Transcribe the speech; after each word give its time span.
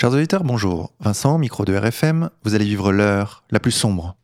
Chers 0.00 0.14
auditeurs, 0.14 0.44
bonjour. 0.44 0.94
Vincent, 1.00 1.36
micro 1.36 1.66
de 1.66 1.76
RFM, 1.76 2.30
vous 2.42 2.54
allez 2.54 2.64
vivre 2.64 2.90
l'heure 2.90 3.44
la 3.50 3.60
plus 3.60 3.70
sombre. 3.70 4.16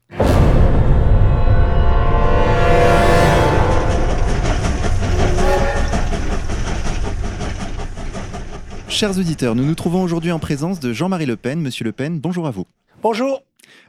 Chers 8.89 9.18
auditeurs, 9.18 9.54
nous 9.54 9.66
nous 9.66 9.75
trouvons 9.75 10.02
aujourd'hui 10.02 10.32
en 10.32 10.39
présence 10.39 10.80
de 10.80 10.95
Jean-Marie 10.95 11.27
Le 11.27 11.36
Pen. 11.36 11.61
Monsieur 11.61 11.85
Le 11.85 11.93
Pen, 11.93 12.21
bonjour 12.21 12.47
à 12.47 12.51
vous. 12.51 12.65
Bonjour, 13.03 13.43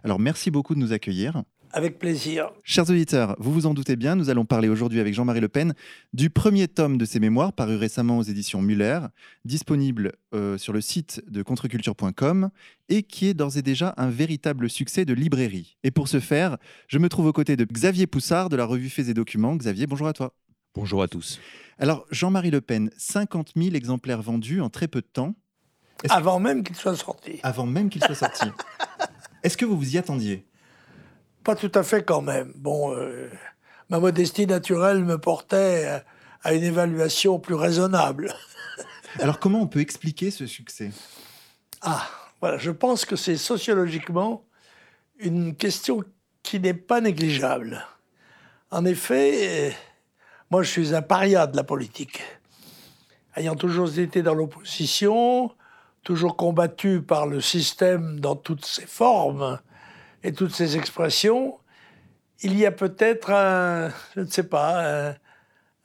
Alors 0.03 0.19
merci 0.19 0.51
beaucoup 0.51 0.75
de 0.75 0.79
nous 0.79 0.91
accueillir. 0.91 1.41
Avec 1.71 1.99
plaisir. 1.99 2.49
Chers 2.63 2.89
auditeurs, 2.89 3.35
vous 3.39 3.51
vous 3.51 3.65
en 3.65 3.73
doutez 3.73 3.95
bien, 3.95 4.15
nous 4.15 4.29
allons 4.29 4.45
parler 4.45 4.69
aujourd'hui 4.69 4.99
avec 4.99 5.13
Jean-Marie 5.13 5.41
Le 5.41 5.49
Pen 5.49 5.73
du 6.13 6.29
premier 6.29 6.67
tome 6.67 6.97
de 6.97 7.05
ses 7.05 7.19
mémoires 7.19 7.53
paru 7.53 7.75
récemment 7.75 8.17
aux 8.17 8.23
éditions 8.23 8.61
Muller, 8.61 8.99
disponible 9.45 10.13
euh, 10.33 10.57
sur 10.57 10.73
le 10.73 10.81
site 10.81 11.21
de 11.27 11.43
contreculture.com 11.43 12.49
et 12.89 13.03
qui 13.03 13.27
est 13.27 13.33
d'ores 13.33 13.57
et 13.57 13.61
déjà 13.61 13.93
un 13.97 14.09
véritable 14.09 14.69
succès 14.69 15.05
de 15.05 15.13
librairie. 15.13 15.77
Et 15.83 15.91
pour 15.91 16.07
ce 16.07 16.19
faire, 16.19 16.57
je 16.87 16.97
me 16.97 17.09
trouve 17.09 17.27
aux 17.27 17.33
côtés 17.33 17.55
de 17.55 17.65
Xavier 17.65 18.07
Poussard 18.07 18.49
de 18.49 18.55
la 18.55 18.65
revue 18.65 18.89
Faits 18.89 19.09
et 19.09 19.13
Documents. 19.13 19.55
Xavier, 19.55 19.87
bonjour 19.87 20.07
à 20.07 20.13
toi. 20.13 20.33
Bonjour 20.73 21.01
à 21.03 21.07
tous. 21.07 21.39
Alors, 21.79 22.05
Jean-Marie 22.11 22.51
Le 22.51 22.61
Pen, 22.61 22.89
50 22.97 23.53
000 23.55 23.75
exemplaires 23.75 24.21
vendus 24.21 24.61
en 24.61 24.69
très 24.69 24.87
peu 24.87 25.01
de 25.01 25.07
temps, 25.11 25.35
que- 25.97 26.11
Avant 26.11 26.39
même 26.39 26.63
qu'il 26.63 26.75
soit 26.75 26.95
sorti. 26.95 27.39
avant 27.43 27.65
même 27.65 27.89
qu'il 27.89 28.03
soit 28.03 28.15
sorti. 28.15 28.45
Est-ce 29.43 29.57
que 29.57 29.65
vous 29.65 29.77
vous 29.77 29.95
y 29.95 29.97
attendiez? 29.97 30.45
Pas 31.47 31.55
tout 31.55 31.71
à 31.75 31.83
fait 31.83 32.03
quand 32.03 32.21
même. 32.21 32.51
Bon, 32.57 32.93
euh, 32.93 33.31
ma 33.87 34.01
modestie 34.01 34.45
naturelle 34.45 35.05
me 35.05 35.17
portait 35.17 36.03
à 36.43 36.53
une 36.53 36.61
évaluation 36.61 37.39
plus 37.39 37.55
raisonnable. 37.55 38.33
Alors, 39.21 39.39
comment 39.39 39.61
on 39.61 39.67
peut 39.67 39.79
expliquer 39.79 40.29
ce 40.29 40.45
succès? 40.45 40.91
Ah, 41.79 42.05
voilà, 42.41 42.57
je 42.57 42.69
pense 42.69 43.05
que 43.05 43.15
c'est 43.15 43.37
sociologiquement 43.37 44.43
une 45.19 45.55
question 45.55 46.03
qui 46.43 46.59
n'est 46.59 46.73
pas 46.73 46.99
négligeable. 46.99 47.81
En 48.69 48.83
effet, 48.83 49.69
euh, 49.69 49.71
moi 50.51 50.63
je 50.63 50.69
suis 50.69 50.93
un 50.93 51.01
paria 51.01 51.47
de 51.47 51.55
la 51.55 51.63
politique. 51.63 52.23
Ayant 53.37 53.55
toujours 53.55 53.97
été 53.97 54.21
dans 54.21 54.33
l'opposition, 54.33 55.49
toujours 56.03 56.35
combattu 56.35 57.01
par 57.01 57.25
le 57.25 57.39
système 57.39 58.19
dans 58.19 58.35
toutes 58.35 58.65
ses 58.65 58.85
formes 58.85 59.59
et 60.23 60.33
toutes 60.33 60.53
ses 60.53 60.77
expressions, 60.77 61.57
il 62.41 62.57
y 62.57 62.65
a 62.65 62.71
peut-être 62.71 63.31
un, 63.31 63.89
je 64.15 64.21
ne 64.21 64.27
sais 64.27 64.43
pas, 64.43 65.09
un- 65.09 65.15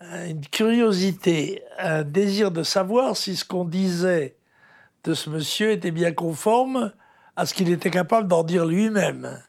un- 0.01 0.27
une 0.29 0.47
curiosité, 0.47 1.63
un 1.79 2.03
désir 2.03 2.51
de 2.51 2.63
savoir 2.63 3.17
si 3.17 3.37
ce 3.37 3.45
qu'on 3.45 3.65
disait 3.65 4.37
de 5.05 5.15
ce 5.15 5.31
monsieur 5.31 5.71
était 5.73 5.91
bien 5.91 6.13
conforme 6.13 6.93
à 7.37 7.47
ce 7.47 7.55
qu'il 7.55 7.71
était 7.71 7.91
capable 7.91 8.29
d'en 8.29 8.45
dire 8.45 8.67
lui-même. 8.67 9.43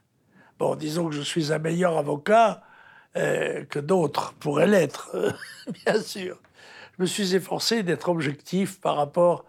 Bon, 0.59 0.75
disons 0.75 1.09
que 1.09 1.15
je 1.15 1.21
suis 1.21 1.51
un 1.53 1.59
meilleur 1.59 1.97
avocat 1.97 2.63
euh, 3.17 3.65
que 3.65 3.79
d'autres 3.79 4.33
pourraient 4.39 4.67
l'être, 4.67 5.15
bien 5.85 6.01
sûr. 6.01 6.39
Je 6.97 7.03
me 7.03 7.07
suis 7.07 7.35
efforcé 7.35 7.83
d'être 7.83 8.09
objectif 8.09 8.79
par 8.79 8.95
rapport 8.97 9.45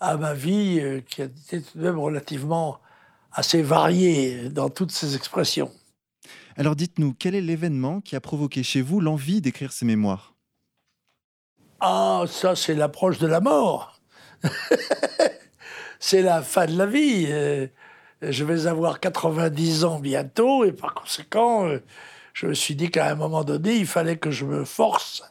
à 0.00 0.16
ma 0.16 0.34
vie 0.34 0.80
euh, 0.80 1.00
qui 1.00 1.22
a 1.22 1.26
été 1.26 1.62
tout 1.62 1.78
de 1.78 1.82
même 1.84 1.98
relativement 1.98 2.78
assez 3.34 3.62
variée 3.62 4.48
dans 4.48 4.70
toutes 4.70 4.92
ses 4.92 5.16
expressions. 5.16 5.70
Alors 6.56 6.76
dites-nous, 6.76 7.14
quel 7.18 7.34
est 7.34 7.40
l'événement 7.40 8.00
qui 8.00 8.16
a 8.16 8.20
provoqué 8.20 8.62
chez 8.62 8.80
vous 8.80 9.00
l'envie 9.00 9.40
d'écrire 9.40 9.72
ces 9.72 9.84
mémoires? 9.84 10.34
Ah, 11.80 12.24
ça, 12.28 12.54
c'est 12.56 12.74
l'approche 12.74 13.18
de 13.18 13.26
la 13.26 13.40
mort. 13.40 14.00
c'est 15.98 16.22
la 16.22 16.42
fin 16.42 16.66
de 16.66 16.78
la 16.78 16.86
vie. 16.86 17.26
Euh, 17.28 17.66
Je 18.22 18.44
vais 18.44 18.66
avoir 18.66 19.00
90 19.00 19.84
ans 19.84 19.98
bientôt 19.98 20.64
et 20.64 20.72
par 20.72 20.94
conséquent, 20.94 21.66
euh, 21.66 21.82
je 22.32 22.46
me 22.46 22.54
suis 22.54 22.76
dit 22.76 22.90
qu'à 22.90 23.10
un 23.10 23.14
moment 23.16 23.44
donné, 23.44 23.76
il 23.76 23.86
fallait 23.86 24.16
que 24.16 24.30
je 24.30 24.44
me 24.44 24.64
force 24.64 25.22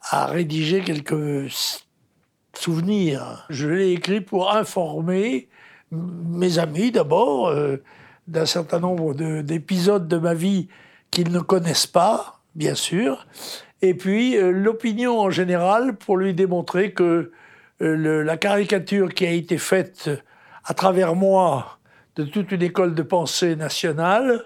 à 0.00 0.26
rédiger 0.26 0.82
quelques 0.82 1.52
souvenirs. 2.54 3.46
Je 3.50 3.68
l'ai 3.68 3.92
écrit 3.92 4.20
pour 4.20 4.52
informer 4.52 5.48
mes 5.94 6.58
amis 6.58 6.90
d'abord 6.90 7.48
euh, 7.48 7.82
d'un 8.28 8.46
certain 8.46 8.80
nombre 8.80 9.14
de- 9.14 9.42
d'épisodes 9.42 10.08
de 10.08 10.16
ma 10.16 10.34
vie 10.34 10.68
qu'ils 11.10 11.30
ne 11.32 11.40
connaissent 11.40 11.86
pas, 11.86 12.40
bien 12.54 12.74
sûr, 12.74 13.26
et 13.82 13.94
puis 13.94 14.36
euh, 14.36 14.50
l'opinion 14.50 15.20
en 15.20 15.30
général 15.30 15.96
pour 15.96 16.16
lui 16.16 16.34
démontrer 16.34 16.92
que 16.92 17.32
euh, 17.82 18.22
la 18.22 18.36
caricature 18.36 19.12
qui 19.12 19.26
a 19.26 19.30
été 19.30 19.58
faite 19.58 20.10
à 20.64 20.74
travers 20.74 21.14
moi 21.14 21.78
de 22.16 22.24
toute 22.24 22.52
une 22.52 22.62
école 22.62 22.94
de 22.94 23.02
pensée 23.02 23.56
nationale 23.56 24.44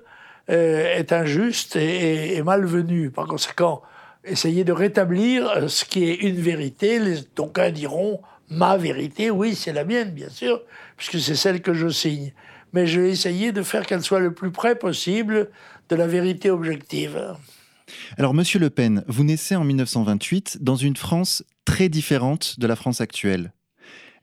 est 0.48 1.12
injuste 1.12 1.76
et, 1.76 2.40
malvenue. 2.42 3.10
Par 3.10 3.26
conséquent, 3.26 3.82
essayer 4.24 4.64
de 4.64 4.72
rétablir 4.72 5.68
ce 5.68 5.84
qui 5.84 6.08
est 6.08 6.14
une 6.14 6.40
vérité. 6.40 6.98
Les, 6.98 7.16
d'aucuns 7.36 7.70
diront 7.70 8.22
ma 8.50 8.76
vérité, 8.76 9.30
oui, 9.30 9.54
c'est 9.54 9.72
la 9.72 9.84
mienne, 9.84 10.10
bien 10.10 10.28
sûr, 10.28 10.62
puisque 10.96 11.20
c'est 11.20 11.34
celle 11.34 11.62
que 11.62 11.74
je 11.74 11.88
signe. 11.88 12.32
Mais 12.72 12.86
je 12.86 13.00
vais 13.00 13.10
essayer 13.10 13.52
de 13.52 13.62
faire 13.62 13.86
qu'elle 13.86 14.02
soit 14.02 14.20
le 14.20 14.32
plus 14.32 14.50
près 14.50 14.74
possible 14.74 15.50
de 15.88 15.96
la 15.96 16.06
vérité 16.06 16.50
objective. 16.50 17.34
Alors 18.18 18.34
Monsieur 18.34 18.58
Le 18.58 18.68
Pen, 18.68 19.04
vous 19.08 19.24
naissez 19.24 19.56
en 19.56 19.64
1928 19.64 20.58
dans 20.62 20.76
une 20.76 20.96
France 20.96 21.42
très 21.64 21.88
différente 21.88 22.60
de 22.60 22.66
la 22.66 22.76
France 22.76 23.00
actuelle. 23.00 23.52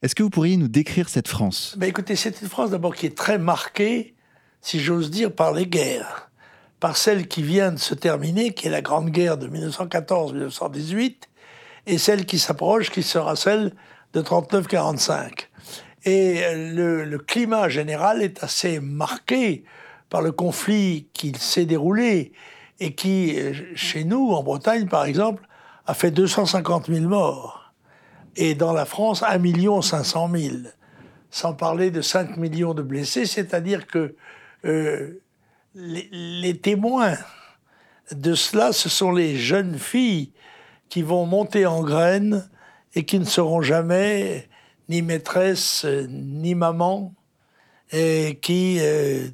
Est-ce 0.01 0.13
que 0.13 0.21
vous 0.21 0.29
pourriez 0.29 0.57
nous 0.57 0.67
décrire 0.67 1.09
cette 1.09 1.27
France? 1.27 1.75
Ben 1.77 1.89
écoutez, 1.89 2.15
c'est 2.15 2.41
une 2.41 2.47
France 2.47 2.69
d'abord 2.69 2.95
qui 2.95 3.07
est 3.07 3.17
très 3.17 3.39
marquée, 3.39 4.13
si 4.61 4.79
j'ose 4.79 5.09
dire, 5.09 5.33
par 5.33 5.53
les 5.53 5.65
guerres. 5.65 6.29
Par 6.79 6.97
celle 6.97 7.27
qui 7.27 7.41
vient 7.41 7.71
de 7.71 7.79
se 7.79 7.95
terminer, 7.95 8.53
qui 8.53 8.67
est 8.67 8.71
la 8.71 8.81
Grande 8.81 9.09
Guerre 9.09 9.37
de 9.37 9.47
1914-1918, 9.47 11.15
et 11.87 11.97
celle 11.97 12.25
qui 12.25 12.37
s'approche, 12.37 12.91
qui 12.91 13.01
sera 13.01 13.35
celle 13.35 13.73
de 14.15 14.21
39-45. 14.21 15.49
Et 16.05 16.43
euh, 16.43 16.73
le, 16.73 17.03
le 17.03 17.17
climat 17.19 17.67
général 17.67 18.21
est 18.21 18.43
assez 18.43 18.79
marqué 18.79 19.65
par 20.09 20.21
le 20.21 20.31
conflit 20.31 21.09
qui 21.13 21.33
s'est 21.37 21.65
déroulé 21.65 22.31
et 22.79 22.95
qui, 22.95 23.37
euh, 23.37 23.53
chez 23.75 24.05
nous, 24.05 24.31
en 24.31 24.41
Bretagne 24.41 24.87
par 24.87 25.05
exemple, 25.05 25.43
a 25.85 25.93
fait 25.93 26.11
250 26.11 26.87
000 26.87 27.07
morts. 27.07 27.73
Et 28.37 28.55
dans 28.55 28.71
la 28.71 28.85
France, 28.85 29.21
1 29.21 29.81
500 29.81 30.29
000 30.33 30.55
sans 31.29 31.53
parler 31.53 31.91
de 31.91 32.01
5 32.01 32.37
millions 32.37 32.73
de 32.73 32.81
blessés, 32.81 33.25
c'est-à-dire 33.25 33.87
que 33.87 34.15
euh, 34.63 35.21
les, 35.73 36.07
les 36.11 36.57
témoins 36.57 37.17
de 38.11 38.33
cela, 38.35 38.71
ce 38.71 38.87
sont 38.87 39.11
les 39.11 39.35
jeunes 39.35 39.77
filles 39.77 40.31
qui 40.87 41.01
vont 41.01 41.25
monter 41.25 41.65
en 41.65 41.83
graines 41.83 42.47
et 42.95 43.03
qui 43.03 43.19
ne 43.19 43.25
seront 43.25 43.61
jamais 43.61 44.47
ni 44.89 45.01
maîtresses 45.01 45.85
euh, 45.85 46.07
ni 46.09 46.55
mamans 46.55 47.13
et 47.91 48.39
qui 48.41 48.77
euh, 48.79 49.27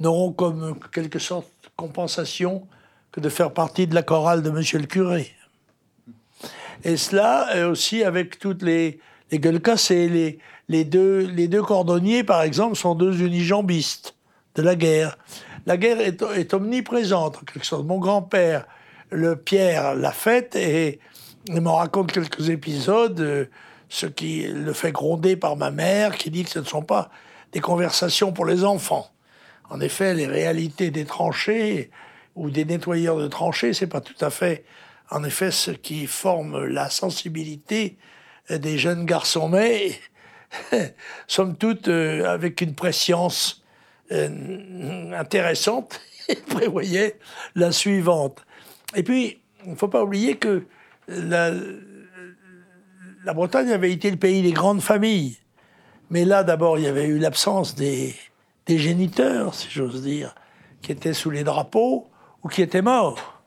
n'auront 0.00 0.32
comme 0.32 0.78
quelque 0.92 1.18
sorte 1.18 1.48
compensation 1.76 2.66
que 3.12 3.20
de 3.20 3.28
faire 3.28 3.52
partie 3.52 3.86
de 3.86 3.94
la 3.94 4.02
chorale 4.02 4.42
de 4.42 4.50
Monsieur 4.50 4.78
le 4.78 4.86
curé. 4.86 5.30
Et 6.84 6.96
cela 6.96 7.54
euh, 7.54 7.70
aussi 7.70 8.02
avec 8.02 8.38
toutes 8.38 8.62
les, 8.62 8.98
les 9.30 9.38
gueules 9.38 9.60
cassées. 9.60 10.08
Les, 10.08 10.38
les, 10.68 10.84
deux, 10.84 11.20
les 11.20 11.48
deux 11.48 11.62
cordonniers, 11.62 12.24
par 12.24 12.42
exemple, 12.42 12.76
sont 12.76 12.94
deux 12.94 13.22
unijambistes 13.22 14.16
de 14.56 14.62
la 14.62 14.74
guerre. 14.74 15.16
La 15.66 15.76
guerre 15.76 16.00
est, 16.00 16.22
est 16.22 16.54
omniprésente, 16.54 17.36
en 17.36 17.40
quelque 17.40 17.66
sorte. 17.66 17.86
Mon 17.86 17.98
grand-père, 17.98 18.66
le 19.10 19.36
Pierre, 19.36 19.94
l'a 19.94 20.12
faite 20.12 20.56
et 20.56 21.00
il 21.46 21.60
me 21.60 21.70
raconte 21.70 22.12
quelques 22.12 22.50
épisodes, 22.50 23.20
euh, 23.20 23.46
ce 23.88 24.06
qui 24.06 24.46
le 24.46 24.72
fait 24.72 24.92
gronder 24.92 25.36
par 25.36 25.56
ma 25.56 25.70
mère, 25.70 26.16
qui 26.16 26.30
dit 26.30 26.44
que 26.44 26.50
ce 26.50 26.58
ne 26.58 26.64
sont 26.64 26.82
pas 26.82 27.10
des 27.52 27.60
conversations 27.60 28.32
pour 28.32 28.44
les 28.44 28.64
enfants. 28.64 29.10
En 29.70 29.80
effet, 29.80 30.14
les 30.14 30.26
réalités 30.26 30.90
des 30.90 31.04
tranchées 31.04 31.90
ou 32.34 32.50
des 32.50 32.64
nettoyeurs 32.64 33.18
de 33.18 33.28
tranchées, 33.28 33.72
c'est 33.72 33.86
pas 33.86 34.00
tout 34.00 34.22
à 34.22 34.30
fait, 34.30 34.64
en 35.10 35.24
effet, 35.24 35.50
ce 35.50 35.70
qui 35.70 36.06
forme 36.06 36.66
la 36.66 36.90
sensibilité 36.90 37.96
des 38.50 38.78
jeunes 38.78 39.04
garçons, 39.04 39.48
mais 39.48 39.98
somme 41.26 41.56
toute 41.56 41.88
euh, 41.88 42.26
avec 42.26 42.60
une 42.60 42.74
préscience 42.74 43.62
euh, 44.12 45.12
intéressante, 45.12 46.00
il 46.28 46.42
prévoyait 46.42 47.18
la 47.54 47.72
suivante. 47.72 48.44
Et 48.94 49.02
puis, 49.02 49.40
il 49.64 49.72
ne 49.72 49.76
faut 49.76 49.88
pas 49.88 50.02
oublier 50.02 50.36
que 50.36 50.64
la, 51.08 51.52
Bretagne 53.34 53.70
avait 53.70 53.92
été 53.92 54.10
le 54.10 54.16
pays 54.16 54.42
des 54.42 54.52
grandes 54.52 54.82
familles. 54.82 55.38
Mais 56.10 56.24
là, 56.24 56.44
d'abord, 56.44 56.78
il 56.78 56.84
y 56.84 56.88
avait 56.88 57.06
eu 57.06 57.18
l'absence 57.18 57.74
des, 57.74 58.14
géniteurs, 58.66 59.54
si 59.54 59.68
j'ose 59.70 60.02
dire, 60.02 60.34
qui 60.82 60.92
étaient 60.92 61.14
sous 61.14 61.30
les 61.30 61.44
drapeaux 61.44 62.08
ou 62.42 62.48
qui 62.48 62.62
étaient 62.62 62.82
morts. 62.82 63.42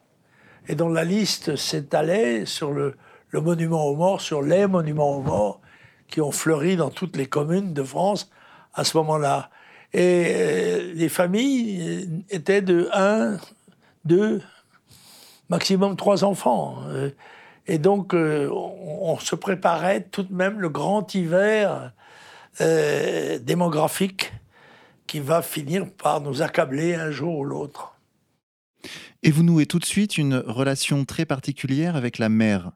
Et 0.67 0.75
dont 0.75 0.89
la 0.89 1.03
liste 1.03 1.55
s'étalait 1.55 2.45
sur 2.45 2.71
le, 2.71 2.95
le 3.29 3.41
monument 3.41 3.85
aux 3.85 3.95
morts, 3.95 4.21
sur 4.21 4.41
les 4.41 4.67
monuments 4.67 5.17
aux 5.17 5.21
morts, 5.21 5.61
qui 6.07 6.21
ont 6.21 6.31
fleuri 6.31 6.75
dans 6.75 6.89
toutes 6.89 7.15
les 7.15 7.25
communes 7.25 7.73
de 7.73 7.83
France 7.83 8.29
à 8.73 8.83
ce 8.83 8.97
moment-là. 8.97 9.49
Et 9.93 10.25
euh, 10.27 10.93
les 10.93 11.09
familles 11.09 12.23
étaient 12.29 12.61
de 12.61 12.89
1, 12.93 13.37
2, 14.05 14.41
maximum 15.49 15.95
3 15.95 16.23
enfants. 16.23 16.77
Et 17.71 17.77
donc, 17.77 18.13
euh, 18.13 18.49
on, 18.51 19.17
se 19.17 19.33
préparait 19.33 20.03
tout 20.03 20.23
de 20.23 20.33
même 20.33 20.59
le 20.59 20.67
grand 20.67 21.15
hiver 21.15 21.93
euh, 22.59 23.39
démographique 23.39 24.33
qui 25.07 25.21
va 25.21 25.41
finir 25.41 25.85
par 25.89 26.19
nous 26.19 26.41
accabler 26.41 26.95
un 26.95 27.11
jour 27.11 27.37
ou 27.37 27.45
l'autre. 27.45 27.95
Et 29.23 29.31
vous 29.31 29.43
nouez 29.43 29.67
tout 29.67 29.79
de 29.79 29.85
suite 29.85 30.17
une 30.17 30.35
relation 30.35 31.05
très 31.05 31.23
particulière 31.23 31.95
avec 31.95 32.17
la 32.17 32.27
mer. 32.27 32.71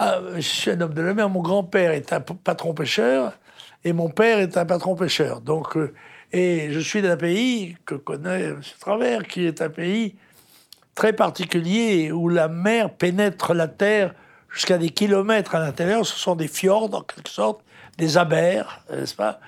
Ah, 0.00 0.18
je 0.34 0.40
suis 0.40 0.72
un 0.72 0.80
homme 0.80 0.94
de 0.94 1.02
la 1.02 1.14
mer. 1.14 1.30
Mon 1.30 1.40
grand-père 1.40 1.92
est 1.92 2.12
un 2.12 2.20
patron 2.20 2.74
pêcheur 2.74 3.38
et 3.84 3.92
mon 3.92 4.10
père 4.10 4.40
est 4.40 4.56
un 4.56 4.66
patron 4.66 4.96
pêcheur. 4.96 5.40
Donc, 5.40 5.76
euh, 5.76 5.94
et 6.32 6.72
je 6.72 6.80
suis 6.80 7.00
d'un 7.00 7.16
pays 7.16 7.76
que 7.86 7.94
connaît 7.94 8.42
M. 8.46 8.60
Travers, 8.80 9.28
qui 9.28 9.46
est 9.46 9.62
un 9.62 9.70
pays 9.70 10.16
très 10.94 11.12
particulier 11.12 12.12
où 12.12 12.28
la 12.28 12.48
mer 12.48 12.90
pénètre 12.90 13.54
la 13.54 13.68
terre 13.68 14.14
jusqu'à 14.50 14.78
des 14.78 14.90
kilomètres 14.90 15.54
à 15.54 15.60
l'intérieur. 15.60 16.04
Ce 16.04 16.18
sont 16.18 16.36
des 16.36 16.48
fjords, 16.48 16.94
en 16.94 17.02
quelque 17.02 17.30
sorte, 17.30 17.60
des 17.98 18.18
abers, 18.18 18.82
n'est-ce 18.90 19.14
pas? 19.14 19.40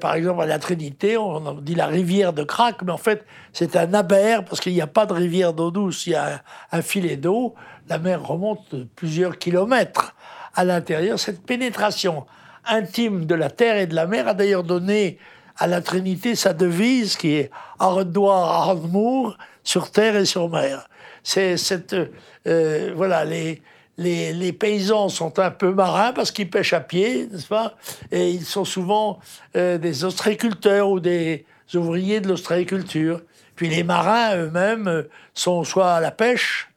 Par 0.00 0.14
exemple, 0.14 0.42
à 0.42 0.46
la 0.46 0.58
Trinité, 0.58 1.16
on 1.16 1.54
dit 1.54 1.74
la 1.74 1.86
rivière 1.86 2.34
de 2.34 2.42
Crac, 2.42 2.82
mais 2.82 2.92
en 2.92 2.98
fait, 2.98 3.24
c'est 3.54 3.74
un 3.74 3.94
aber 3.94 4.44
parce 4.44 4.60
qu'il 4.60 4.74
n'y 4.74 4.82
a 4.82 4.86
pas 4.86 5.06
de 5.06 5.14
rivière 5.14 5.54
d'eau 5.54 5.70
douce, 5.70 6.06
il 6.06 6.12
y 6.12 6.14
a 6.14 6.42
un, 6.72 6.82
filet 6.82 7.16
d'eau. 7.16 7.54
La 7.88 7.98
mer 7.98 8.22
remonte 8.22 8.74
plusieurs 8.94 9.38
kilomètres 9.38 10.14
à 10.54 10.64
l'intérieur. 10.64 11.18
Cette 11.18 11.42
pénétration 11.46 12.26
intime 12.66 13.24
de 13.24 13.34
la 13.34 13.48
terre 13.48 13.78
et 13.78 13.86
de 13.86 13.94
la 13.94 14.06
mer 14.06 14.28
a 14.28 14.34
d'ailleurs 14.34 14.62
donné 14.62 15.18
à 15.56 15.66
la 15.66 15.80
Trinité 15.80 16.34
sa 16.34 16.52
devise 16.52 17.16
qui 17.16 17.34
est 17.36 17.50
Ardoir, 17.78 18.68
Ardmour, 18.68 19.38
sur 19.64 19.90
terre 19.90 20.16
et 20.16 20.24
sur 20.24 20.48
mer. 20.48 20.88
C'est 21.22 21.56
cette. 21.56 21.94
Euh, 22.46 22.92
voilà, 22.96 23.24
les, 23.24 23.62
les, 23.96 24.32
les, 24.32 24.52
paysans 24.52 25.08
sont 25.08 25.38
un 25.38 25.50
peu 25.50 25.72
marins 25.72 26.12
parce 26.12 26.30
qu'ils 26.30 26.50
pêchent 26.50 26.72
à 26.72 26.80
pied, 26.80 27.28
n'est-ce 27.30 27.46
pas? 27.46 27.74
Et 28.10 28.30
ils 28.30 28.44
sont 28.44 28.64
souvent 28.64 29.20
euh, 29.56 29.78
des 29.78 30.04
ostréiculteurs 30.04 30.90
ou 30.90 30.98
des 30.98 31.44
ouvriers 31.74 32.20
de 32.20 32.28
l'ostréiculture. 32.28 33.20
Puis 33.54 33.68
les 33.68 33.84
marins 33.84 34.36
eux-mêmes 34.36 35.04
sont 35.34 35.62
soit 35.62 35.92
à 35.92 36.00
la 36.00 36.10
pêche, 36.10 36.70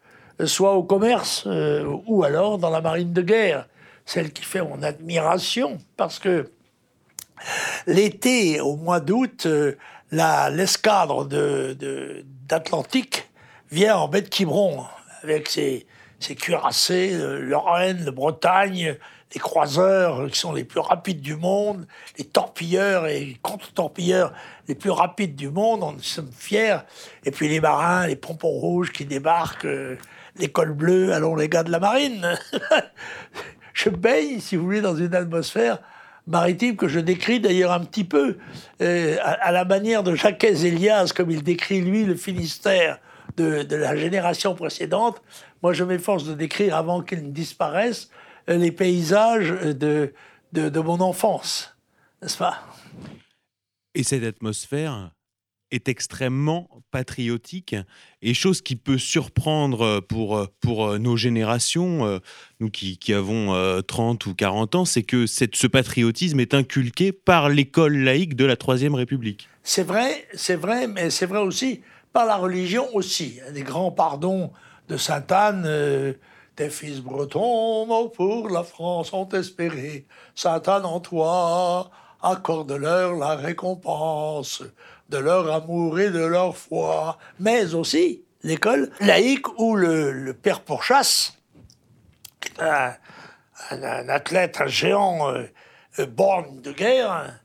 soit 0.44 0.74
au 0.74 0.82
commerce, 0.82 1.44
euh, 1.46 1.84
ou 2.06 2.22
alors 2.22 2.58
dans 2.58 2.70
la 2.70 2.80
marine 2.80 3.12
de 3.12 3.22
guerre. 3.22 3.66
Celle 4.04 4.32
qui 4.32 4.44
fait 4.44 4.62
mon 4.62 4.84
admiration, 4.84 5.78
parce 5.96 6.20
que 6.20 6.48
l'été, 7.88 8.60
au 8.60 8.76
mois 8.76 9.00
d'août, 9.00 9.48
l'escadre 10.12 11.24
de, 11.24 12.24
vient 13.70 13.96
en 13.96 14.08
baie 14.08 14.22
de 14.22 14.28
Quiberon 14.28 14.84
avec 15.22 15.48
ses, 15.48 15.86
cuirassés, 16.36 17.16
Lorraine, 17.40 18.04
le 18.04 18.10
Bretagne, 18.10 18.96
les 19.34 19.40
croiseurs 19.40 20.30
qui 20.30 20.38
sont 20.38 20.52
les 20.52 20.64
plus 20.64 20.80
rapides 20.80 21.20
du 21.20 21.36
monde, 21.36 21.86
les 22.16 22.24
torpilleurs 22.24 23.06
et 23.06 23.36
contre-torpilleurs 23.42 24.32
les 24.68 24.74
plus 24.74 24.90
rapides 24.90 25.36
du 25.36 25.50
monde, 25.50 25.82
on 25.82 25.96
sommes 26.00 26.30
fiers. 26.32 26.78
Et 27.24 27.30
puis 27.30 27.48
les 27.48 27.60
marins, 27.60 28.06
les 28.06 28.16
pompons 28.16 28.48
rouges 28.48 28.92
qui 28.92 29.04
débarquent, 29.04 29.66
euh, 29.66 29.96
les 30.36 30.48
cols 30.48 30.72
bleus, 30.72 31.12
allons 31.12 31.34
les 31.34 31.48
gars 31.48 31.62
de 31.62 31.70
la 31.70 31.78
marine. 31.78 32.38
Je 33.74 33.90
baigne, 33.90 34.40
si 34.40 34.56
vous 34.56 34.64
voulez, 34.64 34.80
dans 34.80 34.96
une 34.96 35.14
atmosphère 35.14 35.78
maritime 36.26 36.76
que 36.76 36.88
je 36.88 37.00
décris 37.00 37.40
d'ailleurs 37.40 37.72
un 37.72 37.80
petit 37.80 38.04
peu 38.04 38.38
euh, 38.82 39.16
à, 39.22 39.52
la 39.52 39.64
manière 39.64 40.02
de 40.02 40.14
Jacques 40.14 40.44
Elias, 40.44 41.12
comme 41.14 41.30
il 41.30 41.42
décrit 41.42 41.80
lui 41.80 42.04
le 42.04 42.14
Finistère 42.14 42.98
de, 43.36 43.66
la 43.74 43.96
génération 43.96 44.54
précédente. 44.54 45.22
Moi, 45.62 45.72
je 45.72 45.84
m'efforce 45.84 46.24
de 46.24 46.34
décrire 46.34 46.76
avant 46.76 47.02
qu'il 47.02 47.22
ne 47.24 47.30
disparaisse 47.30 48.10
euh, 48.48 48.56
les 48.56 48.72
paysages 48.72 49.50
de, 49.50 50.12
de, 50.52 50.68
de 50.68 50.80
mon 50.80 51.00
enfance, 51.00 51.76
n'est-ce 52.22 52.38
pas? 52.38 52.62
Et 53.94 54.02
cette 54.02 54.24
atmosphère, 54.24 55.10
est 55.70 55.88
extrêmement 55.88 56.68
patriotique 56.90 57.74
et 58.22 58.34
chose 58.34 58.62
qui 58.62 58.76
peut 58.76 58.98
surprendre 58.98 60.00
pour, 60.00 60.48
pour 60.60 60.98
nos 60.98 61.16
générations, 61.16 62.20
nous 62.60 62.70
qui, 62.70 63.12
avons 63.12 63.82
30 63.82 64.26
ou 64.26 64.34
40 64.34 64.74
ans, 64.74 64.84
c'est 64.84 65.02
que 65.02 65.26
cette, 65.26 65.56
ce 65.56 65.66
patriotisme 65.66 66.40
est 66.40 66.54
inculqué 66.54 67.12
par 67.12 67.48
l'école 67.48 67.96
laïque 67.96 68.36
de 68.36 68.44
la 68.44 68.56
Troisième 68.56 68.94
République. 68.94 69.48
C'est 69.62 69.82
vrai, 69.82 70.26
c'est 70.34 70.56
vrai, 70.56 70.86
mais 70.86 71.10
c'est 71.10 71.26
vrai 71.26 71.40
aussi 71.40 71.82
par 72.12 72.24
la 72.24 72.36
religion 72.36 72.86
aussi. 72.94 73.40
Des 73.52 73.62
grands 73.62 73.90
pardons 73.90 74.50
de 74.88 74.96
Sainte-Anne. 74.96 75.64
Euh, 75.66 76.12
tes 76.56 76.70
fils 76.70 77.00
bretons, 77.00 78.08
pour 78.08 78.48
la 78.48 78.62
France 78.62 79.12
ont 79.12 79.28
espéré. 79.28 80.06
Sainte-Anne 80.34 80.86
en 80.86 81.00
toi, 81.00 81.90
accorde-leur 82.22 83.14
la 83.16 83.36
récompense 83.36 84.62
de 85.08 85.18
leur 85.18 85.50
amour 85.52 85.98
et 86.00 86.10
de 86.10 86.24
leur 86.24 86.56
foi, 86.56 87.18
mais 87.38 87.74
aussi 87.74 88.24
l'école 88.42 88.90
laïque 89.00 89.58
où 89.58 89.76
le, 89.76 90.32
père 90.32 90.60
Pourchasse, 90.60 91.36
un, 92.58 92.92
un, 93.70 94.08
athlète, 94.08 94.60
un 94.60 94.66
géant 94.66 95.30
euh, 95.30 95.44
euh, 95.98 96.06
borne 96.06 96.60
de 96.60 96.72
guerre, 96.72 97.40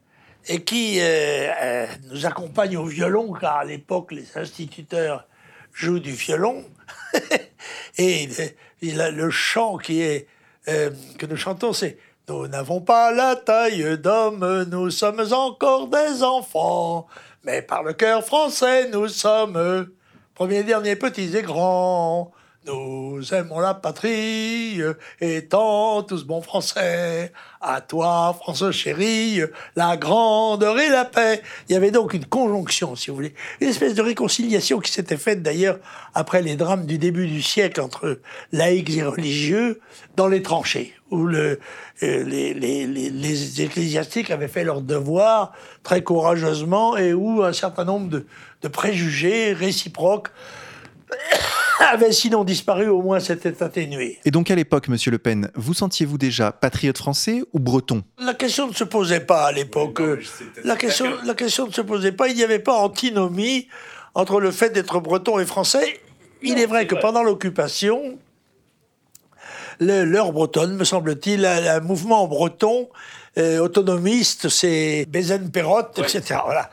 et 0.47 0.63
qui 0.63 0.97
euh, 0.99 1.85
nous 2.09 2.25
accompagne 2.25 2.77
au 2.77 2.85
violon, 2.85 3.33
car 3.33 3.57
à 3.57 3.65
l'époque 3.65 4.11
les 4.11 4.37
instituteurs 4.37 5.27
jouent 5.73 5.99
du 5.99 6.11
violon, 6.11 6.63
et 7.97 8.27
le 8.81 9.29
chant 9.29 9.77
qui 9.77 10.01
est 10.01 10.27
que 10.65 11.25
nous 11.25 11.37
chantons, 11.37 11.73
c'est 11.73 11.97
nous 12.29 12.47
n'avons 12.47 12.81
pas 12.81 13.11
la 13.11 13.35
taille 13.35 13.97
d'homme, 13.97 14.65
nous 14.69 14.89
sommes 14.89 15.25
encore 15.33 15.87
des 15.87 16.23
enfants 16.23 17.07
mais 17.43 17.61
par 17.61 17.83
le 17.83 17.93
cœur 17.93 18.23
français, 18.23 18.89
nous 18.89 19.07
sommes 19.07 19.89
premiers, 20.35 20.63
derniers, 20.63 20.95
petits 20.95 21.35
et 21.35 21.41
grands. 21.41 22.31
Nous 22.67 23.33
aimons 23.33 23.59
la 23.59 23.73
patrie, 23.73 24.79
étant 25.19 26.03
tous 26.03 26.25
bons 26.25 26.43
français. 26.43 27.33
À 27.59 27.81
toi, 27.81 28.37
France 28.39 28.69
chérie, 28.69 29.41
la 29.75 29.97
grandeur 29.97 30.79
et 30.79 30.89
la 30.89 31.03
paix. 31.05 31.41
Il 31.67 31.73
y 31.73 31.75
avait 31.75 31.89
donc 31.89 32.13
une 32.13 32.25
conjonction, 32.25 32.95
si 32.95 33.09
vous 33.09 33.15
voulez, 33.15 33.33
une 33.61 33.69
espèce 33.69 33.95
de 33.95 34.03
réconciliation 34.03 34.79
qui 34.79 34.91
s'était 34.91 35.17
faite 35.17 35.41
d'ailleurs 35.41 35.79
après 36.13 36.43
les 36.43 36.55
drames 36.55 36.85
du 36.85 36.99
début 36.99 37.25
du 37.25 37.41
siècle 37.41 37.81
entre 37.81 38.19
laïcs 38.51 38.95
et 38.95 39.01
religieux 39.01 39.81
dans 40.15 40.27
les 40.27 40.43
tranchées, 40.43 40.93
où 41.09 41.25
le, 41.25 41.59
euh, 42.03 42.23
les, 42.23 42.53
les, 42.53 42.85
les, 42.85 43.61
ecclésiastiques 43.63 44.29
avaient 44.29 44.47
fait 44.47 44.63
leur 44.63 44.81
devoir 44.81 45.53
très 45.81 46.03
courageusement 46.03 46.95
et 46.95 47.11
où 47.15 47.41
un 47.41 47.53
certain 47.53 47.85
nombre 47.85 48.07
de, 48.09 48.27
de 48.61 48.67
préjugés 48.67 49.53
réciproques 49.53 50.29
avait 51.91 52.11
sinon 52.11 52.43
disparu, 52.43 52.87
au 52.87 53.01
moins 53.01 53.19
s'était 53.19 53.61
atténué. 53.63 54.19
Et 54.25 54.31
donc 54.31 54.51
à 54.51 54.55
l'époque, 54.55 54.87
Monsieur 54.87 55.11
Le 55.11 55.17
Pen, 55.17 55.49
vous 55.55 55.73
sentiez-vous 55.73 56.17
déjà 56.17 56.51
patriote 56.51 56.97
français 56.97 57.43
ou 57.53 57.59
breton? 57.59 58.03
La 58.19 58.33
question 58.33 58.67
ne 58.67 58.73
se 58.73 58.83
posait 58.83 59.21
pas 59.21 59.45
à 59.45 59.51
l'époque. 59.51 60.01
la, 60.63 60.75
question, 60.75 61.07
la 61.25 61.33
question 61.33 61.67
ne 61.67 61.71
se 61.71 61.81
posait 61.81 62.11
pas. 62.11 62.27
Il 62.27 62.35
n'y 62.35 62.43
avait 62.43 62.59
pas 62.59 62.73
antinomie 62.73 63.67
entre 64.13 64.39
le 64.39 64.51
fait 64.51 64.69
d'être 64.69 64.99
breton 64.99 65.39
et 65.39 65.45
français. 65.45 65.99
Il 66.41 66.59
est 66.59 66.65
vrai 66.65 66.87
que 66.87 66.95
pendant 66.95 67.23
l'occupation, 67.23 68.17
l'heure 69.79 70.31
bretonne, 70.31 70.75
me 70.75 70.83
semble-t-il, 70.83 71.45
un 71.45 71.79
mouvement 71.79 72.27
breton 72.27 72.89
euh, 73.37 73.59
autonomiste, 73.59 74.49
c'est 74.49 75.05
Bézen-Perrotte, 75.09 75.99
etc. 75.99 76.39
Voilà. 76.43 76.69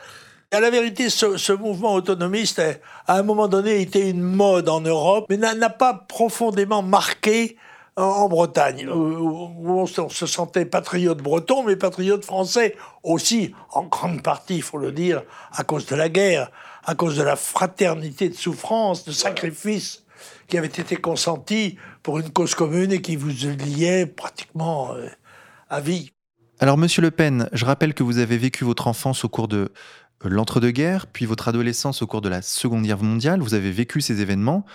À 0.51 0.59
la 0.59 0.71
vérité, 0.71 1.11
ce, 1.11 1.53
mouvement 1.53 1.93
autonomiste, 1.93 2.59
à 3.05 3.17
un 3.19 3.21
moment 3.21 3.47
donné, 3.47 3.81
était 3.81 4.09
une 4.09 4.21
mode 4.21 4.67
en 4.67 4.81
Europe, 4.81 5.27
mais 5.29 5.37
n'a 5.37 5.69
pas 5.69 5.93
profondément 5.93 6.81
marqué 6.81 7.55
en, 7.95 8.27
Bretagne, 8.27 8.89
où, 8.89 9.53
on 9.69 9.85
se 9.85 10.25
sentait 10.25 10.65
patriote 10.65 11.19
breton, 11.19 11.63
mais 11.63 11.75
patriote 11.75 12.25
français 12.25 12.75
aussi, 13.03 13.53
en 13.73 13.83
grande 13.83 14.23
partie, 14.23 14.55
il 14.55 14.63
faut 14.63 14.79
le 14.79 14.91
dire, 14.91 15.21
à 15.51 15.63
cause 15.63 15.85
de 15.85 15.95
la 15.95 16.09
guerre, 16.09 16.49
à 16.83 16.95
cause 16.95 17.17
de 17.17 17.23
la 17.23 17.35
fraternité 17.35 18.29
de 18.29 18.35
souffrance, 18.35 19.05
de 19.05 19.11
sacrifice 19.11 20.03
qui 20.47 20.57
avait 20.57 20.65
été 20.65 20.95
consenti 20.95 21.77
pour 22.01 22.17
une 22.17 22.31
cause 22.31 22.55
commune 22.55 22.91
et 22.91 23.01
qui 23.01 23.17
vous 23.17 23.29
liait 23.29 24.07
pratiquement 24.07 24.95
euh, 24.95 25.07
à 25.69 25.79
vie. 25.79 26.11
Alors, 26.59 26.77
Monsieur 26.77 27.01
Le 27.01 27.11
Pen, 27.11 27.49
je 27.53 27.65
rappelle 27.65 27.93
que 27.93 28.03
vous 28.03 28.17
avez 28.17 28.37
vécu 28.37 28.65
votre 28.65 28.87
enfance 28.87 29.23
au 29.23 29.29
cours 29.29 29.47
de 29.47 29.71
l'entre-deux-guerres, 30.23 31.07
puis 31.07 31.25
votre 31.25 31.47
adolescence 31.47 32.01
au 32.01 32.07
cours 32.07 32.21
de 32.21 32.29
la 32.29 32.41
Seconde 32.41 32.83
Guerre 32.83 33.01
mondiale, 33.01 33.41
vous 33.41 33.53
avez 33.53 33.71
vécu 33.71 34.01
ces 34.01 34.21
événements 34.21 34.65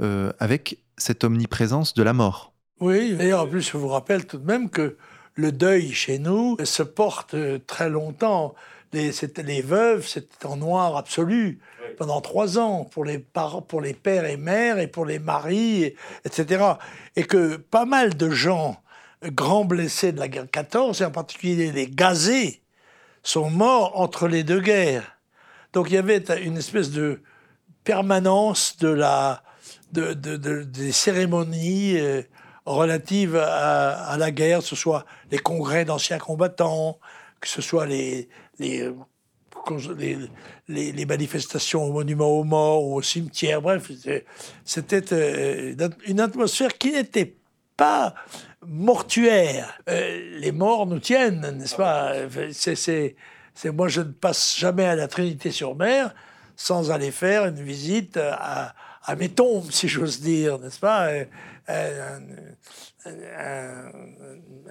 euh, 0.00 0.32
avec 0.38 0.78
cette 0.96 1.24
omniprésence 1.24 1.94
de 1.94 2.02
la 2.02 2.12
mort. 2.12 2.52
Oui, 2.80 3.16
et 3.20 3.32
en 3.32 3.46
plus, 3.46 3.70
je 3.70 3.76
vous 3.76 3.88
rappelle 3.88 4.26
tout 4.26 4.38
de 4.38 4.46
même 4.46 4.70
que 4.70 4.96
le 5.34 5.52
deuil 5.52 5.92
chez 5.92 6.18
nous 6.18 6.56
se 6.64 6.82
porte 6.82 7.34
très 7.66 7.88
longtemps. 7.88 8.54
Les, 8.92 9.10
les 9.44 9.62
veuves, 9.62 10.06
c'était 10.06 10.46
en 10.46 10.56
noir 10.56 10.96
absolu 10.96 11.60
pendant 11.96 12.20
trois 12.20 12.58
ans 12.58 12.84
pour 12.84 13.04
les, 13.04 13.18
parents, 13.18 13.62
pour 13.62 13.80
les 13.80 13.94
pères 13.94 14.24
et 14.24 14.36
mères 14.36 14.78
et 14.78 14.86
pour 14.86 15.06
les 15.06 15.18
maris, 15.18 15.94
etc. 16.24 16.64
Et 17.16 17.24
que 17.24 17.56
pas 17.56 17.84
mal 17.84 18.16
de 18.16 18.30
gens 18.30 18.82
grands 19.24 19.64
blessés 19.64 20.12
de 20.12 20.18
la 20.18 20.28
guerre 20.28 20.50
14, 20.50 21.00
et 21.00 21.04
en 21.04 21.10
particulier 21.10 21.72
les 21.72 21.86
gazés, 21.86 22.62
sont 23.22 23.50
morts 23.50 24.00
entre 24.00 24.28
les 24.28 24.42
deux 24.44 24.60
guerres. 24.60 25.18
Donc 25.72 25.90
il 25.90 25.94
y 25.94 25.98
avait 25.98 26.18
une 26.42 26.58
espèce 26.58 26.90
de 26.90 27.20
permanence 27.84 28.76
de 28.78 28.88
la, 28.88 29.42
de, 29.92 30.14
des 30.64 30.92
cérémonies 30.92 31.98
euh, 31.98 32.22
relatives 32.64 33.36
à, 33.36 34.16
la 34.18 34.30
guerre, 34.30 34.60
que 34.60 34.66
ce 34.66 34.76
soit 34.76 35.04
les 35.30 35.38
congrès 35.38 35.84
d'anciens 35.84 36.18
combattants, 36.18 36.98
que 37.40 37.48
ce 37.48 37.62
soit 37.62 37.86
les, 37.86 38.28
les, 38.58 38.88
les, 40.68 41.06
manifestations 41.06 41.84
au 41.84 41.92
monument 41.92 42.28
aux 42.28 42.44
morts 42.44 42.84
ou 42.84 42.96
au 42.96 43.02
cimetière. 43.02 43.60
Bref, 43.62 43.90
c'était 44.64 45.12
euh, 45.12 45.88
une 46.06 46.20
atmosphère 46.20 46.76
qui 46.78 46.92
n'était 46.92 47.34
pas 47.76 48.14
mortuaire. 48.66 49.78
Euh, 49.88 50.38
les 50.38 50.52
morts 50.52 50.86
nous 50.86 50.98
tiennent, 50.98 51.58
n'est-ce 51.58 51.76
pas? 51.76 52.14
C'est, 52.52 53.16
Moi, 53.66 53.88
je 53.88 54.00
ne 54.00 54.12
passe 54.12 54.56
jamais 54.56 54.84
à 54.84 54.94
la 54.94 55.08
Trinité-sur-Mer 55.08 56.14
sans 56.56 56.90
aller 56.90 57.10
faire 57.10 57.46
une 57.46 57.62
visite 57.62 58.18
à, 58.18 58.74
mes 59.18 59.28
tombes, 59.28 59.70
si 59.70 59.88
j'ose 59.88 60.20
dire, 60.20 60.58
n'est-ce 60.58 60.78
pas? 60.78 61.08
Un, 61.68 62.20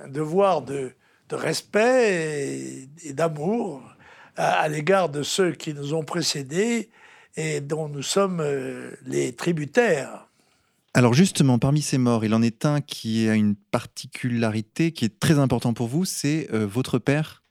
devoir 0.08 0.62
de, 0.62 0.94
respect 1.32 2.88
et, 3.04 3.14
d'amour 3.14 3.82
à, 4.38 4.68
l'égard 4.68 5.10
de 5.10 5.24
ceux 5.24 5.52
qui 5.52 5.74
nous 5.74 5.94
ont 5.94 6.04
précédés 6.04 6.90
et 7.36 7.62
dont 7.62 7.88
nous 7.88 8.02
sommes 8.02 8.42
euh, 8.42 8.92
les 9.06 9.34
tributaires. 9.34 10.28
Alors 10.94 11.14
justement, 11.14 11.58
parmi 11.58 11.82
ces 11.82 11.98
morts, 11.98 12.26
il 12.26 12.34
en 12.34 12.42
est 12.42 12.66
un 12.66 12.82
qui 12.82 13.30
a 13.30 13.36
une 13.36 13.56
particularité 13.56 14.92
qui 14.92 15.06
est 15.06 15.20
très 15.20 15.40
important 15.40 15.74
pour 15.74 15.88
vous, 15.88 16.04
c'est 16.04 16.50
euh, 16.54 16.66
votre 16.66 17.00
père 17.00 17.44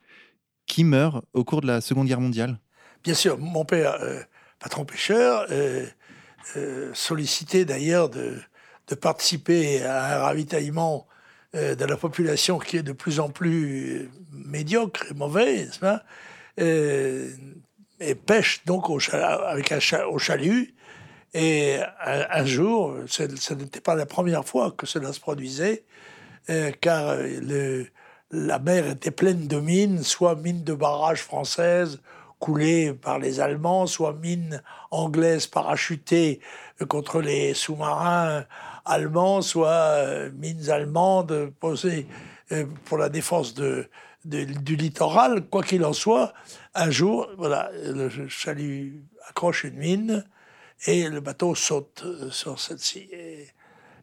qui 0.66 0.84
meurt 0.84 1.24
au 1.32 1.42
cours 1.42 1.62
de 1.62 1.66
la 1.66 1.80
Seconde 1.80 2.06
Guerre 2.06 2.20
mondiale. 2.20 2.58
Bien 3.02 3.14
sûr, 3.14 3.38
mon 3.38 3.64
père, 3.64 3.94
euh, 4.02 4.20
patron 4.58 4.84
pêcheur, 4.84 5.46
sollicité 6.92 7.64
d'ailleurs 7.64 8.10
de, 8.10 8.38
participer 9.00 9.82
à 9.84 10.16
un 10.16 10.22
ravitaillement 10.24 11.06
de 11.54 11.84
la 11.84 11.96
population 11.96 12.58
qui 12.58 12.76
est 12.76 12.82
de 12.82 12.92
plus 12.92 13.20
en 13.20 13.30
plus 13.30 14.10
médiocre 14.32 15.06
et 15.10 15.14
mauvaise, 15.14 15.80
et 16.58 18.14
pêche 18.26 18.64
donc 18.66 18.86
avec 19.12 19.72
un 19.72 19.78
au 20.06 20.18
chalut 20.18 20.74
et 21.32 21.78
un, 22.04 22.44
jour, 22.44 22.96
ce, 23.06 23.54
n'était 23.54 23.80
pas 23.80 23.94
la 23.94 24.06
première 24.06 24.44
fois 24.44 24.72
que 24.72 24.86
cela 24.86 25.12
se 25.12 25.20
produisait, 25.20 25.84
euh, 26.48 26.72
car 26.80 27.16
le, 27.16 27.86
la 28.32 28.58
mer 28.58 28.88
était 28.88 29.12
pleine 29.12 29.46
de 29.46 29.60
mines, 29.60 30.02
soit 30.02 30.34
mines 30.34 30.64
de 30.64 30.74
barrages 30.74 31.22
françaises 31.22 32.00
coulées 32.40 32.94
par 32.94 33.18
les 33.18 33.38
Allemands, 33.38 33.86
soit 33.86 34.14
mines 34.14 34.62
anglaises 34.90 35.46
parachutées 35.46 36.40
contre 36.88 37.20
les 37.20 37.54
sous-marins 37.54 38.44
allemands, 38.84 39.42
soit 39.42 39.68
euh, 39.68 40.30
mines 40.32 40.70
allemandes 40.70 41.52
posées 41.60 42.08
euh, 42.50 42.64
pour 42.86 42.98
la 42.98 43.08
défense 43.08 43.54
du 43.54 44.76
littoral. 44.76 45.42
Quoi 45.42 45.62
qu'il 45.62 45.84
en 45.84 45.92
soit, 45.92 46.32
un 46.74 46.90
jour, 46.90 47.28
voilà, 47.36 47.70
le 47.84 48.08
chalut 48.28 49.04
accroche 49.28 49.62
une 49.64 49.76
mine 49.76 50.24
et 50.86 51.08
le 51.08 51.20
bateau 51.20 51.54
saute 51.54 52.02
euh, 52.04 52.30
sur 52.30 52.58
celle-ci. 52.58 53.10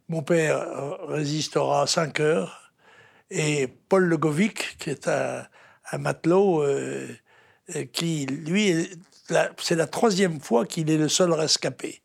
Mon 0.10 0.22
père 0.22 0.58
euh, 0.58 0.96
résistera 1.08 1.88
5 1.88 2.20
heures 2.20 2.72
et 3.30 3.68
Paul 3.90 4.06
Legovic, 4.06 4.78
qui 4.78 4.90
est 4.90 5.08
un, 5.08 5.48
matelot, 5.98 6.64
euh, 6.64 7.08
qui, 7.92 8.26
lui, 8.26 8.90
c'est 9.58 9.76
la 9.76 9.88
troisième 9.88 10.40
fois 10.40 10.66
qu'il 10.66 10.90
est 10.90 10.98
le 10.98 11.10
seul 11.10 11.34
rescapé. 11.34 12.02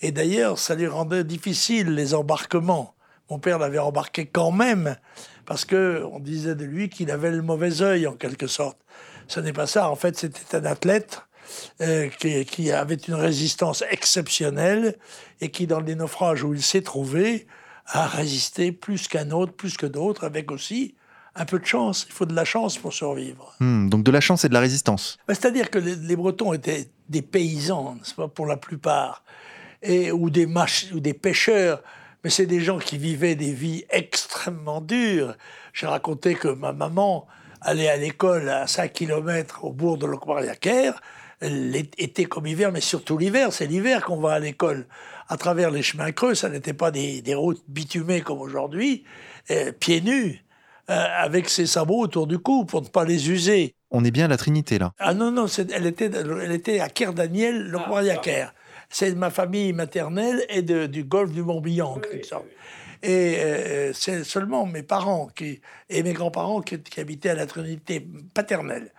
Et 0.00 0.10
d'ailleurs, 0.10 0.58
ça 0.58 0.74
lui 0.74 0.86
rendait 0.86 1.24
difficile 1.24 1.94
les 1.94 2.14
embarquements. 2.14 2.94
Mon 3.30 3.38
père 3.38 3.58
l'avait 3.58 3.78
embarqué 3.78 4.26
quand 4.26 4.52
même, 4.52 4.96
parce 5.44 5.64
qu'on 5.64 6.18
disait 6.20 6.54
de 6.54 6.64
lui 6.64 6.88
qu'il 6.88 7.10
avait 7.10 7.30
le 7.30 7.42
mauvais 7.42 7.82
œil, 7.82 8.06
en 8.06 8.14
quelque 8.14 8.46
sorte. 8.46 8.78
Ce 9.28 9.40
n'est 9.40 9.52
pas 9.52 9.66
ça. 9.66 9.90
En 9.90 9.96
fait, 9.96 10.16
c'était 10.16 10.56
un 10.56 10.64
athlète 10.64 11.20
euh, 11.80 12.08
qui, 12.08 12.70
avait 12.70 12.94
une 12.94 13.14
résistance 13.14 13.82
exceptionnelle 13.90 14.96
et 15.40 15.50
qui, 15.50 15.66
dans 15.66 15.80
les 15.80 15.94
naufrages 15.94 16.42
où 16.42 16.54
il 16.54 16.62
s'est 16.62 16.82
trouvé, 16.82 17.46
a 17.86 18.06
résisté 18.06 18.72
plus 18.72 19.08
qu'un 19.08 19.30
autre, 19.30 19.52
plus 19.52 19.76
que 19.76 19.86
d'autres, 19.86 20.24
avec 20.24 20.50
aussi 20.50 20.94
un 21.34 21.44
peu 21.44 21.58
de 21.58 21.66
chance. 21.66 22.06
Il 22.08 22.12
faut 22.12 22.26
de 22.26 22.34
la 22.34 22.44
chance 22.44 22.78
pour 22.78 22.92
survivre. 22.92 23.54
Hmm, 23.60 23.88
donc 23.88 24.04
de 24.04 24.10
la 24.10 24.20
chance 24.20 24.44
et 24.44 24.48
de 24.48 24.54
la 24.54 24.60
résistance. 24.60 25.18
Bah, 25.26 25.34
c'est-à-dire 25.34 25.70
que 25.70 25.78
les, 25.78 26.16
Bretons 26.16 26.52
étaient 26.52 26.88
des 27.08 27.22
paysans, 27.22 27.96
pas, 28.16 28.28
pour 28.28 28.46
la 28.46 28.56
plupart, 28.56 29.24
et, 29.82 30.12
ou, 30.12 30.30
des 30.30 30.46
ou 30.94 31.00
des 31.00 31.14
pêcheurs, 31.14 31.82
mais 32.22 32.30
c'est 32.30 32.46
des 32.46 32.60
gens 32.60 32.78
qui 32.78 32.96
vivaient 32.96 33.34
des 33.34 33.52
vies 33.52 33.84
extrêmement 33.90 34.80
dures. 34.80 35.34
J'ai 35.72 35.86
raconté 35.86 36.34
que 36.34 36.48
ma 36.48 36.72
maman 36.72 37.26
allait 37.60 37.88
à 37.88 37.96
l'école 37.96 38.48
à 38.48 38.66
5 38.66 38.92
km 38.92 39.64
au 39.64 39.72
bourg 39.72 39.98
de 39.98 40.06
Locmariaquer, 40.06 40.92
été 41.98 42.24
comme 42.26 42.46
hiver, 42.46 42.72
mais 42.72 42.80
surtout 42.80 43.18
l'hiver. 43.18 43.52
C'est 43.52 43.66
l'hiver 43.66 44.04
qu'on 44.04 44.16
va 44.16 44.32
à 44.32 44.38
l'école. 44.38 44.86
À 45.28 45.36
travers 45.36 45.70
les 45.70 45.82
chemins 45.82 46.12
creux, 46.12 46.34
ça 46.34 46.48
n'était 46.48 46.74
pas 46.74 46.90
des, 46.90 47.22
routes 47.34 47.62
bitumées 47.68 48.20
comme 48.20 48.40
aujourd'hui, 48.40 49.04
euh, 49.50 49.72
pieds 49.72 50.00
nus, 50.00 50.44
euh, 50.90 51.06
avec 51.18 51.48
ses 51.48 51.66
sabots 51.66 52.00
autour 52.00 52.26
du 52.26 52.38
cou 52.38 52.64
pour 52.64 52.82
ne 52.82 52.88
pas 52.88 53.04
les 53.04 53.30
user. 53.30 53.74
On 53.90 54.04
est 54.04 54.10
bien 54.10 54.26
à 54.26 54.28
la 54.28 54.36
Trinité, 54.36 54.78
là. 54.78 54.92
Ah 54.98 55.14
non, 55.14 55.30
non, 55.30 55.46
elle 55.46 55.86
était, 55.86 56.10
elle 56.12 56.52
était 56.52 56.80
à 56.80 56.88
Daniel, 57.12 57.62
le 57.62 57.78
roi 57.78 58.02
ah, 58.10 58.52
C'est 58.90 59.14
ma 59.14 59.30
famille 59.30 59.72
maternelle 59.72 60.44
et 60.50 60.62
de, 60.62 60.86
du 60.86 61.04
golfe 61.04 61.32
du 61.32 61.42
Morbihan, 61.42 61.98
Et 63.02 63.36
euh, 63.38 63.92
c'est 63.94 64.24
seulement 64.24 64.66
mes 64.66 64.82
parents 64.82 65.28
qui, 65.34 65.60
et 65.88 66.02
mes 66.02 66.12
grands-parents 66.12 66.60
qui, 66.60 66.78
qui, 66.82 67.00
habitaient 67.00 67.30
à 67.30 67.34
la 67.34 67.46
Trinité 67.46 68.06
paternelle 68.34 68.92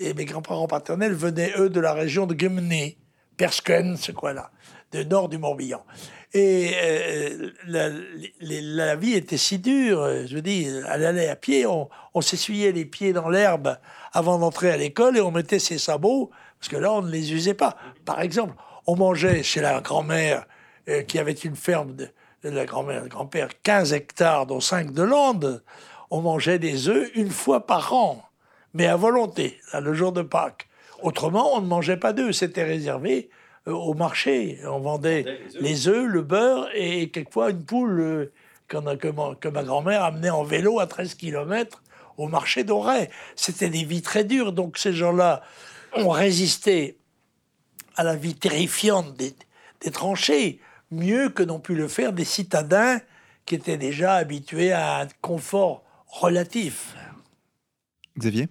et 0.00 0.14
mes 0.14 0.24
grands-parents 0.24 0.66
paternels 0.66 1.12
venaient, 1.12 1.52
eux, 1.58 1.68
de 1.68 1.78
la 1.78 1.92
région 1.92 2.26
de 2.26 2.38
Gemné, 2.38 2.98
Persken, 3.36 3.96
ce 3.96 4.12
coin-là, 4.12 4.50
de 4.92 5.04
nord 5.04 5.28
du 5.28 5.38
Morbihan. 5.38 5.84
Et 6.32 6.72
euh, 6.80 7.50
la, 7.66 8.96
vie 8.96 9.14
était 9.14 9.36
si 9.36 9.58
dure, 9.58 10.26
je 10.26 10.34
veux 10.34 10.42
dire, 10.42 10.86
elle 10.90 11.04
allait 11.04 11.28
à 11.28 11.36
pied, 11.36 11.66
on, 11.66 11.88
s'essuyait 12.20 12.72
les 12.72 12.84
pieds 12.84 13.12
dans 13.12 13.28
l'herbe 13.28 13.78
avant 14.12 14.38
d'entrer 14.38 14.70
à 14.70 14.76
l'école 14.76 15.16
et 15.16 15.20
on 15.20 15.30
mettait 15.30 15.58
ses 15.58 15.78
sabots, 15.78 16.30
parce 16.58 16.68
que 16.68 16.76
là, 16.76 16.92
on 16.92 17.02
ne 17.02 17.10
les 17.10 17.32
usait 17.32 17.54
pas. 17.54 17.76
Par 18.04 18.20
exemple, 18.20 18.54
on 18.86 18.96
mangeait 18.96 19.42
chez 19.42 19.60
la 19.60 19.80
grand-mère, 19.80 20.46
euh, 20.88 21.02
qui 21.02 21.18
avait 21.18 21.32
une 21.32 21.56
ferme 21.56 21.94
de, 21.94 22.08
la 22.42 22.64
grand-mère, 22.64 23.06
grand-père, 23.08 23.48
15 23.62 23.92
hectares, 23.92 24.46
dont 24.46 24.60
5 24.60 24.92
de 24.92 25.02
landes, 25.02 25.62
on 26.10 26.22
mangeait 26.22 26.58
des 26.58 26.88
œufs 26.88 27.10
une 27.14 27.30
fois 27.30 27.66
par 27.66 27.92
an 27.92 28.29
mais 28.74 28.86
à 28.86 28.96
volonté, 28.96 29.58
le 29.74 29.94
jour 29.94 30.12
de 30.12 30.22
Pâques. 30.22 30.68
Autrement, 31.02 31.56
on 31.56 31.60
ne 31.60 31.66
mangeait 31.66 31.96
pas 31.96 32.12
d'œufs, 32.12 32.36
c'était 32.36 32.64
réservé 32.64 33.30
euh, 33.66 33.72
au 33.72 33.94
marché. 33.94 34.60
On 34.66 34.80
vendait 34.80 35.24
les 35.60 35.88
œufs, 35.88 36.06
le 36.06 36.22
beurre 36.22 36.68
et 36.74 37.10
quelquefois 37.10 37.50
une 37.50 37.64
poule 37.64 38.00
euh, 38.00 38.32
que, 38.68 39.48
ma, 39.48 39.62
grand-mère 39.64 40.04
amenait 40.04 40.30
en 40.30 40.44
vélo 40.44 40.80
à 40.80 40.86
13 40.86 41.14
km 41.14 41.82
au 42.16 42.28
marché 42.28 42.64
d'Auray. 42.64 43.10
C'était 43.34 43.70
des 43.70 43.84
vies 43.84 44.02
très 44.02 44.24
dures, 44.24 44.52
donc 44.52 44.78
ces 44.78 44.92
gens-là 44.92 45.42
ont 45.94 46.10
résisté 46.10 46.98
à 47.96 48.04
la 48.04 48.14
vie 48.14 48.34
terrifiante 48.34 49.14
des, 49.16 49.34
des 49.80 49.90
tranchées, 49.90 50.60
mieux 50.90 51.28
que 51.28 51.42
n'ont 51.42 51.60
pu 51.60 51.74
le 51.74 51.88
faire 51.88 52.12
des 52.12 52.24
citadins 52.24 53.00
qui 53.46 53.54
étaient 53.54 53.78
déjà 53.78 54.14
habitués 54.14 54.72
à 54.72 55.00
un 55.00 55.08
confort 55.20 55.82
relatif. 56.06 56.94
Xavier? 58.18 58.48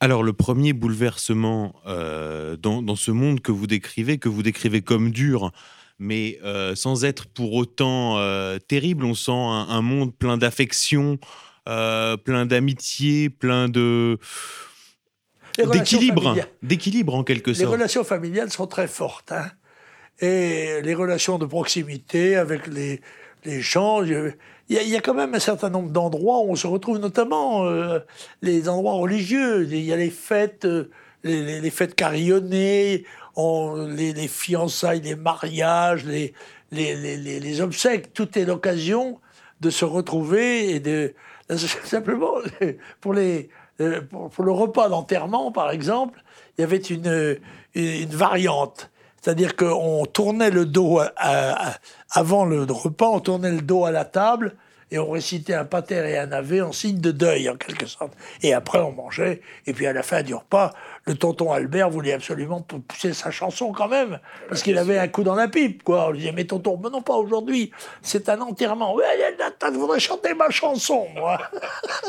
Alors 0.00 0.22
le 0.22 0.32
premier 0.32 0.72
bouleversement 0.72 1.74
euh, 1.86 2.56
dans, 2.56 2.96
ce 2.96 3.10
monde 3.10 3.40
que 3.40 3.52
vous 3.52 3.66
décrivez, 3.66 4.18
que 4.18 4.28
vous 4.28 4.42
décrivez 4.42 4.80
comme 4.80 5.10
dur, 5.10 5.50
mais 5.98 6.38
euh, 6.44 6.74
sans 6.74 7.04
être 7.04 7.26
pour 7.26 7.54
autant 7.54 8.18
euh, 8.18 8.58
terrible, 8.58 9.04
on 9.04 9.14
sent 9.14 9.32
un, 9.32 9.82
monde 9.82 10.14
plein 10.14 10.38
d'affection, 10.38 11.18
plein 11.64 12.46
d'amitié, 12.46 13.28
plein 13.28 13.68
de 13.68 14.18
d'équilibre, 15.72 16.36
d'équilibre 16.62 17.14
en 17.14 17.24
quelque 17.24 17.52
sorte. 17.52 17.66
Les 17.66 17.72
relations 17.72 18.04
familiales 18.04 18.50
sont 18.50 18.68
très 18.68 18.86
fortes, 18.86 19.32
hein. 19.32 19.50
et 20.20 20.80
les 20.82 20.94
relations 20.94 21.38
de 21.38 21.46
proximité 21.46 22.36
avec 22.36 22.68
les, 22.68 23.00
les 23.44 23.60
gens. 23.60 24.00
Il 24.68 24.88
y, 24.88 24.96
a 24.96 25.00
quand 25.00 25.14
même 25.14 25.34
un 25.34 25.38
certain 25.38 25.70
nombre 25.70 25.90
d'endroits 25.90 26.40
où 26.40 26.50
on 26.50 26.54
se 26.54 26.66
retrouve, 26.66 26.98
notamment 26.98 27.64
euh, 27.64 28.00
les 28.42 28.68
endroits 28.68 28.94
religieux. 28.94 29.66
Il 29.66 29.80
y 29.80 29.92
a 29.92 29.96
les 29.96 30.10
fêtes, 30.10 30.66
euh, 30.66 30.90
les, 31.24 31.70
fêtes 31.70 31.94
carillonnées, 31.94 33.04
les, 33.36 34.28
fiançailles, 34.28 35.00
les 35.00 35.16
mariages, 35.16 36.04
les, 36.04 36.34
les, 36.70 37.60
obsèques. 37.62 38.12
Tout 38.12 38.38
est 38.38 38.44
l'occasion 38.44 39.20
de 39.60 39.70
se 39.70 39.86
retrouver 39.86 40.70
et 40.74 40.80
de 40.80 41.14
simplement 41.84 42.34
pour 43.00 43.14
les 43.14 43.48
euh, 43.80 44.00
pour, 44.02 44.44
le 44.44 44.50
repas 44.50 44.88
d'enterrement, 44.88 45.52
par 45.52 45.70
exemple, 45.70 46.22
il 46.56 46.62
y 46.62 46.64
avait 46.64 46.76
une, 46.76 47.38
une 47.74 48.10
variante. 48.10 48.90
C'est-à-dire 49.20 49.56
qu'on 49.56 50.06
tournait 50.06 50.50
le 50.50 50.66
dos, 50.66 51.00
avant 52.10 52.44
le 52.44 52.62
repas, 52.62 53.08
on 53.08 53.20
tournait 53.20 53.52
le 53.52 53.62
dos 53.62 53.84
à 53.84 53.90
la 53.90 54.04
table 54.04 54.56
et 54.90 54.98
on 54.98 55.10
récitait 55.10 55.54
un 55.54 55.64
pater 55.64 55.96
et 56.08 56.18
un 56.18 56.32
ave 56.32 56.62
en 56.62 56.72
signe 56.72 57.00
de 57.00 57.10
deuil, 57.10 57.48
en 57.48 57.56
quelque 57.56 57.86
sorte. 57.86 58.12
Et 58.42 58.54
après, 58.54 58.78
on 58.78 58.92
mangeait. 58.92 59.42
Et 59.66 59.72
puis, 59.72 59.86
à 59.86 59.92
la 59.92 60.02
fin 60.02 60.22
du 60.22 60.34
repas, 60.34 60.72
le 61.04 61.14
tonton 61.14 61.52
Albert 61.52 61.90
voulait 61.90 62.14
absolument 62.14 62.62
pousser 62.62 63.12
sa 63.12 63.30
chanson 63.30 63.72
quand 63.72 63.88
même, 63.88 64.18
parce 64.48 64.62
qu'il 64.62 64.78
avait 64.78 64.98
un 64.98 65.08
coup 65.08 65.24
dans 65.24 65.34
la 65.34 65.48
pipe, 65.48 65.82
quoi. 65.82 66.08
On 66.08 66.10
lui 66.12 66.20
disait, 66.20 66.32
mais 66.32 66.44
tonton, 66.44 66.78
mais 66.82 66.90
non 66.90 67.02
pas 67.02 67.14
aujourd'hui, 67.14 67.70
c'est 68.02 68.28
un 68.28 68.40
enterrement. 68.40 68.94
Ouais, 68.94 69.04
voudrais 69.72 70.00
chanter 70.00 70.34
ma 70.34 70.50
chanson, 70.50 71.06
moi. 71.14 71.38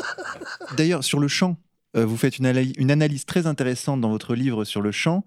D'ailleurs, 0.76 1.04
sur 1.04 1.18
le 1.18 1.28
chant, 1.28 1.56
euh, 1.96 2.04
vous 2.06 2.16
faites 2.16 2.38
une 2.38 2.90
analyse 2.90 3.26
très 3.26 3.46
intéressante 3.46 4.00
dans 4.00 4.10
votre 4.10 4.34
livre 4.34 4.64
sur 4.64 4.80
le 4.80 4.92
chant, 4.92 5.24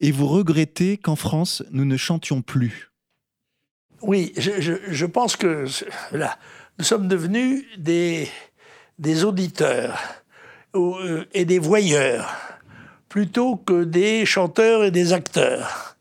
et 0.00 0.12
vous 0.12 0.26
regrettez 0.26 0.98
qu'en 0.98 1.16
France, 1.16 1.62
nous 1.70 1.84
ne 1.84 1.96
chantions 1.96 2.42
plus. 2.42 2.90
Oui, 4.02 4.32
je, 4.36 5.06
pense 5.06 5.36
que 5.36 5.64
là, 6.12 6.38
nous 6.78 6.84
sommes 6.84 7.08
devenus 7.08 7.64
des, 7.78 8.28
auditeurs 9.24 9.98
euh, 10.74 11.24
et 11.32 11.44
des 11.44 11.58
voyeurs 11.58 12.34
plutôt 13.08 13.56
que 13.56 13.84
des 13.84 14.26
chanteurs 14.26 14.84
et 14.84 14.90
des 14.90 15.12
acteurs. 15.12 15.96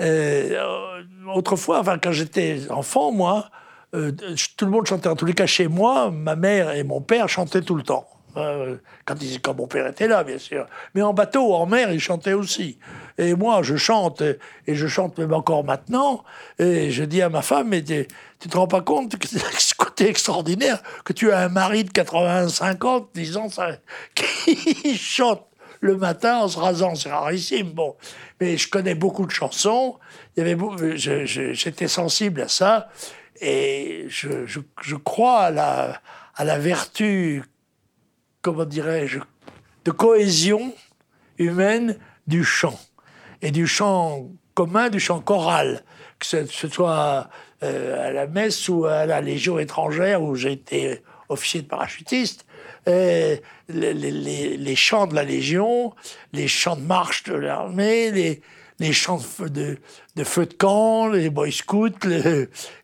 Euh, 0.00 0.94
autrefois, 1.34 1.80
enfin, 1.80 1.98
quand 1.98 2.12
j'étais 2.12 2.60
enfant, 2.70 3.12
moi, 3.12 3.50
tout 3.92 4.64
le 4.64 4.70
monde 4.70 4.86
chantait. 4.86 5.08
En 5.08 5.16
tous 5.16 5.26
les 5.26 5.34
cas, 5.34 5.46
chez 5.46 5.68
moi, 5.68 6.10
ma 6.10 6.36
mère 6.36 6.74
et 6.74 6.82
mon 6.82 7.00
père 7.00 7.28
chantaient 7.28 7.62
tout 7.62 7.76
le 7.76 7.82
temps. 7.82 8.08
Euh, 8.36 8.76
quand, 9.04 9.22
il, 9.22 9.40
quand 9.40 9.54
mon 9.54 9.66
père 9.66 9.86
était 9.86 10.08
là, 10.08 10.24
bien 10.24 10.38
sûr. 10.38 10.66
Mais 10.94 11.02
en 11.02 11.12
bateau, 11.12 11.54
en 11.54 11.66
mer, 11.66 11.92
il 11.92 12.00
chantait 12.00 12.32
aussi. 12.32 12.78
Et 13.18 13.34
moi, 13.34 13.62
je 13.62 13.76
chante, 13.76 14.22
et 14.66 14.74
je 14.74 14.86
chante 14.86 15.18
même 15.18 15.32
encore 15.32 15.64
maintenant. 15.64 16.24
Et 16.58 16.90
je 16.90 17.04
dis 17.04 17.22
à 17.22 17.28
ma 17.28 17.42
femme, 17.42 17.68
mais 17.68 17.82
tu, 17.82 18.06
te 18.48 18.56
rends 18.56 18.66
pas 18.66 18.80
compte 18.80 19.16
que 19.16 19.28
ce 19.28 19.74
côté 19.74 20.08
extraordinaire 20.08 20.82
que 21.04 21.12
tu 21.12 21.30
as 21.30 21.38
un 21.40 21.48
mari 21.48 21.84
de 21.84 21.90
85 21.90 22.84
ans, 22.84 23.08
disant 23.14 23.48
ça, 23.48 23.68
qui 24.14 24.96
chante 24.96 25.46
le 25.80 25.96
matin 25.96 26.38
en 26.38 26.48
se 26.48 26.58
rasant, 26.58 26.94
c'est 26.94 27.10
rarissime. 27.10 27.70
Bon, 27.70 27.94
mais 28.40 28.56
je 28.56 28.68
connais 28.68 28.94
beaucoup 28.94 29.26
de 29.26 29.30
chansons. 29.30 29.98
Il 30.36 30.46
y 30.46 30.50
avait, 30.50 30.96
j'étais 30.96 31.88
sensible 31.88 32.40
à 32.40 32.48
ça, 32.48 32.88
et 33.40 34.06
je, 34.08 34.96
crois 34.96 35.52
à 36.36 36.44
la 36.44 36.58
vertu 36.58 37.42
comment 38.44 38.66
dirais-je, 38.66 39.20
de 39.86 39.90
cohésion 39.90 40.74
humaine 41.38 41.96
du 42.26 42.44
chant. 42.44 42.78
Et 43.40 43.50
du 43.50 43.66
chant 43.66 44.28
commun, 44.52 44.90
du 44.90 45.00
chant 45.00 45.20
choral, 45.20 45.82
que 46.18 46.26
ce, 46.26 46.68
soit 46.68 47.30
euh, 47.62 48.08
à 48.08 48.12
la 48.12 48.26
messe 48.26 48.68
ou 48.68 48.84
à 48.84 49.06
la 49.06 49.22
Légion 49.22 49.58
étrangère 49.58 50.22
où 50.22 50.36
j'ai 50.36 50.52
été 50.52 51.02
officier 51.30 51.62
de 51.62 51.66
parachutiste. 51.66 52.44
les, 52.86 53.40
les, 53.68 54.76
chants 54.76 55.06
de 55.06 55.14
la 55.14 55.24
Légion, 55.24 55.94
les 56.34 56.46
chants 56.46 56.76
de 56.76 56.82
marche 56.82 57.22
de 57.24 57.34
l'armée, 57.34 58.10
les, 58.78 58.92
chants 58.92 59.22
de, 59.38 59.78
de, 60.16 60.24
feu 60.24 60.44
de 60.44 60.52
camp, 60.52 61.08
les 61.08 61.30
boy 61.30 61.50
scouts, 61.50 61.88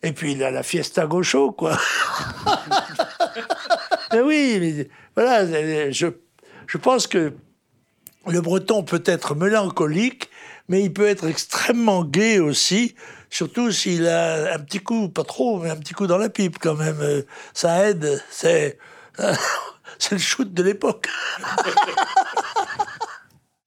et 0.03 0.12
puis 0.12 0.35
la, 0.37 0.51
la 0.51 0.62
fiesta 0.62 1.07
gaucho, 1.07 1.53
quoi. 1.53 1.77
mais 4.12 4.20
oui, 4.20 4.59
mais 4.59 4.88
voilà, 5.16 5.90
je, 5.90 6.07
je 6.66 6.79
pense 6.79 7.07
que 7.07 7.35
le 8.27 8.40
breton 8.40 8.83
peut 8.83 9.03
être 9.07 9.35
mélancolique, 9.35 10.31
mais 10.68 10.83
il 10.83 10.92
peut 10.92 11.07
être 11.07 11.27
extrêmement 11.27 12.05
gai 12.05 12.38
aussi, 12.38 12.94
surtout 13.29 13.73
s'il 13.73 14.07
a 14.07 14.55
un 14.55 14.59
petit 14.59 14.79
coup, 14.79 15.09
pas 15.09 15.25
trop, 15.25 15.59
mais 15.59 15.70
un 15.70 15.77
petit 15.77 15.94
coup 15.94 16.07
dans 16.07 16.18
la 16.18 16.29
pipe 16.29 16.59
quand 16.61 16.77
même. 16.77 17.25
Ça 17.55 17.88
aide, 17.88 18.23
c'est, 18.31 18.79
c'est 19.99 20.12
le 20.12 20.18
shoot 20.18 20.53
de 20.53 20.62
l'époque. 20.62 21.09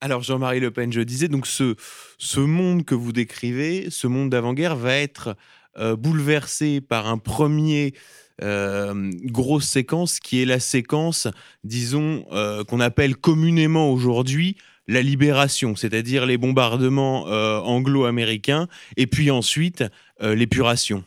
Alors 0.02 0.22
Jean-Marie 0.22 0.60
Le 0.60 0.70
Pen, 0.70 0.92
je 0.92 1.00
disais, 1.00 1.30
donc 1.30 1.48
ce, 1.48 1.76
ce 2.18 2.42
monde 2.42 2.84
que 2.84 2.94
vous 2.94 3.14
décrivez, 3.14 3.88
ce 3.90 4.06
monde 4.08 4.30
d'avant-guerre 4.30 4.76
va 4.76 4.98
être 4.98 5.38
euh, 5.78 5.96
bouleversé 5.96 6.82
par 6.82 7.08
un 7.08 7.18
premier 7.18 7.94
euh, 8.42 9.12
grosse 9.26 9.66
séquence 9.66 10.20
qui 10.20 10.42
est 10.42 10.46
la 10.46 10.60
séquence, 10.60 11.28
disons, 11.64 12.26
euh, 12.32 12.64
qu'on 12.64 12.80
appelle 12.80 13.16
communément 13.16 13.92
aujourd'hui 13.92 14.58
la 14.88 15.02
libération, 15.02 15.76
c'est-à-dire 15.76 16.26
les 16.26 16.38
bombardements 16.38 17.28
euh, 17.28 17.60
anglo-américains, 17.60 18.68
et 18.98 19.08
puis 19.08 19.32
ensuite 19.32 19.84
l'épuration. 20.20 21.04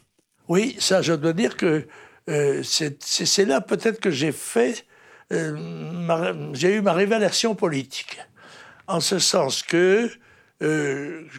Oui, 0.49 0.77
ça, 0.79 1.03
je 1.03 1.15
dois 1.15 1.33
dire 1.33 1.57
que 1.57 1.87
c'est 2.63 3.45
là 3.45 3.61
peut-être 3.61 3.99
que 3.99 4.11
j'ai 4.11 4.33
fait, 4.33 4.87
j'ai 5.31 6.75
eu 6.75 6.81
ma 6.81 6.93
révélation 6.93 7.55
politique, 7.55 8.19
en 8.87 9.01
ce 9.01 9.19
sens 9.19 9.63
que 9.63 10.11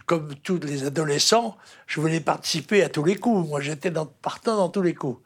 comme 0.06 0.36
tous 0.44 0.60
les 0.60 0.86
adolescents, 0.86 1.58
je 1.88 2.02
voulais 2.02 2.20
participer 2.20 2.84
à 2.84 2.90
tous 2.90 3.04
les 3.04 3.16
coups. 3.16 3.48
Moi, 3.48 3.62
j'étais 3.62 3.92
partant 4.22 4.58
dans 4.58 4.70
tous 4.70 4.82
les 4.82 4.94
coups. 4.94 5.20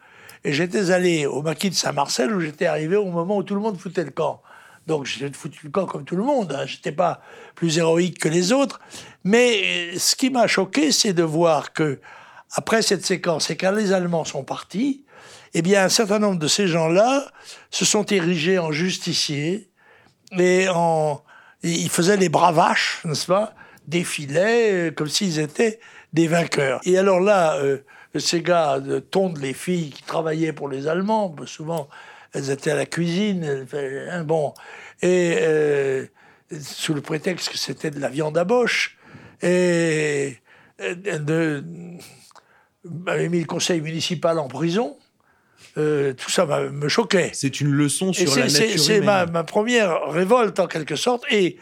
Et 0.43 0.53
j'étais 0.53 0.91
allé 0.91 1.25
au 1.25 1.41
maquis 1.41 1.69
de 1.69 1.75
Saint-Marcel 1.75 2.33
où 2.33 2.39
j'étais 2.39 2.65
arrivé 2.65 2.95
au 2.95 3.05
moment 3.05 3.37
où 3.37 3.43
tout 3.43 3.55
le 3.55 3.61
monde 3.61 3.77
foutait 3.77 4.03
le 4.03 4.11
camp. 4.11 4.41
Donc 4.87 5.05
j'ai 5.05 5.31
foutu 5.31 5.65
le 5.65 5.71
camp 5.71 5.85
comme 5.85 6.03
tout 6.03 6.15
le 6.15 6.23
monde. 6.23 6.51
Hein. 6.51 6.65
Je 6.65 6.75
n'étais 6.75 6.91
pas 6.91 7.21
plus 7.55 7.77
héroïque 7.77 8.19
que 8.19 8.29
les 8.29 8.51
autres. 8.51 8.79
Mais 9.23 9.97
ce 9.97 10.15
qui 10.15 10.29
m'a 10.29 10.47
choqué, 10.47 10.91
c'est 10.91 11.13
de 11.13 11.23
voir 11.23 11.73
que 11.73 11.99
après 12.53 12.81
cette 12.81 13.05
séquence, 13.05 13.49
et 13.49 13.57
quand 13.57 13.71
les 13.71 13.93
Allemands 13.93 14.25
sont 14.25 14.43
partis, 14.43 15.05
eh 15.53 15.61
bien 15.61 15.85
un 15.85 15.89
certain 15.89 16.19
nombre 16.19 16.39
de 16.39 16.47
ces 16.47 16.67
gens-là 16.67 17.27
se 17.69 17.85
sont 17.85 18.05
érigés 18.05 18.57
en 18.57 18.71
justiciers 18.71 19.69
et 20.37 20.67
ils 21.63 21.89
faisaient 21.89 22.17
les 22.17 22.29
bravaches, 22.29 23.01
n'est-ce 23.05 23.27
pas 23.27 23.53
Défilaient 23.87 24.89
euh, 24.89 24.91
comme 24.91 25.07
s'ils 25.07 25.39
étaient 25.39 25.79
des 26.13 26.27
vainqueurs. 26.27 26.79
Et 26.85 26.97
alors 26.97 27.19
là, 27.19 27.55
euh, 27.55 27.79
ces 28.19 28.41
gars 28.41 28.81
tondent 29.09 29.39
les 29.39 29.53
filles 29.53 29.91
qui 29.91 30.03
travaillaient 30.03 30.53
pour 30.53 30.69
les 30.69 30.87
Allemands. 30.87 31.35
Souvent, 31.45 31.87
elles 32.33 32.49
étaient 32.49 32.71
à 32.71 32.75
la 32.75 32.85
cuisine. 32.85 33.65
Hein, 33.73 34.23
bon, 34.23 34.53
et 35.01 35.37
euh, 35.41 36.05
sous 36.59 36.93
le 36.93 37.01
prétexte 37.01 37.49
que 37.49 37.57
c'était 37.57 37.91
de 37.91 37.99
la 37.99 38.09
viande 38.09 38.37
à 38.37 38.43
boche. 38.43 38.97
Et 39.41 40.37
de, 40.79 41.63
avait 43.07 43.29
mis 43.29 43.39
le 43.39 43.45
conseil 43.45 43.81
municipal 43.81 44.39
en 44.39 44.47
prison. 44.47 44.97
Euh, 45.77 46.13
tout 46.13 46.29
ça 46.29 46.45
me 46.45 46.89
choquait. 46.89 47.31
C'est 47.33 47.61
une 47.61 47.71
leçon 47.71 48.11
sur 48.13 48.35
la 48.35 48.47
nature 48.47 48.79
C'est 48.79 49.01
ma, 49.01 49.25
ma, 49.25 49.43
première 49.43 50.09
révolte 50.09 50.59
en 50.59 50.67
quelque 50.67 50.95
sorte. 50.95 51.23
Et 51.31 51.57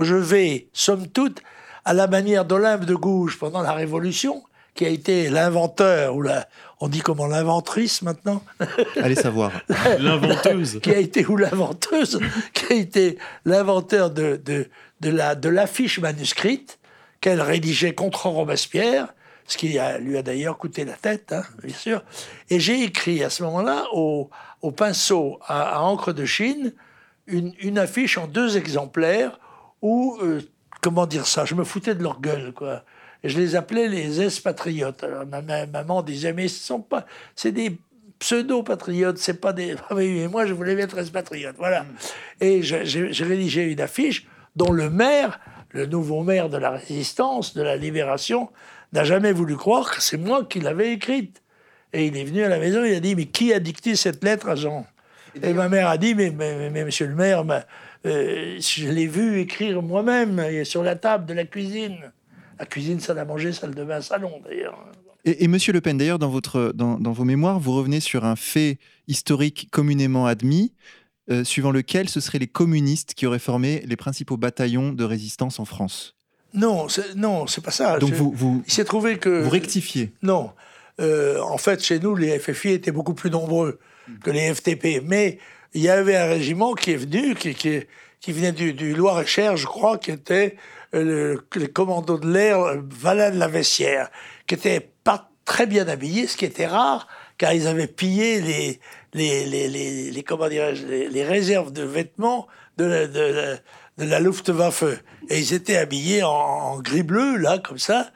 je 0.00 0.14
vais, 0.14 0.68
somme 0.72 1.08
toute, 1.08 1.42
à 1.84 1.94
la 1.94 2.06
manière 2.06 2.44
d'Olympe 2.44 2.84
de 2.84 2.94
Gouges 2.94 3.38
pendant 3.38 3.62
la 3.62 3.72
Révolution, 3.72 4.42
qui 4.74 4.86
a 4.86 4.88
été 4.88 5.28
l'inventeur, 5.28 6.16
ou 6.16 6.22
la, 6.22 6.48
on 6.80 6.88
dit 6.88 7.00
comment 7.00 7.26
l'inventrice 7.26 8.02
maintenant? 8.02 8.42
Allez 8.96 9.14
savoir. 9.14 9.52
L'inventeuse. 9.98 10.80
qui 10.82 10.90
a 10.90 10.98
été, 10.98 11.26
ou 11.26 11.36
l'inventeuse, 11.36 12.20
qui 12.54 12.72
a 12.72 12.76
été 12.76 13.18
l'inventeur 13.44 14.10
de, 14.10 14.40
de, 14.42 14.68
de, 15.00 15.10
la, 15.10 15.34
de 15.34 15.48
l'affiche 15.48 15.98
manuscrite 15.98 16.78
qu'elle 17.20 17.40
rédigeait 17.40 17.94
contre 17.94 18.26
Robespierre, 18.26 19.14
ce 19.46 19.58
qui 19.58 19.78
lui 20.00 20.16
a 20.16 20.22
d'ailleurs 20.22 20.56
coûté 20.56 20.84
la 20.84 20.94
tête, 20.94 21.32
hein, 21.32 21.44
bien 21.62 21.74
sûr. 21.74 22.02
Et 22.48 22.58
j'ai 22.58 22.82
écrit 22.82 23.22
à 23.22 23.30
ce 23.30 23.42
moment-là 23.42 23.84
au, 23.92 24.30
au 24.62 24.70
pinceau 24.70 25.38
à, 25.46 25.82
encre 25.82 26.12
de 26.12 26.24
Chine 26.24 26.72
une, 27.26 27.52
une, 27.60 27.78
affiche 27.78 28.18
en 28.18 28.26
deux 28.26 28.56
exemplaires 28.56 29.38
où, 29.82 30.18
euh, 30.22 30.40
comment 30.80 31.06
dire 31.06 31.26
ça, 31.26 31.44
je 31.44 31.54
me 31.54 31.64
foutais 31.64 31.94
de 31.94 32.02
leur 32.02 32.20
gueule, 32.20 32.52
quoi 32.52 32.82
je 33.24 33.38
les 33.38 33.56
appelais 33.56 33.88
les 33.88 34.20
expatriotes. 34.20 35.02
Alors, 35.04 35.24
ma, 35.26 35.66
maman 35.66 36.02
disait, 36.02 36.32
mais 36.32 36.48
ce 36.48 36.64
sont 36.64 36.80
pas, 36.80 37.06
c'est 37.34 37.52
des 37.52 37.78
pseudo-patriotes, 38.18 39.18
c'est 39.18 39.40
pas 39.40 39.52
des. 39.52 39.74
Ah 39.88 39.94
oui, 39.94 40.26
moi, 40.28 40.46
je 40.46 40.52
voulais 40.52 40.80
être 40.80 40.98
expatriote. 40.98 41.56
Voilà. 41.58 41.82
Mm. 41.82 41.86
Et 42.40 42.62
j'ai 42.62 43.24
rédigé 43.24 43.70
une 43.70 43.80
affiche 43.80 44.26
dont 44.56 44.72
le 44.72 44.90
maire, 44.90 45.40
le 45.70 45.86
nouveau 45.86 46.22
maire 46.22 46.48
de 46.48 46.56
la 46.56 46.70
résistance, 46.70 47.54
de 47.54 47.62
la 47.62 47.76
libération, 47.76 48.50
n'a 48.92 49.04
jamais 49.04 49.32
voulu 49.32 49.56
croire 49.56 49.90
que 49.90 50.02
c'est 50.02 50.18
moi 50.18 50.44
qui 50.44 50.60
l'avais 50.60 50.92
écrite. 50.92 51.42
Et 51.92 52.06
il 52.06 52.16
est 52.16 52.24
venu 52.24 52.42
à 52.42 52.48
la 52.48 52.58
maison, 52.58 52.84
il 52.84 52.94
a 52.94 53.00
dit, 53.00 53.14
mais 53.14 53.26
qui 53.26 53.52
a 53.52 53.60
dicté 53.60 53.96
cette 53.96 54.24
lettre 54.24 54.48
à 54.48 54.54
Jean? 54.54 54.86
Et, 55.42 55.52
ma 55.52 55.68
mère 55.68 55.88
a 55.88 55.96
dit, 55.96 56.14
mais, 56.14 56.30
mais, 56.30 56.84
monsieur 56.84 57.06
le 57.06 57.14
maire, 57.14 57.44
euh, 58.06 58.58
je 58.60 58.88
l'ai 58.88 59.06
vu 59.06 59.40
écrire 59.40 59.82
moi-même 59.82 60.64
sur 60.64 60.82
la 60.82 60.96
table 60.96 61.26
de 61.26 61.34
la 61.34 61.44
cuisine. 61.44 62.12
La 62.58 62.66
cuisine, 62.66 63.00
salle 63.00 63.18
à 63.18 63.24
manger, 63.24 63.52
salle 63.52 63.74
de 63.74 63.84
bain, 63.84 64.00
salon 64.00 64.40
d'ailleurs. 64.44 64.78
Et, 65.24 65.46
Monsieur 65.46 65.72
Le 65.72 65.80
Pen, 65.80 65.96
d'ailleurs, 65.96 66.18
dans, 66.18 66.28
votre, 66.28 66.72
dans, 66.74 66.98
dans, 66.98 67.12
vos 67.12 67.24
mémoires, 67.24 67.60
vous 67.60 67.72
revenez 67.72 68.00
sur 68.00 68.24
un 68.24 68.34
fait 68.34 68.78
historique 69.06 69.68
communément 69.70 70.26
admis, 70.26 70.72
euh, 71.30 71.44
suivant 71.44 71.70
lequel 71.70 72.08
ce 72.08 72.18
seraient 72.18 72.40
les 72.40 72.48
communistes 72.48 73.14
qui 73.14 73.26
auraient 73.26 73.38
formé 73.38 73.84
les 73.86 73.94
principaux 73.94 74.36
bataillons 74.36 74.92
de 74.92 75.04
résistance 75.04 75.60
en 75.60 75.64
France. 75.64 76.16
Non, 76.54 76.88
non, 77.14 77.46
c'est 77.46 77.62
pas 77.62 77.70
ça. 77.70 77.98
Donc 77.98 78.12
vous, 78.12 78.32
vous, 78.32 78.62
il 78.66 78.72
s'est 78.72 78.84
trouvé 78.84 79.18
que 79.18 79.42
vous 79.42 79.50
rectifiez. 79.50 80.12
Non, 80.22 80.50
euh, 81.00 81.40
en 81.40 81.56
fait, 81.56 81.82
chez 81.82 81.98
nous, 81.98 82.14
les 82.14 82.38
FFI 82.38 82.70
étaient 82.70 82.92
beaucoup 82.92 83.14
plus 83.14 83.30
nombreux 83.30 83.78
que 84.22 84.30
les 84.30 84.52
FTP, 84.52 85.02
mais 85.06 85.38
il 85.74 85.80
y 85.80 85.88
avait 85.88 86.16
un 86.16 86.26
régiment 86.26 86.74
qui 86.74 86.90
est 86.90 86.96
venu, 86.96 87.34
qui, 87.34 87.54
qui, 87.54 87.80
qui 88.20 88.32
venait 88.32 88.52
du, 88.52 88.72
du 88.74 88.94
Loir-et-Cher, 88.94 89.56
je 89.56 89.66
crois, 89.66 89.98
qui 89.98 90.10
était 90.10 90.56
le, 90.92 91.46
les 91.56 91.68
commandos 91.68 92.18
de 92.18 92.30
l'air 92.30 92.58
Valin 92.90 93.30
de 93.30 93.38
la 93.38 93.48
Vessière, 93.48 94.10
qui 94.46 94.54
était 94.54 94.92
pas 95.04 95.30
très 95.44 95.66
bien 95.66 95.88
habillés, 95.88 96.26
ce 96.26 96.36
qui 96.36 96.44
était 96.44 96.66
rare, 96.66 97.08
car 97.38 97.52
ils 97.52 97.66
avaient 97.66 97.86
pillé 97.86 98.40
les, 98.40 98.80
les, 99.14 99.46
les, 99.46 99.68
les, 99.68 101.08
les 101.08 101.24
réserves 101.24 101.72
de 101.72 101.82
vêtements 101.82 102.46
de 102.76 102.84
la, 102.84 103.06
de, 103.06 103.58
la 103.98 104.20
Luftwaffe. 104.20 104.84
Et 105.28 105.38
ils 105.38 105.52
étaient 105.52 105.76
habillés 105.76 106.22
en, 106.22 106.80
gris-bleu, 106.80 107.36
là, 107.36 107.58
comme 107.58 107.78
ça. 107.78 108.10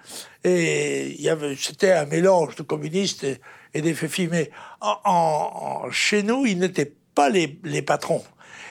Et 0.45 1.19
c'était 1.59 1.93
un 1.93 2.07
mélange 2.07 2.55
de 2.57 2.63
communistes 2.63 3.27
et, 3.75 3.81
des 3.81 3.95
FFI. 3.95 4.29
Mais 4.29 4.51
en, 4.81 5.91
chez 5.91 6.23
nous, 6.23 6.47
ils 6.47 6.59
n'étaient 6.59 6.95
pas 7.15 7.29
les, 7.29 7.59
les 7.65 7.83
patrons. 7.83 8.25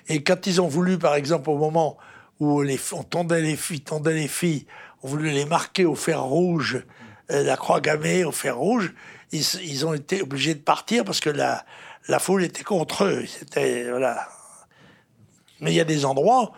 Et 0.08 0.24
quand 0.24 0.48
ils 0.48 0.62
ont 0.62 0.68
voulu, 0.68 0.98
par 0.98 1.16
exemple, 1.16 1.50
au 1.50 1.58
moment 1.58 1.98
où 2.40 2.64
on 2.92 3.04
tendait 3.04 3.42
les 3.42 3.56
filles, 3.56 4.66
on 5.04 5.08
voulait 5.08 5.32
les 5.32 5.46
marquer 5.46 5.86
au 5.86 5.96
fer 5.96 6.24
rouge, 6.24 6.84
euh, 7.32 7.44
la 7.44 7.58
croix 7.58 7.82
gammée 7.82 8.24
au 8.24 8.32
fer 8.32 8.58
rouge, 8.58 8.94
ils, 9.32 9.86
ont 9.86 9.94
été 9.94 10.22
obligés 10.22 10.56
de 10.56 10.60
partir 10.60 11.04
parce 11.04 11.20
que 11.20 11.30
la, 11.30 11.66
la 12.08 12.20
foule 12.20 12.44
était 12.44 12.64
contre 12.64 13.04
eux. 13.04 13.26
C'était 13.28 13.90
voilà. 13.90 14.28
Mais 15.60 15.72
il 15.72 15.76
y 15.76 15.82
a 15.82 15.86
des 15.86 16.06
endroits 16.06 16.54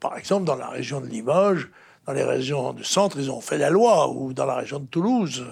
par 0.00 0.16
exemple, 0.18 0.44
dans 0.44 0.56
la 0.56 0.68
région 0.68 1.00
de 1.00 1.06
Limoges, 1.06 1.70
dans 2.06 2.12
les 2.12 2.24
régions 2.24 2.72
du 2.72 2.84
centre, 2.84 3.18
ils 3.18 3.30
ont 3.30 3.40
fait 3.40 3.58
la 3.58 3.70
loi, 3.70 4.10
ou 4.10 4.32
dans 4.32 4.46
la 4.46 4.56
région 4.56 4.78
de 4.78 4.86
Toulouse. 4.86 5.44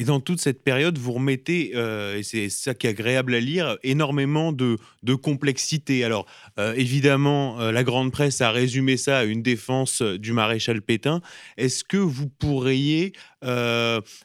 Et 0.00 0.04
dans 0.04 0.18
toute 0.18 0.40
cette 0.40 0.64
période, 0.64 0.96
vous 0.96 1.12
remettez, 1.12 1.72
euh, 1.74 2.16
et 2.16 2.22
c'est 2.22 2.48
ça 2.48 2.72
qui 2.72 2.86
est 2.86 2.90
agréable 2.90 3.34
à 3.34 3.40
lire, 3.40 3.76
énormément 3.82 4.50
de, 4.50 4.78
complexité. 5.22 6.04
Alors, 6.04 6.24
euh, 6.58 6.72
évidemment, 6.74 7.60
euh, 7.60 7.70
la 7.70 7.84
grande 7.84 8.10
presse 8.10 8.40
a 8.40 8.50
résumé 8.50 8.96
ça 8.96 9.18
à 9.18 9.24
une 9.24 9.42
défense 9.42 10.00
du 10.00 10.32
maréchal 10.32 10.80
Pétain. 10.80 11.20
Est-ce 11.58 11.84
que 11.84 11.98
vous 11.98 12.28
pourriez 12.28 13.12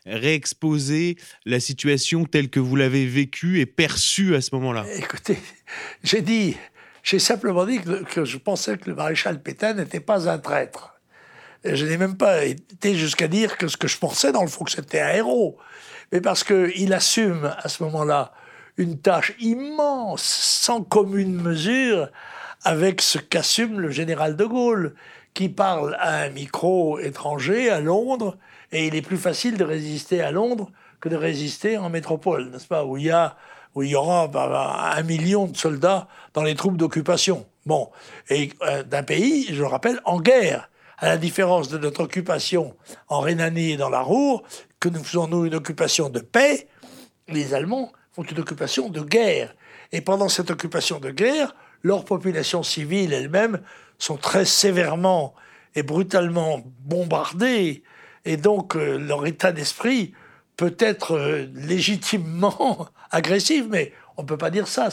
réexposer 0.05 1.17
la 1.45 1.59
situation 1.59 2.23
telle 2.23 2.49
que 2.49 2.61
vous 2.61 2.77
l'avez 2.77 3.05
vécue 3.05 3.59
et 3.59 3.65
perçue 3.65 4.33
à 4.35 4.39
ce 4.39 4.55
moment-là? 4.55 4.85
Écoutez, 4.95 5.38
j'ai 6.03 6.21
dit, 6.21 6.55
j'ai 7.03 7.19
simplement 7.19 7.65
dit 7.65 7.81
que 8.09 8.23
je 8.23 8.38
pensais 8.38 8.77
que 8.77 8.89
le 8.89 8.95
maréchal 8.95 9.41
Pétain 9.41 9.73
n'était 9.73 9.99
pas 9.99 10.29
un 10.29 10.38
traître 10.38 10.94
je 11.73 11.86
n'ai 11.86 11.97
même 11.97 12.17
pas 12.17 12.45
été 12.45 12.95
jusqu'à 12.95 13.28
dire 13.28 13.58
que 13.58 13.67
ce 13.67 13.78
que 13.78 13.88
je 13.88 13.97
pensais, 13.97 14.32
dans 14.32 14.41
le 14.41 14.47
fond, 14.47 14.63
que 14.63 14.71
c'était 14.71 14.99
un 14.99 15.13
héros. 15.13 15.58
Mais 16.12 16.21
parce 16.21 16.43
qu'il 16.43 16.93
assume, 16.93 17.54
à 17.58 17.67
ce 17.69 17.84
moment-là, 17.84 18.32
une 18.78 18.99
tâche 18.99 19.34
immense, 19.39 20.23
sans 20.23 20.84
commune 20.84 21.34
mesure, 21.34 22.10
avec 22.63 23.01
ce 23.01 23.17
qu'assume 23.17 23.80
le 23.80 23.89
général 23.89 24.36
de 24.36 24.45
Gaulle, 24.45 24.95
qui 25.34 25.49
parle 25.49 25.95
à 25.99 26.23
un 26.23 26.30
micro 26.30 26.99
étranger 26.99 27.69
à 27.69 27.80
Londres, 27.80 28.38
et 28.71 28.88
il 28.88 28.95
est 28.95 29.01
plus 29.01 29.17
facile 29.17 29.58
de 29.58 29.63
résister 29.63 30.21
à 30.21 30.32
Londres 30.32 30.71
que 30.99 31.10
de 31.10 31.15
résister 31.15 31.78
en 31.78 31.89
métropole, 31.89 32.49
n'est-ce 32.49 32.67
pas, 32.67 32.86
où 32.86 32.97
il 32.97 33.06
y 33.06 33.12
a 33.12 33.36
où 33.75 33.84
il 33.84 33.89
y 33.89 33.95
aura 33.95 34.28
bah, 34.28 34.47
bah, 34.47 34.93
un 34.95 35.04
million 35.04 35.47
de 35.47 35.58
soldats 35.58 36.08
dans 36.34 36.43
les 36.43 36.56
troupes 36.56 36.78
d'occupation. 36.78 37.45
Bon, 37.65 37.89
et 38.30 38.54
euh, 38.62 38.84
d'un 38.84 39.04
pays, 39.04 39.47
je 39.49 39.62
le 39.62 39.67
rappelle, 39.67 39.99
en 40.06 40.21
guerre 40.21 40.69
à 40.97 41.08
la 41.08 41.17
différence 41.17 41.69
de 41.69 41.77
notre 41.77 42.01
occupation 42.01 42.75
en 43.08 43.19
Rhénanie 43.19 43.71
et 43.71 43.77
dans 43.77 43.89
la 43.89 44.01
Ruhr, 44.01 44.43
que 44.79 44.89
nous 44.89 45.03
faisons 45.03 45.27
nous 45.27 45.45
une 45.45 45.55
occupation 45.55 46.10
de 46.10 46.19
paix, 46.19 46.67
les 47.27 47.53
Allemands 47.53 47.91
font 48.12 48.23
une 48.23 48.39
occupation 48.39 48.89
de 48.89 49.01
guerre. 49.01 49.55
Et 49.91 50.01
pendant 50.01 50.29
cette 50.29 50.51
occupation 50.51 50.99
de 50.99 51.12
guerre, 51.12 51.55
leurs 51.84 52.05
populations 52.05 52.63
civiles 52.63 53.13
elles-mêmes 53.13 53.62
sont 53.97 54.17
très 54.17 54.45
sévèrement 54.45 55.34
et 55.75 55.84
brutalement 55.84 56.62
bombardées, 56.79 57.84
et 58.23 58.38
donc 58.38 58.75
euh, 58.75 58.97
leur 58.97 59.25
état 59.25 59.51
d'esprit 59.51 60.13
peut 60.58 60.75
être 60.79 61.15
euh, 61.15 61.47
légitimement 61.53 62.88
agressif, 63.12 63.65
mais 63.69 63.91
on 64.17 64.23
ne 64.23 64.27
peut 64.27 64.38
pas 64.38 64.49
dire 64.49 64.67
ça. 64.67 64.89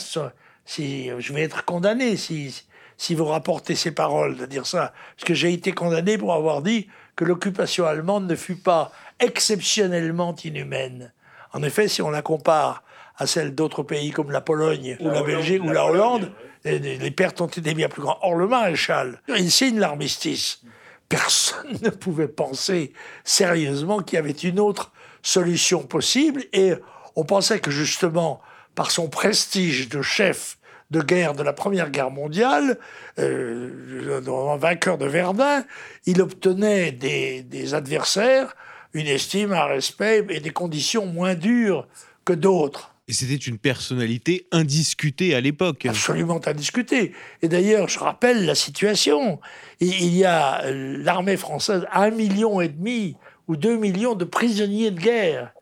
Si, 0.64 1.10
je 1.18 1.32
vais 1.32 1.42
être 1.42 1.64
condamné 1.64 2.16
si, 2.16 2.64
si 2.96 3.14
vous 3.14 3.24
rapportez 3.24 3.74
ces 3.74 3.92
paroles 3.92 4.36
de 4.36 4.46
dire 4.46 4.66
ça, 4.66 4.92
parce 5.16 5.26
que 5.26 5.34
j'ai 5.34 5.52
été 5.52 5.72
condamné 5.72 6.18
pour 6.18 6.32
avoir 6.32 6.62
dit 6.62 6.88
que 7.16 7.24
l'occupation 7.24 7.86
allemande 7.86 8.28
ne 8.28 8.36
fut 8.36 8.56
pas 8.56 8.92
exceptionnellement 9.20 10.34
inhumaine. 10.44 11.12
En 11.52 11.62
effet, 11.62 11.88
si 11.88 12.02
on 12.02 12.10
la 12.10 12.22
compare 12.22 12.82
à 13.16 13.26
celle 13.26 13.54
d'autres 13.54 13.82
pays 13.82 14.10
comme 14.10 14.30
la 14.30 14.40
Pologne 14.40 14.96
ou 15.00 15.10
la, 15.10 15.22
Belgique 15.22 15.62
ou 15.62 15.68
la, 15.68 15.84
Hollande, 15.84 16.32
les, 16.64 17.10
pertes 17.10 17.40
ont 17.40 17.46
été 17.46 17.74
bien 17.74 17.88
plus 17.88 18.02
grandes. 18.02 18.18
Or, 18.22 18.34
le 18.34 18.46
maréchal, 18.48 19.20
il 19.28 19.50
signe 19.50 19.78
l'armistice. 19.78 20.62
Personne 21.08 21.78
ne 21.82 21.90
pouvait 21.90 22.28
penser 22.28 22.92
sérieusement 23.22 24.00
qu'il 24.00 24.16
y 24.16 24.18
avait 24.18 24.30
une 24.30 24.58
autre 24.58 24.92
solution 25.22 25.82
possible 25.82 26.44
et 26.52 26.72
on 27.16 27.24
pensait 27.24 27.60
que 27.60 27.70
justement, 27.70 28.40
par 28.74 28.90
son 28.90 29.08
prestige 29.08 29.88
de 29.88 30.00
chef 30.00 30.58
de 30.92 31.00
guerre 31.00 31.34
de 31.34 31.42
la 31.42 31.54
Première 31.54 31.90
Guerre 31.90 32.10
mondiale, 32.10 32.78
euh, 33.18 34.20
vainqueur 34.58 34.98
de 34.98 35.06
Verdun, 35.06 35.64
il 36.06 36.20
obtenait 36.20 36.92
des, 36.92 37.74
adversaires 37.74 38.54
une 38.94 39.06
estime, 39.06 39.52
un 39.52 39.64
respect 39.64 40.26
et 40.28 40.40
des 40.40 40.50
conditions 40.50 41.06
moins 41.06 41.34
dures 41.34 41.88
que 42.26 42.34
d'autres. 42.34 42.94
Et 43.08 43.14
c'était 43.14 43.36
une 43.36 43.56
personnalité 43.56 44.46
indiscutée 44.52 45.34
à 45.34 45.40
l'époque. 45.40 45.86
Absolument 45.86 46.40
indiscutée. 46.46 47.12
Et 47.40 47.48
d'ailleurs, 47.48 47.88
je 47.88 47.98
rappelle 47.98 48.44
la 48.44 48.54
situation. 48.54 49.40
Il 49.80 50.14
y 50.14 50.26
a 50.26 50.62
euh, 50.64 50.98
l'armée 50.98 51.38
française, 51.38 51.86
un 51.90 52.10
million 52.10 52.60
et 52.60 52.68
demi 52.68 53.16
ou 53.48 53.56
deux 53.56 53.78
millions 53.78 54.14
de 54.14 54.26
prisonniers 54.26 54.90
de 54.90 55.00
guerre. 55.00 55.52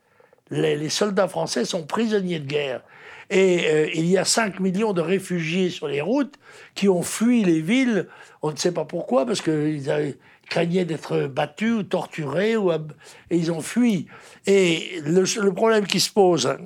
les 0.50 0.88
soldats 0.88 1.28
français 1.28 1.64
sont 1.64 1.86
prisonniers 1.86 2.40
de 2.40 2.46
guerre. 2.46 2.82
Et 3.30 3.68
euh, 3.68 3.88
il 3.94 4.06
y 4.06 4.18
a 4.18 4.24
5 4.24 4.58
millions 4.58 4.92
de 4.92 5.00
réfugiés 5.00 5.70
sur 5.70 5.86
les 5.86 6.00
routes 6.00 6.34
qui 6.74 6.88
ont 6.88 7.02
fui 7.02 7.44
les 7.44 7.60
villes, 7.60 8.08
on 8.42 8.50
ne 8.50 8.56
sait 8.56 8.72
pas 8.72 8.84
pourquoi, 8.84 9.24
parce 9.24 9.40
qu'ils 9.40 10.16
craignaient 10.48 10.84
d'être 10.84 11.28
battus 11.28 11.74
ou 11.74 11.82
torturés, 11.84 12.56
ou, 12.56 12.72
et 12.72 12.76
ils 13.30 13.52
ont 13.52 13.60
fui. 13.60 14.08
Et 14.46 15.00
le, 15.04 15.52
problème 15.52 15.86
qui 15.86 16.00
se 16.00 16.10
pose 16.10 16.56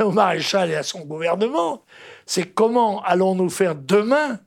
au 0.00 0.10
maréchal 0.10 0.70
et 0.70 0.74
à 0.74 0.82
son 0.82 1.00
gouvernement, 1.02 1.84
c'est 2.26 2.52
comment 2.52 3.00
allons-nous 3.04 3.50
faire 3.50 3.76
demain 3.76 4.40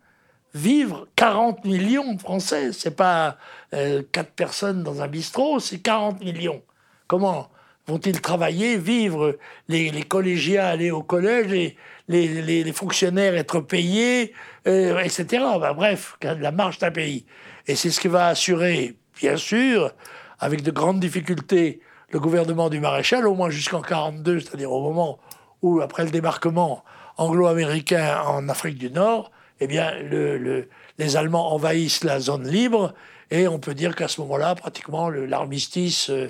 vivre 0.54 1.08
40 1.16 1.64
millions 1.64 2.14
de 2.14 2.20
Français? 2.20 2.74
C'est 2.74 2.96
pas 2.96 3.38
euh, 3.74 4.04
4 4.12 4.32
personnes 4.32 4.84
dans 4.84 5.02
un 5.02 5.08
bistrot, 5.08 5.62
c'est 5.62 5.80
40 5.80 6.20
millions. 6.20 6.62
Comment 7.08 7.50
Vont-ils 7.88 8.20
travailler, 8.20 8.78
vivre, 8.78 9.38
les, 9.70 10.04
collégiens 10.04 10.66
aller 10.66 10.92
au 10.92 11.04
collège, 11.04 11.74
les, 12.10 12.42
les, 12.64 12.74
fonctionnaires 12.74 13.34
être 13.36 13.62
payés, 13.62 14.34
euh, 14.68 15.00
etc. 15.00 15.46
Bref, 15.74 16.18
la 16.22 16.52
marche 16.52 16.80
d'un 16.80 16.92
pays. 16.92 17.26
Et 17.66 17.76
c'est 17.76 17.90
ce 17.90 18.02
qui 18.02 18.10
va 18.10 18.28
assurer, 18.28 18.96
bien 19.18 19.38
sûr, 19.38 19.94
avec 20.40 20.64
de 20.64 20.72
grandes 20.72 21.00
difficultés, 21.00 21.80
le 22.10 22.20
gouvernement 22.20 22.70
du 22.70 22.82
maréchal, 22.82 23.26
au 23.26 23.36
moins 23.36 23.50
jusqu'en 23.50 23.78
1942, 23.78 24.42
c'est-à-dire 24.42 24.72
au 24.72 24.82
moment 24.82 25.20
où, 25.62 25.80
après 25.80 26.04
le 26.04 26.12
débarquement 26.12 26.84
anglo-américain 27.16 28.22
en 28.26 28.50
Afrique 28.50 28.78
du 28.78 28.92
Nord, 28.92 29.32
eh 29.62 29.68
bien, 29.68 29.92
le, 30.04 30.68
les 30.98 31.16
Allemands 31.16 31.54
envahissent 31.54 32.04
la 32.04 32.20
zone 32.20 32.48
libre, 32.48 32.94
et 33.32 33.48
on 33.48 33.60
peut 33.60 33.74
dire 33.74 33.96
qu'à 33.96 34.08
ce 34.08 34.22
moment-là, 34.22 34.56
pratiquement, 34.56 35.10
l'armistice 35.10 36.10
euh, 36.10 36.30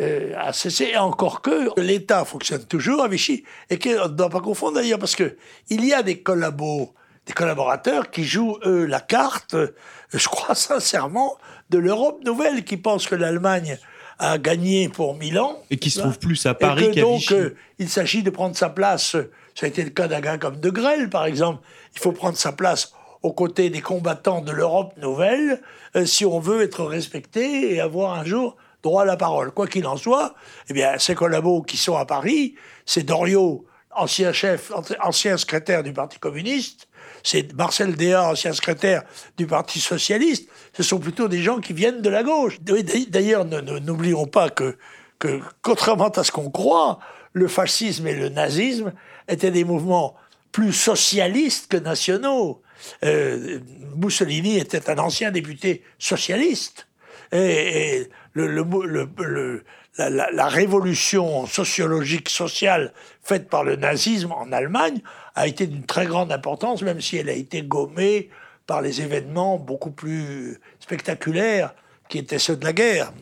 euh, 0.00 0.32
a 0.36 0.52
cessé. 0.52 0.96
encore 0.96 1.40
que 1.40 1.80
l'État 1.80 2.24
fonctionne 2.24 2.64
toujours 2.64 3.02
à 3.02 3.08
Vichy 3.08 3.44
et 3.70 3.78
qu'on 3.78 4.08
ne 4.08 4.14
doit 4.14 4.30
pas 4.30 4.40
confondre 4.40 4.74
d'ailleurs 4.74 4.98
parce 4.98 5.14
que 5.14 5.36
il 5.70 5.84
y 5.84 5.92
a 5.92 6.02
des 6.02 6.20
collabos, 6.20 6.92
des 7.26 7.32
collaborateurs 7.32 8.10
qui 8.10 8.24
jouent 8.24 8.58
eux 8.64 8.86
la 8.86 9.00
carte, 9.00 9.54
euh, 9.54 9.74
je 10.12 10.28
crois 10.28 10.54
sincèrement, 10.54 11.36
de 11.70 11.78
l'Europe 11.78 12.24
nouvelle, 12.24 12.64
qui 12.64 12.76
pensent 12.76 13.06
que 13.06 13.14
l'Allemagne 13.14 13.78
a 14.18 14.38
gagné 14.38 14.88
pour 14.88 15.14
Milan. 15.16 15.58
Et 15.70 15.76
qui 15.76 15.90
se 15.90 16.00
trouve 16.00 16.18
plus 16.18 16.46
à 16.46 16.54
Paris 16.54 16.90
qu'à 16.92 17.00
donc, 17.00 17.20
Vichy. 17.20 17.34
euh, 17.34 17.56
il 17.78 17.88
s'agit 17.88 18.22
de 18.22 18.30
prendre 18.30 18.56
sa 18.56 18.68
place. 18.68 19.16
Ça 19.54 19.66
a 19.66 19.68
été 19.68 19.82
le 19.82 19.90
cas 19.90 20.08
d'un 20.08 20.20
gars 20.20 20.38
comme 20.38 20.58
De 20.58 20.70
Grelle, 20.70 21.10
par 21.10 21.24
exemple. 21.24 21.62
Il 21.94 22.00
faut 22.00 22.12
prendre 22.12 22.36
sa 22.36 22.52
place 22.52 22.92
aux 23.22 23.32
côtés 23.32 23.70
des 23.70 23.80
combattants 23.80 24.42
de 24.42 24.52
l'Europe 24.52 24.92
nouvelle 24.98 25.60
euh, 25.96 26.04
si 26.04 26.26
on 26.26 26.38
veut 26.38 26.62
être 26.62 26.84
respecté 26.84 27.74
et 27.74 27.80
avoir 27.80 28.14
un 28.14 28.24
jour 28.24 28.56
droit 28.84 29.02
à 29.02 29.06
la 29.06 29.16
parole. 29.16 29.50
Quoi 29.50 29.66
qu'il 29.66 29.86
en 29.86 29.96
soit, 29.96 30.34
eh 30.68 30.72
bien, 30.72 30.98
ces 30.98 31.14
collabos 31.14 31.62
qui 31.62 31.76
sont 31.76 31.96
à 31.96 32.04
Paris, 32.04 32.54
c'est 32.86 33.02
Doriot, 33.02 33.66
ancien 33.90 34.32
chef, 34.32 34.72
ancien 35.00 35.36
secrétaire 35.36 35.82
du 35.82 35.92
Parti 35.92 36.18
communiste, 36.18 36.88
c'est 37.22 37.52
Marcel 37.54 37.96
Déat, 37.96 38.30
ancien 38.30 38.52
secrétaire 38.52 39.02
du 39.36 39.46
Parti 39.46 39.80
socialiste. 39.80 40.48
Ce 40.76 40.82
sont 40.82 40.98
plutôt 40.98 41.28
des 41.28 41.42
gens 41.42 41.58
qui 41.58 41.72
viennent 41.72 42.02
de 42.02 42.10
la 42.10 42.22
gauche. 42.22 42.60
D'ailleurs, 42.60 43.44
n'oublions 43.44 44.26
pas 44.26 44.50
que, 44.50 44.76
que, 45.18 45.40
contrairement 45.62 46.10
à 46.10 46.22
ce 46.24 46.30
qu'on 46.30 46.50
croit, 46.50 46.98
le 47.32 47.48
fascisme 47.48 48.06
et 48.06 48.14
le 48.14 48.28
nazisme 48.28 48.92
étaient 49.28 49.50
des 49.50 49.64
mouvements 49.64 50.14
plus 50.52 50.72
socialistes 50.72 51.70
que 51.70 51.78
nationaux. 51.78 52.62
Euh, 53.04 53.58
Mussolini 53.96 54.58
était 54.58 54.90
un 54.90 54.98
ancien 54.98 55.30
député 55.30 55.82
socialiste. 55.98 56.86
Et 57.32 58.08
la 58.36 60.48
révolution 60.48 61.46
sociologique, 61.46 62.28
sociale 62.28 62.92
faite 63.22 63.48
par 63.48 63.64
le 63.64 63.76
nazisme 63.76 64.32
en 64.32 64.52
Allemagne 64.52 65.00
a 65.34 65.46
été 65.46 65.66
d'une 65.66 65.86
très 65.86 66.06
grande 66.06 66.32
importance, 66.32 66.82
même 66.82 67.00
si 67.00 67.16
elle 67.16 67.28
a 67.28 67.34
été 67.34 67.62
gommée 67.62 68.30
par 68.66 68.82
les 68.82 69.00
événements 69.00 69.58
beaucoup 69.58 69.90
plus 69.90 70.58
spectaculaires 70.80 71.74
qui 72.08 72.18
étaient 72.18 72.38
ceux 72.38 72.56
de 72.56 72.64
la 72.64 72.72
guerre. 72.72 73.12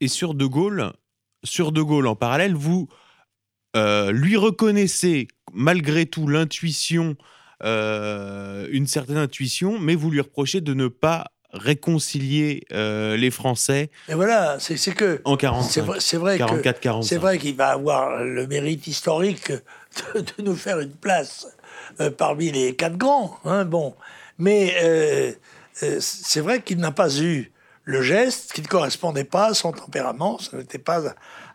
Et 0.00 0.08
sur 0.08 0.34
De 0.34 0.46
Gaulle, 0.46 0.92
sur 1.44 1.72
De 1.72 1.82
Gaulle 1.82 2.06
en 2.06 2.16
parallèle, 2.16 2.54
vous 2.54 2.88
euh, 3.76 4.10
lui 4.10 4.36
reconnaissez 4.36 5.28
malgré 5.52 6.06
tout 6.06 6.26
l'intuition, 6.26 7.16
euh, 7.62 8.66
une 8.70 8.86
certaine 8.86 9.16
intuition, 9.16 9.78
mais 9.78 9.94
vous 9.94 10.10
lui 10.10 10.20
reprochez 10.20 10.60
de 10.60 10.74
ne 10.74 10.88
pas 10.88 11.26
réconcilier 11.52 12.64
euh, 12.72 13.16
les 13.16 13.30
Français 13.30 13.90
Et 14.08 14.14
voilà, 14.14 14.58
c'est 14.60 14.76
que 14.94 15.20
en 15.24 15.32
c'est 15.34 15.40
45, 15.40 15.82
vrai, 15.84 15.98
c'est 16.00 16.16
vrai 16.16 16.34
que 16.34 16.38
44, 16.44 16.80
45. 16.80 17.08
c'est 17.08 17.16
vrai 17.16 17.38
qu'il 17.38 17.56
va 17.56 17.68
avoir 17.70 18.22
le 18.24 18.46
mérite 18.46 18.86
historique 18.86 19.50
de, 19.52 20.20
de 20.20 20.42
nous 20.42 20.54
faire 20.56 20.78
une 20.80 20.92
place 20.92 21.46
euh, 22.00 22.10
parmi 22.10 22.50
les 22.52 22.74
quatre 22.76 22.96
grands. 22.96 23.38
hein, 23.44 23.64
bon, 23.64 23.94
mais 24.38 24.74
euh, 24.82 25.32
c'est 26.00 26.40
vrai 26.40 26.62
qu'il 26.62 26.78
n'a 26.78 26.92
pas 26.92 27.14
eu 27.18 27.50
le 27.84 28.02
geste 28.02 28.52
qui 28.52 28.62
ne 28.62 28.66
correspondait 28.68 29.24
pas 29.24 29.46
à 29.48 29.54
son 29.54 29.72
tempérament. 29.72 30.38
Ce 30.38 30.54
n'était 30.54 30.78
pas 30.78 31.00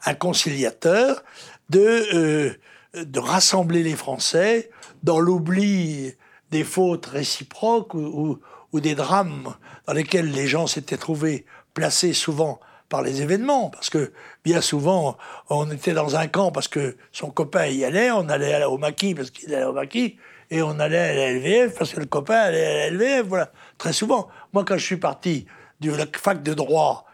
un 0.06 0.14
conciliateur 0.14 1.24
de 1.70 2.58
de 2.96 3.20
rassembler 3.20 3.84
les 3.84 3.96
Français 3.96 4.70
dans 5.04 5.20
l'oubli 5.20 6.14
des 6.52 6.64
fautes 6.64 7.06
réciproques 7.08 7.94
ou, 7.94 8.00
ou- 8.00 8.40
ou 8.72 8.80
des 8.80 8.96
drames 8.96 9.54
dans 9.88 9.93
lesquels 9.93 10.32
les 10.32 10.48
gens 10.48 10.67
s'étaient 10.67 10.98
trouvés 10.98 11.45
placés 11.74 12.13
souvent 12.13 12.60
par 12.89 13.02
les 13.02 13.21
événements, 13.21 13.69
parce 13.69 13.89
que 13.89 14.12
bien 14.43 14.62
souvent, 14.62 15.17
on 15.50 15.69
était 15.71 15.93
dans 15.93 16.15
un 16.15 16.28
camp 16.28 16.52
parce 16.52 16.67
que 16.67 16.98
son 17.12 17.32
copain 17.32 17.65
y 17.65 17.84
allait, 17.84 18.12
on 18.12 18.30
allait 18.30 18.63
au 18.65 18.78
maquis 18.78 19.15
parce 19.15 19.32
qu'il 19.32 19.54
allait 19.54 19.65
au 19.65 19.74
maquis, 19.74 20.17
et 20.52 20.62
on 20.62 20.80
allait 20.80 20.98
à 20.98 21.13
la 21.13 21.34
LVF 21.34 21.78
parce 21.78 21.93
que 21.93 22.00
le 22.00 22.06
copain 22.06 22.36
allait 22.36 22.65
à 22.65 22.74
la 22.74 22.89
LVF, 22.91 23.26
voilà. 23.26 23.52
Très 23.78 23.93
souvent. 23.93 24.28
Moi, 24.54 24.63
quand 24.63 24.78
je 24.78 24.86
suis 24.86 24.98
parti 24.98 25.48
de 25.82 25.91
la 25.91 26.06
fac 26.15 26.43
de 26.43 26.54
droit 26.54 27.06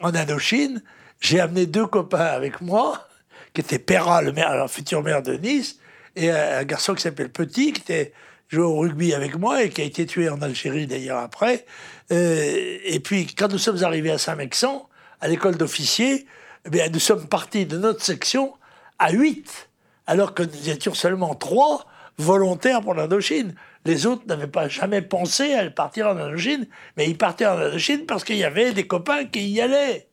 en 0.00 0.14
Indochine, 0.14 0.82
j'ai 1.20 1.40
amené 1.40 1.66
deux 1.66 1.86
copains 1.86 2.18
avec 2.18 2.60
moi, 2.60 3.06
qui 3.52 3.60
étaient 3.60 3.78
Perra, 3.78 4.22
le, 4.22 4.32
le 4.32 4.68
futur 4.68 5.02
maire 5.02 5.22
de 5.22 5.34
Nice, 5.34 5.78
et 6.16 6.30
un, 6.30 6.58
un 6.58 6.64
garçon 6.64 6.94
qui 6.94 7.02
s'appelle 7.02 7.30
Petit, 7.30 7.72
qui 7.72 7.82
était 7.82 8.12
joué 8.48 8.64
au 8.64 8.76
rugby 8.78 9.14
avec 9.14 9.38
moi 9.38 9.62
et 9.62 9.70
qui 9.70 9.82
a 9.82 9.84
été 9.84 10.06
tué 10.06 10.28
en 10.28 10.40
Algérie 10.42 10.86
d'ailleurs 10.86 11.18
après. 11.18 11.66
Euh, 12.10 12.78
et 12.84 13.00
puis, 13.00 13.26
quand 13.26 13.48
nous 13.48 13.58
sommes 13.58 13.82
arrivés 13.84 14.10
à 14.10 14.18
Saint-Mexan, 14.18 14.88
à 15.20 15.28
l'école 15.28 15.56
d'officiers, 15.56 16.26
eh 16.72 16.90
nous 16.90 16.98
sommes 16.98 17.26
partis 17.26 17.66
de 17.66 17.78
notre 17.78 18.02
section 18.02 18.54
à 18.98 19.12
8, 19.12 19.68
alors 20.06 20.34
que 20.34 20.42
nous 20.42 20.70
étions 20.70 20.94
seulement 20.94 21.34
3 21.34 21.86
volontaires 22.18 22.80
pour 22.80 22.94
l'Indochine. 22.94 23.54
Les 23.84 24.06
autres 24.06 24.26
n'avaient 24.26 24.48
pas 24.48 24.68
jamais 24.68 25.02
pensé 25.02 25.54
à 25.54 25.70
partir 25.70 26.08
en 26.08 26.16
Indochine, 26.16 26.66
mais 26.96 27.08
ils 27.08 27.16
partaient 27.16 27.46
en 27.46 27.58
Indochine 27.58 28.06
parce 28.06 28.24
qu'il 28.24 28.36
y 28.36 28.44
avait 28.44 28.72
des 28.72 28.86
copains 28.86 29.24
qui 29.24 29.48
y 29.48 29.60
allaient. 29.60 30.08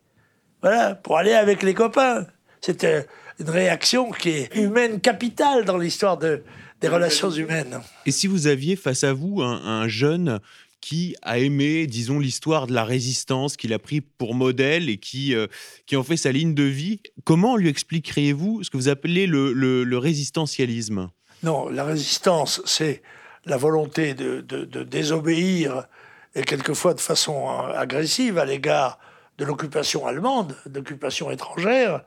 Voilà, 0.62 0.96
pour 0.96 1.18
aller 1.18 1.34
avec 1.34 1.64
les 1.64 1.74
copains. 1.74 2.26
C'était 2.62 3.08
une 3.40 3.50
réaction 3.50 4.12
qui 4.12 4.30
est 4.30 4.56
humaine 4.56 5.02
capitale 5.02 5.66
dans 5.66 5.78
l'histoire 5.78 6.18
de, 6.18 6.44
des 6.86 6.94
relations 6.94 7.32
humaines. 7.32 7.80
Et 8.06 8.12
si 8.12 8.28
vous 8.28 8.46
aviez 8.48 8.76
face 8.76 9.04
à 9.04 9.14
vous 9.14 9.42
un, 9.42 9.60
un 9.82 9.88
jeune 9.88 10.40
qui 10.82 11.16
a 11.24 11.40
aimé, 11.40 11.88
disons, 11.88 12.20
l'histoire 12.20 12.68
de 12.68 12.74
la 12.74 12.84
résistance, 12.84 13.58
qu'il 13.58 13.74
a 13.74 13.80
pris 13.80 14.02
pour 14.02 14.36
modèle 14.36 14.88
et 14.88 14.98
qui, 14.98 15.34
euh, 15.34 15.48
qui 15.88 15.96
en 15.96 16.04
fait 16.04 16.16
sa 16.18 16.32
ligne 16.32 16.54
de 16.54 16.64
vie, 16.64 17.00
comment 17.24 17.58
lui 17.58 17.70
expliqueriez-vous 17.70 18.64
ce 18.64 18.70
que 18.70 18.78
vous 18.78 18.88
appelez 18.90 19.26
le, 19.26 19.52
le- 19.52 19.84
le 19.84 19.98
résistentialisme? 19.98 21.10
Non, 21.42 21.70
la 21.70 21.84
résistance, 21.84 22.62
c'est 22.66 23.02
la 23.46 23.58
volonté 23.58 24.14
de, 24.14 24.42
de- 24.42 24.66
de 24.66 24.84
désobéir, 24.84 25.88
et 26.36 26.44
quelquefois 26.44 26.94
de 26.94 27.00
façon 27.00 27.48
euh, 27.50 27.74
agressive, 27.76 28.38
à 28.38 28.46
l'égard 28.46 29.00
de 29.40 29.46
l'occupation 29.46 30.06
allemande, 30.06 30.56
d'occupation 30.68 31.32
étrangère, 31.32 32.04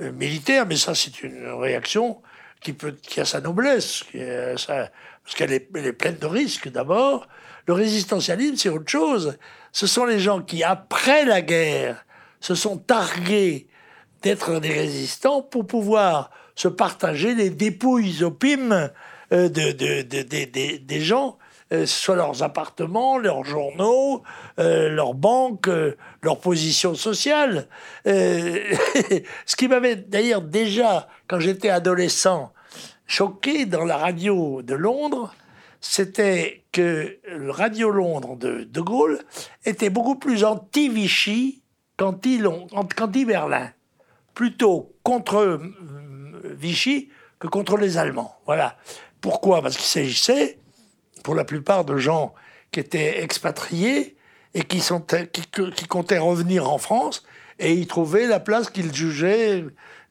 euh, 0.00 0.10
militaire, 0.12 0.64
mais 0.66 0.76
ça, 0.76 0.94
c'est 0.94 1.22
une 1.22 1.48
réaction 1.60 2.22
qui, 2.62 3.20
a 3.20 3.24
sa 3.24 3.40
noblesse, 3.40 4.04
qui 4.10 4.18
parce 4.18 5.36
qu'elle 5.36 5.52
est, 5.52 5.92
pleine 5.92 6.16
de 6.18 6.26
risques 6.26 6.70
d'abord. 6.70 7.28
Le 7.66 7.74
résistentialisme, 7.74 8.56
c'est 8.56 8.68
autre 8.68 8.90
chose. 8.90 9.38
Ce 9.72 9.86
sont 9.86 10.04
les 10.04 10.18
gens 10.18 10.42
qui, 10.42 10.64
après 10.64 11.24
la 11.24 11.42
guerre, 11.42 12.04
se 12.40 12.54
sont 12.54 12.76
targués 12.76 13.68
d'être 14.22 14.58
des 14.60 14.72
résistants 14.72 15.42
pour 15.42 15.66
pouvoir 15.66 16.30
se 16.54 16.68
partager 16.68 17.34
les 17.34 17.50
dépouilles 17.50 18.22
opimes 18.24 18.90
euh, 19.32 19.48
de, 19.48 19.72
de- 19.72 20.02
de- 20.02 20.22
de- 20.22 20.44
de- 20.44 20.76
des 20.78 21.00
gens, 21.00 21.38
soit 21.86 22.16
leurs 22.16 22.42
appartements, 22.42 23.18
leurs 23.18 23.44
journaux, 23.44 24.22
euh, 24.58 24.88
leurs 24.90 25.14
banques, 25.14 25.68
euh, 25.68 25.96
leur 26.22 26.38
position 26.38 26.94
sociale. 26.94 27.68
Euh, 28.06 28.58
ce 29.46 29.56
qui 29.56 29.68
m'avait 29.68 29.96
d'ailleurs 29.96 30.42
déjà, 30.42 31.08
quand 31.28 31.40
j'étais 31.40 31.70
adolescent, 31.70 32.52
choqué 33.06 33.66
dans 33.66 33.84
la 33.84 33.96
radio 33.96 34.62
de 34.62 34.74
Londres, 34.74 35.34
c'était 35.80 36.64
que 36.72 37.18
le 37.28 37.50
Radio 37.50 37.90
Londres 37.90 38.36
de 38.36 38.64
De 38.64 38.80
Gaulle 38.80 39.18
était 39.64 39.90
beaucoup 39.90 40.16
plus 40.16 40.44
anti-Vichy 40.44 41.62
qu'anti-Berlin. 41.96 43.70
Plutôt 44.34 44.94
contre 45.02 45.36
euh, 45.36 45.58
Vichy 46.44 47.10
que 47.38 47.48
contre 47.48 47.76
les 47.76 47.98
Allemands. 47.98 48.36
Voilà. 48.46 48.76
Pourquoi? 49.20 49.60
Parce 49.62 49.76
qu'il 49.76 49.86
s'agissait, 49.86 50.58
pour 51.22 51.34
la 51.34 51.44
plupart, 51.44 51.84
de 51.84 51.96
gens 51.96 52.34
qui 52.70 52.80
étaient 52.80 53.22
expatriés 53.22 54.16
et 54.54 54.62
qui, 54.62 54.80
sont, 54.80 55.00
qui, 55.00 55.42
qui 55.74 55.86
comptaient 55.86 56.18
revenir 56.18 56.70
en 56.70 56.78
France 56.78 57.24
et 57.58 57.74
y 57.74 57.86
trouver 57.86 58.26
la 58.26 58.40
place 58.40 58.70
qu'ils 58.70 58.94
jugeaient 58.94 59.64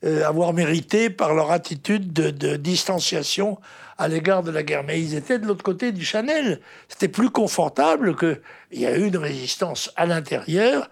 euh, 0.03 0.27
avoir 0.27 0.53
mérité 0.53 1.09
par 1.09 1.33
leur 1.33 1.51
attitude 1.51 2.11
de, 2.13 2.31
de 2.31 2.55
distanciation 2.55 3.59
à 3.97 4.07
l'égard 4.07 4.41
de 4.41 4.49
la 4.49 4.63
guerre. 4.63 4.83
Mais 4.83 4.99
ils 4.99 5.15
étaient 5.15 5.37
de 5.37 5.45
l'autre 5.45 5.63
côté 5.63 5.91
du 5.91 6.03
Chanel. 6.03 6.59
C'était 6.87 7.07
plus 7.07 7.29
confortable 7.29 8.15
que. 8.15 8.41
Il 8.71 8.79
y 8.79 8.87
a 8.87 8.97
eu 8.97 9.05
une 9.05 9.17
résistance 9.17 9.91
à 9.95 10.05
l'intérieur. 10.05 10.89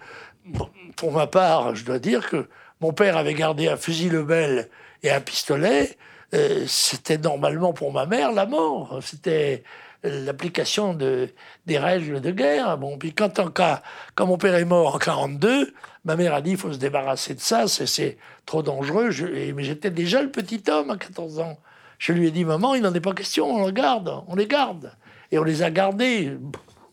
Pour 0.95 1.11
ma 1.11 1.27
part, 1.27 1.75
je 1.75 1.85
dois 1.85 1.97
dire 1.97 2.29
que 2.29 2.47
mon 2.81 2.91
père 2.91 3.17
avait 3.17 3.33
gardé 3.33 3.67
un 3.67 3.77
fusil 3.77 4.09
Lebel 4.09 4.69
et 5.01 5.09
un 5.11 5.21
pistolet. 5.21 5.97
Euh, 6.33 6.65
C'était 6.67 7.17
normalement 7.17 7.73
pour 7.73 7.91
ma 7.91 8.05
mère 8.05 8.31
la 8.31 8.45
mort. 8.45 8.99
C'était 9.01 9.63
l'application 10.03 10.93
de, 10.93 11.29
des 11.65 11.77
règles 11.77 12.21
de 12.21 12.31
guerre. 12.31 12.77
Bon, 12.77 12.97
puis 12.97 13.13
quand, 13.13 13.39
en 13.39 13.49
cas, 13.49 13.81
quand 14.15 14.25
mon 14.27 14.37
père 14.37 14.55
est 14.55 14.65
mort 14.65 14.95
en 14.95 14.99
42, 14.99 15.73
ma 16.05 16.15
mère 16.15 16.33
a 16.33 16.41
dit 16.41 16.51
il 16.51 16.57
faut 16.57 16.71
se 16.71 16.77
débarrasser 16.77 17.35
de 17.35 17.39
ça, 17.39 17.67
c'est- 17.67 18.17
trop 18.45 18.63
dangereux. 18.63 19.09
Mais 19.55 19.63
j'étais 19.63 19.91
déjà 19.91 20.21
le 20.23 20.31
petit 20.31 20.63
homme 20.69 20.89
à 20.89 20.97
14 20.97 21.39
ans. 21.39 21.59
Je 21.99 22.13
lui 22.13 22.27
ai 22.27 22.31
dit 22.31 22.45
maman, 22.45 22.73
il 22.75 22.81
n'en 22.81 22.93
est 22.93 23.01
pas 23.01 23.13
question, 23.13 23.47
on 23.47 23.67
les 23.67 23.73
garde, 23.73 24.11
on 24.27 24.35
les 24.35 24.47
garde. 24.47 24.91
Et 25.31 25.37
on 25.37 25.43
les 25.43 25.61
a 25.61 25.69
gardés 25.69 26.35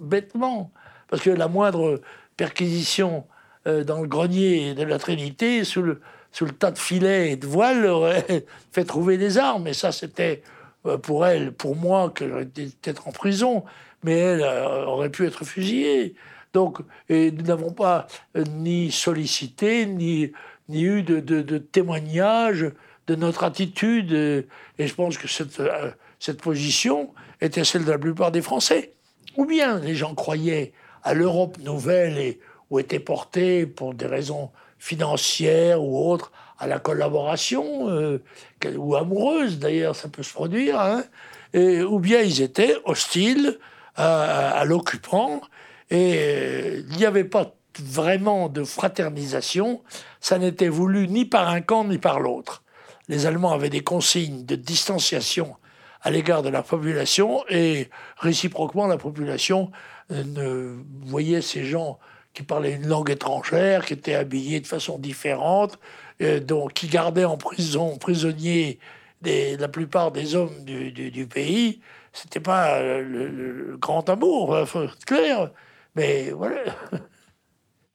bêtement. 0.01 0.71
Parce 1.09 1.23
que 1.23 1.31
la 1.31 1.49
moindre 1.49 2.01
perquisition 2.37 3.25
euh, 3.67 3.85
dans 3.85 4.03
le 4.03 4.09
grenier 4.09 4.75
de 4.75 4.83
la 4.83 4.99
Trinité, 4.99 5.65
sous 5.65 5.81
le, 5.81 6.01
sous 6.33 6.45
le 6.45 6.53
tas 6.53 6.71
de 6.73 6.79
filets 6.79 7.31
et 7.33 7.37
de 7.37 7.47
voiles, 7.47 7.87
aurait 7.87 8.45
fait 8.73 8.85
trouver 8.85 9.17
des 9.17 9.39
armes. 9.39 9.67
Et 9.69 9.73
ça, 9.73 9.93
c'était 9.93 10.43
pour 11.03 11.27
elle, 11.27 11.53
pour 11.53 11.77
moi, 11.77 12.11
que 12.11 12.29
j'aurais 12.29 12.43
été 12.43 12.93
en 13.05 13.13
prison. 13.13 13.65
mais 14.03 14.17
elle 14.17 14.43
aurait 14.87 15.11
pu 15.11 15.27
être 15.27 15.45
fusillée. 15.45 16.15
Donc, 16.53 16.79
et 17.09 17.31
nous 17.31 17.43
n'avons 17.43 17.73
pas 17.73 18.07
ni 18.35 18.91
sollicité, 18.91 19.87
ni, 19.87 20.33
ni 20.69 20.83
eu 20.83 21.03
de, 21.03 21.21
de, 21.21 21.59
témoignages 21.59 22.67
de 23.07 23.15
notre 23.15 23.45
attitude. 23.45 24.13
Et 24.79 24.87
je 24.87 24.95
pense 24.95 25.19
que 25.19 25.29
cette, 25.29 25.61
cette 26.19 26.41
position 26.41 27.13
était 27.41 27.65
celle 27.65 27.85
de 27.85 27.91
la 27.91 27.99
plupart 27.99 28.33
des 28.33 28.43
Français. 28.43 28.93
Ou 29.37 29.45
bien 29.45 29.79
les 29.81 29.95
gens 29.95 30.15
croyaient 30.15 30.73
à 31.03 31.15
l'Europe 31.15 31.59
nouvelle 31.59 32.19
et, 32.19 32.41
ou 32.71 32.79
étaient 32.79 33.01
portés 33.01 33.67
pour 33.67 33.95
des 33.95 34.07
raisons 34.07 34.51
financières 34.79 35.83
ou 35.83 36.11
autres 36.11 36.33
à 36.59 36.67
la 36.67 36.79
collaboration, 36.79 37.89
euh, 37.91 38.23
ou 38.77 38.97
amoureuse 38.97 39.59
d'ailleurs, 39.59 39.95
ça 39.97 40.09
peut 40.09 40.23
se 40.23 40.33
produire, 40.33 40.81
hein. 40.81 41.05
ou 41.55 41.99
bien 41.99 42.21
ils 42.21 42.43
étaient 42.43 42.77
hostiles 42.85 43.59
à, 43.97 44.65
l'occupant, 44.65 45.41
et 45.91 46.15
euh, 46.17 46.83
il 46.91 46.97
n'y 46.97 47.07
avait 47.07 47.25
pas 47.25 47.55
vraiment 47.79 48.49
de 48.49 48.65
fraternisation, 48.65 49.83
ça 50.21 50.39
n'était 50.39 50.69
voulu 50.69 51.09
ni 51.09 51.25
par 51.25 51.49
un 51.49 51.61
camp 51.61 51.85
ni 51.85 51.99
par 51.99 52.21
l'autre. 52.21 52.63
Les 53.09 53.27
Allemands 53.27 53.53
avaient 53.53 53.71
des 53.71 53.83
consignes 53.83 54.45
de 54.45 54.57
distanciation 54.57 55.57
à 56.03 56.11
l'égard 56.11 56.43
de 56.43 56.49
la 56.49 56.63
population 56.63 57.45
et 57.49 57.89
réciproquement 58.19 58.87
la 58.87 58.97
population 58.97 59.71
euh, 60.11 60.25
ne 60.25 60.77
voyait 61.07 61.43
ces 61.43 61.65
gens 61.65 61.99
qui 62.33 62.43
parlaient 62.43 62.75
une 62.75 62.87
langue 62.87 63.11
étrangère, 63.11 63.87
qui 63.87 63.95
étaient 63.95 64.15
habillés 64.15 64.61
de 64.61 64.67
façon 64.67 64.99
différente, 64.99 65.79
euh, 66.23 66.41
donc, 66.41 66.73
qui 66.75 66.89
gardaient 66.89 67.25
en 67.25 67.37
prison, 67.37 67.97
prisonniers 67.99 68.79
la 69.59 69.69
plupart 69.69 70.13
des 70.13 70.37
hommes 70.37 70.65
du, 70.65 70.93
du, 70.93 71.11
du 71.11 71.27
pays. 71.27 71.81
C'était 72.13 72.41
pas 72.41 72.81
le, 72.81 73.77
grand 73.79 74.09
amour, 74.09 74.57
il 74.59 74.67
faut 74.67 74.85
être 74.85 75.05
clair, 75.05 75.51
mais 75.95 76.31
voilà. 76.31 76.77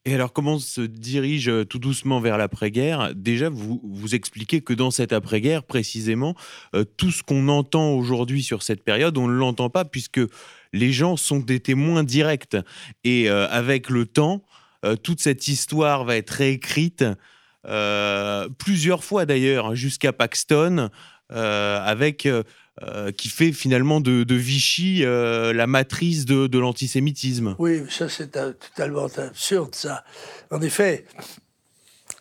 Et 0.04 0.14
alors, 0.14 0.32
comment 0.32 0.58
se 0.58 0.80
dirige 0.80 1.48
euh, 1.48 1.64
tout 1.64 1.78
doucement 1.78 2.18
vers 2.18 2.36
l'après-guerre? 2.36 3.14
Déjà, 3.14 3.48
vous, 3.48 3.80
vous 3.84 4.14
expliquez 4.16 4.60
que 4.60 4.72
dans 4.72 4.90
cette 4.90 5.12
après-guerre, 5.12 5.62
précisément, 5.62 6.34
euh, 6.74 6.84
tout 6.96 7.12
ce 7.12 7.22
qu'on 7.22 7.48
entend 7.48 7.92
aujourd'hui 7.92 8.42
sur 8.42 8.64
cette 8.64 8.82
période, 8.82 9.16
on 9.16 9.28
ne 9.28 9.32
l'entend 9.32 9.70
pas 9.70 9.84
puisque 9.84 10.20
les 10.72 10.92
gens 10.92 11.16
sont 11.16 11.38
des 11.38 11.60
témoins 11.60 12.02
directs. 12.02 12.56
Et 13.04 13.30
euh, 13.30 13.46
avec 13.48 13.90
le 13.90 14.06
temps, 14.06 14.42
toute 15.04 15.20
cette 15.20 15.46
histoire 15.46 16.04
va 16.04 16.16
être 16.16 16.30
réécrite 16.30 17.04
plusieurs 18.58 19.04
fois 19.04 19.26
d'ailleurs, 19.26 19.66
hein, 19.66 19.74
jusqu'à 19.74 20.12
Paxton, 20.12 20.90
avec 21.30 22.26
euh, 22.80 23.12
qui 23.12 23.28
fait 23.28 23.52
finalement 23.52 24.00
de, 24.00 24.34
Vichy 24.34 25.04
euh, 25.04 25.52
la 25.52 25.66
matrice 25.66 26.24
de, 26.24 26.58
l'antisémitisme. 26.58 27.54
Oui, 27.58 27.82
ça 27.90 28.08
c'est 28.08 28.30
totalement 28.30 29.08
absurde, 29.18 29.74
ça. 29.74 30.04
En 30.50 30.62
effet, 30.62 31.04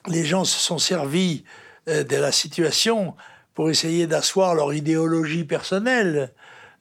les 0.08 0.26
gens 0.26 0.44
se 0.44 0.60
sont 0.60 0.78
servis 0.78 1.46
euh, 1.88 2.04
de 2.04 2.18
la 2.18 2.34
situation 2.34 3.16
pour 3.54 3.70
essayer 3.70 4.08
d'asseoir 4.08 4.54
leur 4.54 4.74
idéologie 4.74 5.46
personnelle. 5.46 6.34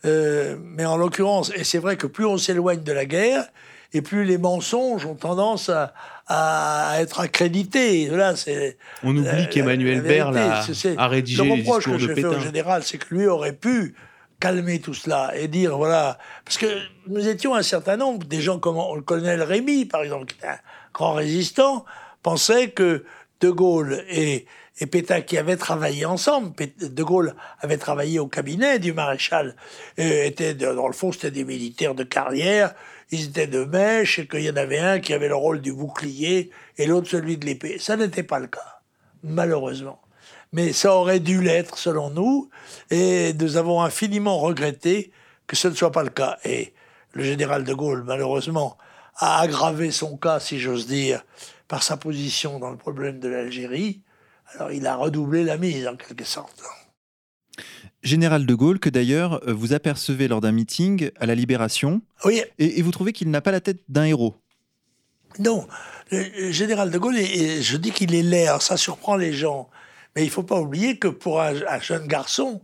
mais 0.02 0.84
en 0.84 0.96
l'occurrence, 0.96 1.52
et 1.54 1.62
c'est 1.62 1.78
vrai 1.78 1.96
que 1.96 2.08
plus 2.08 2.26
on 2.26 2.38
s'éloigne 2.38 2.82
de 2.82 2.92
la 2.92 3.06
guerre, 3.06 3.44
et 3.92 4.02
plus 4.02 4.24
les 4.24 4.38
mensonges 4.38 5.06
ont 5.06 5.14
tendance 5.14 5.68
à, 5.68 5.94
à 6.32 7.00
être 7.00 7.18
accrédité. 7.18 8.06
Là, 8.06 8.36
c'est 8.36 8.78
On 9.02 9.16
oublie 9.16 9.48
qu'Emmanuel 9.50 10.00
Baird 10.00 10.36
a, 10.36 11.08
rédigé 11.08 11.42
les 11.42 11.56
discours 11.56 11.80
que 11.80 11.90
de 11.90 11.98
je 11.98 12.14
Fais 12.14 12.24
au 12.24 12.38
général, 12.38 12.84
c'est 12.84 12.98
que 12.98 13.12
lui 13.12 13.26
aurait 13.26 13.52
pu 13.52 13.96
calmer 14.38 14.78
tout 14.78 14.94
cela 14.94 15.32
et 15.36 15.48
dire 15.48 15.76
voilà 15.76 16.16
parce 16.46 16.56
que 16.56 16.66
nous 17.08 17.28
étions 17.28 17.54
un 17.54 17.62
certain 17.62 17.98
nombre 17.98 18.26
des 18.26 18.40
gens 18.40 18.58
comme 18.58 18.78
le 18.94 19.02
colonel 19.02 19.42
Rémy 19.42 19.84
par 19.84 20.02
exemple 20.02 20.24
qui 20.26 20.36
était 20.38 20.46
un 20.46 20.58
grand 20.94 21.12
résistant 21.12 21.84
pensaient 22.22 22.70
que 22.70 23.04
De 23.40 23.50
Gaulle 23.50 24.02
et 24.08 24.46
et 24.80 24.86
Pétain 24.86 25.20
qui 25.20 25.36
avaient 25.36 25.58
travaillé 25.58 26.06
ensemble. 26.06 26.52
De 26.80 27.02
Gaulle 27.02 27.34
avait 27.60 27.76
travaillé 27.76 28.18
au 28.18 28.26
cabinet 28.26 28.78
du 28.78 28.94
maréchal. 28.94 29.54
Et 29.98 30.26
était, 30.26 30.54
dans 30.54 30.86
le 30.86 30.94
fond, 30.94 31.12
c'était 31.12 31.30
des 31.30 31.44
militaires 31.44 31.94
de 31.94 32.02
carrière 32.02 32.74
ils 33.10 33.26
étaient 33.26 33.46
de 33.46 33.64
mèche 33.64 34.18
et 34.18 34.26
qu'il 34.26 34.42
y 34.42 34.50
en 34.50 34.56
avait 34.56 34.78
un 34.78 35.00
qui 35.00 35.12
avait 35.12 35.28
le 35.28 35.36
rôle 35.36 35.60
du 35.60 35.72
bouclier 35.72 36.50
et 36.78 36.86
l'autre 36.86 37.08
celui 37.08 37.36
de 37.36 37.46
l'épée. 37.46 37.78
Ça 37.78 37.96
n'était 37.96 38.22
pas 38.22 38.38
le 38.38 38.46
cas, 38.46 38.80
malheureusement. 39.22 40.00
Mais 40.52 40.72
ça 40.72 40.94
aurait 40.94 41.20
dû 41.20 41.40
l'être, 41.40 41.78
selon 41.78 42.10
nous, 42.10 42.50
et 42.90 43.32
nous 43.34 43.56
avons 43.56 43.82
infiniment 43.82 44.38
regretté 44.38 45.12
que 45.46 45.54
ce 45.54 45.68
ne 45.68 45.74
soit 45.74 45.92
pas 45.92 46.02
le 46.02 46.10
cas. 46.10 46.38
Et 46.44 46.74
le 47.12 47.22
général 47.22 47.64
de 47.64 47.72
Gaulle, 47.72 48.02
malheureusement, 48.04 48.76
a 49.16 49.40
aggravé 49.40 49.90
son 49.90 50.16
cas, 50.16 50.40
si 50.40 50.58
j'ose 50.58 50.86
dire, 50.86 51.24
par 51.68 51.82
sa 51.82 51.96
position 51.96 52.58
dans 52.58 52.70
le 52.70 52.76
problème 52.76 53.20
de 53.20 53.28
l'Algérie. 53.28 54.00
Alors 54.54 54.72
il 54.72 54.86
a 54.86 54.96
redoublé 54.96 55.44
la 55.44 55.56
mise, 55.56 55.86
en 55.86 55.94
quelque 55.94 56.24
sorte. 56.24 56.60
Général 58.02 58.46
de 58.46 58.54
Gaulle, 58.54 58.78
que 58.78 58.88
d'ailleurs 58.88 59.40
euh, 59.46 59.52
vous 59.52 59.72
apercevez 59.72 60.28
lors 60.28 60.40
d'un 60.40 60.52
meeting 60.52 61.10
à 61.18 61.26
la 61.26 61.34
Libération. 61.34 62.00
Oui. 62.24 62.42
Et, 62.58 62.80
vous 62.82 62.90
trouvez 62.90 63.12
qu'il 63.12 63.30
n'a 63.30 63.40
pas 63.40 63.50
la 63.50 63.60
tête 63.60 63.80
d'un 63.88 64.04
héros 64.04 64.34
Non. 65.38 65.66
Le, 66.10 66.50
général 66.50 66.90
de 66.90 66.98
Gaulle, 66.98 67.16
je 67.16 67.76
dis 67.76 67.90
qu'il 67.90 68.14
est 68.14 68.22
l'air, 68.22 68.62
ça 68.62 68.76
surprend 68.76 69.16
les 69.16 69.32
gens. 69.32 69.68
Mais 70.16 70.22
il 70.22 70.26
ne 70.26 70.30
faut 70.30 70.42
pas 70.42 70.58
oublier 70.58 70.98
que 70.98 71.08
pour 71.08 71.40
un, 71.40 71.54
jeune 71.80 72.06
garçon, 72.06 72.62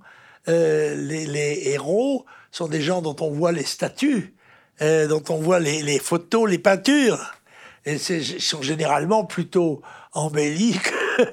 euh, 0.48 0.94
les, 0.96 1.68
héros 1.68 2.24
sont 2.50 2.68
des 2.68 2.80
gens 2.80 3.02
dont 3.02 3.16
on 3.20 3.30
voit 3.30 3.52
les 3.52 3.64
statues, 3.64 4.34
euh, 4.80 5.06
dont 5.06 5.22
on 5.28 5.36
voit 5.36 5.60
les, 5.60 5.98
photos, 5.98 6.48
les 6.48 6.58
peintures. 6.58 7.34
Et 7.84 7.96
ils 7.96 8.40
sont 8.40 8.62
généralement 8.62 9.24
plutôt 9.24 9.82
embellis. 10.12 10.80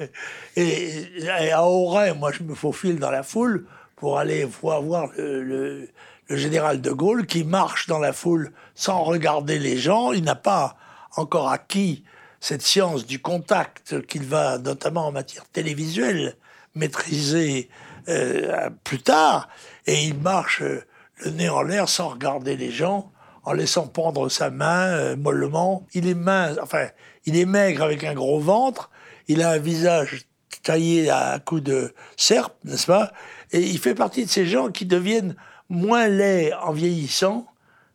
et, 0.56 1.08
à 1.52 1.64
Auray, 1.64 2.14
moi 2.14 2.32
je 2.32 2.44
me 2.44 2.54
faufile 2.54 3.00
dans 3.00 3.10
la 3.10 3.24
foule 3.24 3.66
pour 4.04 4.20
aller 4.20 4.44
voir 4.44 4.82
le, 5.16 5.88
général 6.28 6.82
de 6.82 6.92
Gaulle 6.92 7.26
qui 7.26 7.46
marche 7.46 7.88
dans 7.88 8.00
la 8.00 8.12
foule 8.12 8.52
sans 8.76 9.02
regarder 9.02 9.60
les 9.60 9.78
gens. 9.78 10.12
Il 10.12 10.26
n'a 10.26 10.36
pas 10.36 10.76
encore 11.16 11.48
acquis 11.48 12.04
cette 12.42 12.64
science 12.64 13.06
du 13.06 13.22
contact 13.22 14.06
qu'il 14.08 14.26
va, 14.26 14.58
notamment 14.58 15.08
en 15.08 15.14
matière 15.14 15.46
télévisuelle, 15.46 16.36
maîtriser 16.76 17.70
euh, 18.10 18.70
plus 18.84 19.02
tard. 19.02 19.48
Et 19.88 20.04
il 20.04 20.20
marche 20.20 20.64
euh, 20.64 20.84
le 21.24 21.32
nez 21.32 21.48
en 21.48 21.62
l'air 21.62 21.88
sans 21.88 22.10
regarder 22.10 22.58
les 22.58 22.72
gens, 22.72 23.10
en 23.46 23.54
laissant 23.54 23.88
pendre 23.88 24.28
sa 24.28 24.50
main 24.50 24.88
euh, 24.88 25.16
mollement. 25.16 25.88
Il 25.94 26.10
est 26.10 26.14
mince, 26.14 26.58
enfin, 26.62 26.88
il 27.24 27.38
est 27.38 27.46
maigre 27.46 27.84
avec 27.84 28.04
un 28.04 28.16
gros 28.16 28.42
ventre. 28.42 28.92
Il 29.30 29.42
a 29.42 29.52
un 29.52 29.60
visage 29.60 30.26
taillé 30.62 31.10
à 31.10 31.40
coups 31.40 31.64
de 31.64 31.96
serpe, 32.18 32.54
n'est-ce 32.66 32.88
pas? 32.88 33.14
Et 33.54 33.62
il 33.62 33.80
fait 33.80 33.96
partie 33.96 34.26
de 34.26 34.30
ces 34.30 34.46
gens 34.48 34.70
qui 34.70 34.86
deviennent 34.86 35.36
moins 35.70 36.08
laids 36.08 36.52
en 36.54 36.74
vieillissant, 36.74 37.48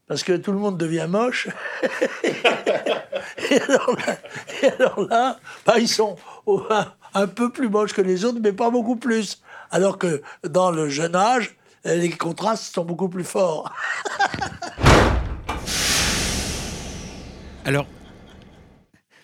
parce 0.07 0.23
que 0.23 0.37
tout 0.37 0.53
le 0.53 0.59
monde 0.59 0.79
devient 0.79 1.07
moche. 1.09 1.49
et, 3.51 3.61
alors 4.79 5.09
là, 5.09 5.39
bah, 5.67 5.79
ils 5.79 5.89
sont 5.89 6.17
un, 7.13 7.27
peu 7.27 7.51
plus 7.51 7.69
moches 7.69 7.93
que 7.93 8.01
les 8.01 8.25
autres, 8.25 8.39
mais 8.41 8.53
pas 8.53 8.71
beaucoup 8.71 8.97
plus. 8.97 9.43
Alors 9.71 9.99
que 9.99 10.23
dans 10.45 10.71
le 10.71 10.89
jeune 10.89 11.17
âge, 11.17 11.57
les 11.85 12.11
contrastes 12.11 12.73
sont 12.75 12.85
beaucoup 12.85 13.09
plus 13.09 13.25
forts. 13.25 13.73
alors, 17.65 17.87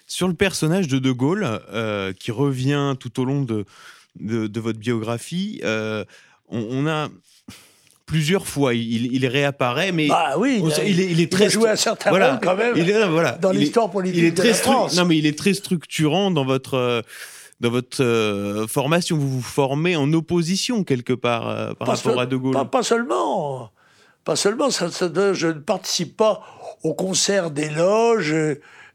sur 0.06 0.26
le 0.26 0.34
personnage 0.34 0.88
de 0.88 0.98
De 0.98 1.12
Gaulle, 1.12 1.60
euh, 1.72 2.12
qui 2.12 2.32
revient 2.32 2.94
tout 2.98 3.20
au 3.20 3.24
long 3.24 3.42
de, 3.42 3.64
de, 4.16 4.61
votre 4.61 4.79
biographie, 4.79 5.61
euh, 5.64 6.05
on, 6.48 6.87
a 6.87 7.09
plusieurs 8.07 8.46
fois, 8.46 8.74
il, 8.74 9.27
réapparaît, 9.27 9.92
mais 9.92 10.09
bah 10.09 10.35
oui, 10.38 10.62
il, 10.85 11.00
est, 11.00 11.11
il, 11.11 11.29
très 11.29 11.48
joué 11.48 11.70
un 11.70 11.77
certain 11.77 12.11
voilà, 12.11 12.38
quand 12.42 12.57
même 12.57 12.74
voilà, 13.11 13.33
dans 13.33 13.50
l'histoire 13.50 13.90
politique 13.90 14.18
il 14.18 14.24
est 14.27 14.37
très 14.37 14.48
de 14.48 14.53
la 14.53 14.59
France. 14.59 14.96
Non, 14.96 15.05
mais 15.05 15.16
il 15.16 15.27
est 15.27 15.38
très 15.38 15.55
structurant 15.55 16.31
dans 16.31 16.44
votre 16.44 17.03
dans 17.61 17.70
votre 17.70 18.03
euh, 18.03 18.66
formation. 18.66 19.16
Vous 19.16 19.29
vous 19.29 19.42
formez 19.42 19.96
en 19.96 20.12
opposition 20.12 20.85
quelque 20.85 21.12
part 21.12 21.48
euh, 21.48 21.75
par 21.75 21.88
rapport 21.88 22.21
à 22.21 22.27
De 22.27 22.37
Gaulle. 22.37 22.54
Pas, 22.71 22.83
seulement, 22.83 23.71
pas 24.25 24.37
seulement. 24.37 24.71
Ça, 24.71 24.88
je 24.88 25.46
ne 25.46 25.52
participe 25.52 26.17
pas 26.17 26.42
au 26.83 26.94
concert 26.94 27.50
des 27.50 27.71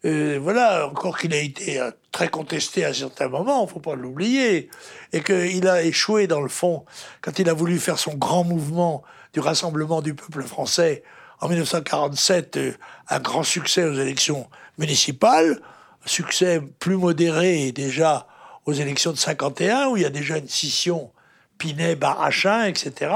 loges. 0.03 0.37
voilà, 0.37 0.87
encore 0.87 1.17
qu'il 1.17 1.33
a 1.33 1.39
été 1.39 1.81
très 2.11 2.27
contesté 2.27 2.85
à 2.85 2.93
certains 2.93 3.27
moments, 3.27 3.65
faut 3.67 3.79
pas 3.79 3.95
l'oublier, 3.95 4.69
et 5.13 5.21
qu'il 5.21 5.67
a 5.67 5.83
échoué 5.83 6.27
dans 6.27 6.41
le 6.41 6.49
fond 6.49 6.85
quand 7.21 7.39
il 7.39 7.49
a 7.49 7.53
voulu 7.53 7.79
faire 7.79 7.99
son 7.99 8.15
grand 8.15 8.43
mouvement 8.43 9.03
du 9.33 9.39
rassemblement 9.39 10.01
du 10.01 10.13
peuple 10.13 10.43
français 10.43 11.03
en 11.41 11.47
1947, 11.47 12.57
euh, 12.57 12.73
un 13.09 13.19
grand 13.19 13.43
succès 13.43 13.83
aux 13.83 13.93
élections 13.93 14.49
municipales, 14.77 15.61
un 16.05 16.07
succès 16.07 16.61
plus 16.79 16.97
modéré 16.97 17.71
déjà 17.71 18.27
aux 18.65 18.73
élections 18.73 19.11
de 19.11 19.17
51, 19.17 19.87
où 19.87 19.97
il 19.97 20.03
y 20.03 20.05
a 20.05 20.09
déjà 20.09 20.37
une 20.37 20.47
scission 20.47 21.11
Pinet-Barachin, 21.57 22.65
etc. 22.65 23.11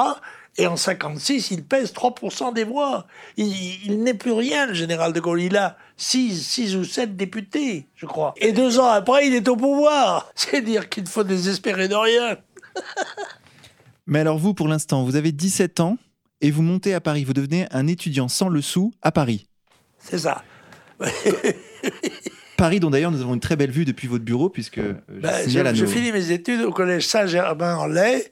Et 0.58 0.68
en 0.68 0.76
56, 0.76 1.50
il 1.52 1.64
pèse 1.64 1.94
3% 1.94 2.54
des 2.54 2.64
voix. 2.64 3.08
Il, 3.38 4.04
n'est 4.04 4.14
plus 4.14 4.32
rien, 4.32 4.68
le 4.68 4.74
général 4.74 5.12
de 5.12 5.20
Gaulle. 5.20 5.42
Il 5.42 5.58
a 5.58 5.78
6, 5.98 6.76
ou 6.76 6.84
7 6.84 7.16
députés, 7.16 7.88
je 7.96 8.06
crois. 8.06 8.36
Et 8.38 8.52
deux 8.52 8.80
ans 8.80 8.88
après, 8.88 9.28
il 9.28 9.34
est 9.34 9.48
au 9.48 9.56
pouvoir. 9.56 10.32
C'est 10.36 10.62
dire 10.62 10.90
qu'il 10.90 11.04
ne 11.04 11.10
faut 11.10 11.24
désespérer 11.24 11.88
de 11.88 11.96
rien. 11.96 12.38
Mais 14.06 14.20
alors 14.20 14.38
vous, 14.38 14.54
pour 14.54 14.68
l'instant, 14.68 15.04
vous 15.04 15.16
avez 15.16 15.32
17 15.32 15.80
ans 15.80 15.98
et 16.42 16.52
vous 16.52 16.62
montez 16.62 16.94
à 16.94 17.02
Paris. 17.02 17.24
Vous 17.24 17.34
devenez 17.34 17.68
un 17.72 17.88
étudiant 17.88 18.28
sans 18.28 18.50
le 18.50 18.62
sou 18.62 18.94
à 19.02 19.12
Paris. 19.12 19.48
C'est 19.98 20.20
ça. 20.20 20.44
Paris, 22.58 22.80
dont 22.80 22.90
d'ailleurs 22.90 23.12
nous 23.12 23.22
avons 23.22 23.34
une 23.34 23.40
très 23.40 23.56
belle 23.56 23.72
vue 23.72 23.86
depuis 23.86 24.08
votre 24.08 24.24
bureau, 24.24 24.50
puisque 24.50 24.78
euh, 24.78 24.94
ben, 25.10 25.34
je, 25.48 25.86
finis 25.86 26.12
mes 26.12 26.32
études 26.32 26.62
au 26.62 26.72
collège 26.72 27.08
Saint-Germain-en-Laye, 27.08 28.24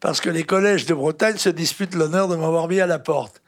parce 0.00 0.20
que 0.20 0.30
les 0.30 0.44
collèges 0.44 0.86
de 0.86 0.94
Bretagne 0.94 1.36
se 1.36 1.48
disputent 1.48 1.94
l'honneur 1.94 2.28
de 2.28 2.36
m'avoir 2.36 2.68
mis 2.68 2.80
à 2.80 2.86
la 2.86 2.98
porte. 2.98 3.42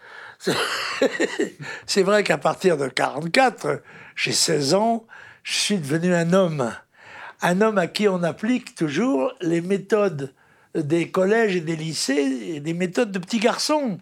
C'est 1.87 2.03
vrai 2.03 2.23
qu'à 2.23 2.39
partir 2.39 2.77
de 2.77 2.89
44, 2.89 3.83
j'ai 4.15 4.33
16 4.33 4.75
ans, 4.75 5.07
je 5.43 5.55
suis 5.55 5.79
devenu 5.79 6.15
un 6.15 6.33
homme. 6.33 6.73
Un 7.41 7.61
homme 7.61 7.79
à 7.79 7.87
qui 7.87 8.09
on 8.09 8.23
applique 8.23 8.75
toujours 8.75 9.33
les 9.41 9.61
méthodes 9.61 10.35
des 10.75 11.11
collèges 11.11 11.57
et 11.57 11.61
des 11.61 11.77
lycées, 11.77 12.55
et 12.55 12.61
des 12.61 12.75
méthodes 12.75 13.13
de 13.13 13.19
petits 13.19 13.39
garçons. 13.39 13.99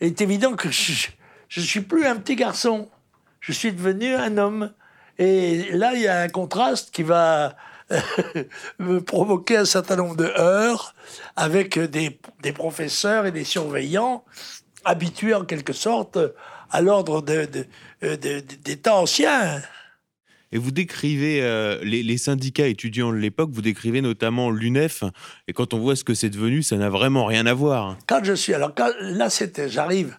Il 0.00 0.08
est 0.08 0.20
évident 0.20 0.54
que 0.54 0.70
je 0.70 1.60
ne 1.60 1.64
suis 1.64 1.80
plus 1.80 2.06
un 2.06 2.16
petit 2.16 2.36
garçon. 2.36 2.88
Je 3.40 3.52
suis 3.52 3.72
devenu 3.72 4.14
un 4.14 4.36
homme. 4.38 4.72
Et 5.18 5.70
là, 5.72 5.94
il 5.94 6.02
y 6.02 6.08
a 6.08 6.20
un 6.20 6.28
contraste 6.28 6.90
qui 6.90 7.02
va 7.02 7.56
me 8.78 9.00
provoquer 9.00 9.58
un 9.58 9.64
certain 9.64 9.96
nombre 9.96 10.16
de 10.16 10.24
heures 10.24 10.94
avec 11.36 11.78
des, 11.78 12.18
des 12.42 12.52
professeurs 12.52 13.26
et 13.26 13.32
des 13.32 13.44
surveillants 13.44 14.24
habitués 14.84 15.34
en 15.34 15.44
quelque 15.44 15.72
sorte 15.72 16.18
à 16.70 16.80
l'ordre 16.80 17.22
de, 17.22 17.48
de, 18.02 18.40
des 18.40 18.76
temps 18.76 19.00
anciens. 19.02 19.60
Et 20.52 20.58
vous 20.58 20.70
décrivez 20.70 21.42
euh, 21.42 21.80
les, 21.82 22.18
syndicats 22.18 22.68
étudiants 22.68 23.10
de 23.10 23.16
l'époque, 23.16 23.50
vous 23.52 23.62
décrivez 23.62 24.00
notamment 24.00 24.50
l'UNEF, 24.50 25.02
et 25.48 25.52
quand 25.52 25.74
on 25.74 25.78
voit 25.78 25.96
ce 25.96 26.04
que 26.04 26.14
c'est 26.14 26.30
devenu, 26.30 26.62
ça 26.62 26.76
n'a 26.76 26.88
vraiment 26.88 27.24
rien 27.24 27.46
à 27.46 27.54
voir. 27.54 27.98
Quand 28.06 28.22
je 28.22 28.32
suis, 28.32 28.54
alors 28.54 28.72
là 29.00 29.28
c'était, 29.28 29.68
j'arrive, 29.68 30.16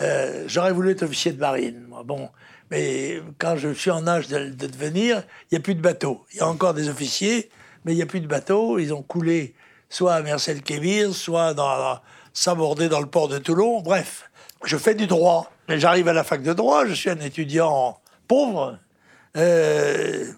euh, 0.00 0.44
j'aurais 0.48 0.72
voulu 0.72 0.90
être 0.90 1.04
officier 1.04 1.32
de 1.32 1.38
marine, 1.38 1.86
moi, 1.88 2.02
bon, 2.04 2.28
mais 2.70 3.22
quand 3.38 3.56
je 3.56 3.72
suis 3.72 3.90
en 3.90 4.06
âge 4.06 4.28
de, 4.28 4.50
devenir, 4.50 5.22
il 5.50 5.54
n'y 5.54 5.58
a 5.58 5.60
plus 5.60 5.74
de 5.74 5.80
bateaux. 5.80 6.24
Il 6.32 6.38
y 6.38 6.40
a 6.40 6.48
encore 6.48 6.74
des 6.74 6.88
officiers, 6.88 7.50
mais 7.84 7.92
il 7.92 7.96
n'y 7.96 8.02
a 8.02 8.06
plus 8.06 8.20
de 8.20 8.26
bateaux. 8.26 8.78
Ils 8.78 8.92
ont 8.92 9.02
coulé 9.02 9.54
soit 9.88 10.14
à 10.14 10.22
Mercel-Kévir, 10.22 11.14
soit 11.14 11.54
dans, 11.54 11.98
s'aborder 12.32 12.88
dans 12.88 13.00
le 13.00 13.06
port 13.06 13.28
de 13.28 13.38
Toulon. 13.38 13.80
Bref, 13.80 14.30
je 14.64 14.76
fais 14.76 14.94
du 14.94 15.06
droit. 15.06 15.50
Mais 15.68 15.78
j'arrive 15.78 16.08
à 16.08 16.12
la 16.12 16.24
fac 16.24 16.42
de 16.42 16.52
droit, 16.52 16.86
je 16.86 16.94
suis 16.94 17.10
un 17.10 17.20
étudiant 17.20 18.00
pauvre, 18.26 18.78
euh, 19.36 20.32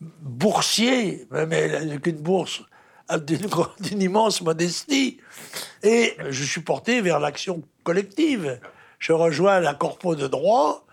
boursier, 0.00 1.26
mais 1.30 1.98
qu'une 2.02 2.18
bourse 2.18 2.62
d'une 3.80 4.02
immense 4.02 4.40
modestie. 4.42 5.18
Et 5.82 6.16
je 6.28 6.44
suis 6.44 6.60
porté 6.60 7.00
vers 7.00 7.20
l'action 7.20 7.62
collective. 7.84 8.58
Je 8.98 9.12
rejoins 9.12 9.60
la 9.60 9.74
corpo 9.74 10.14
de 10.14 10.26
droit 10.26 10.86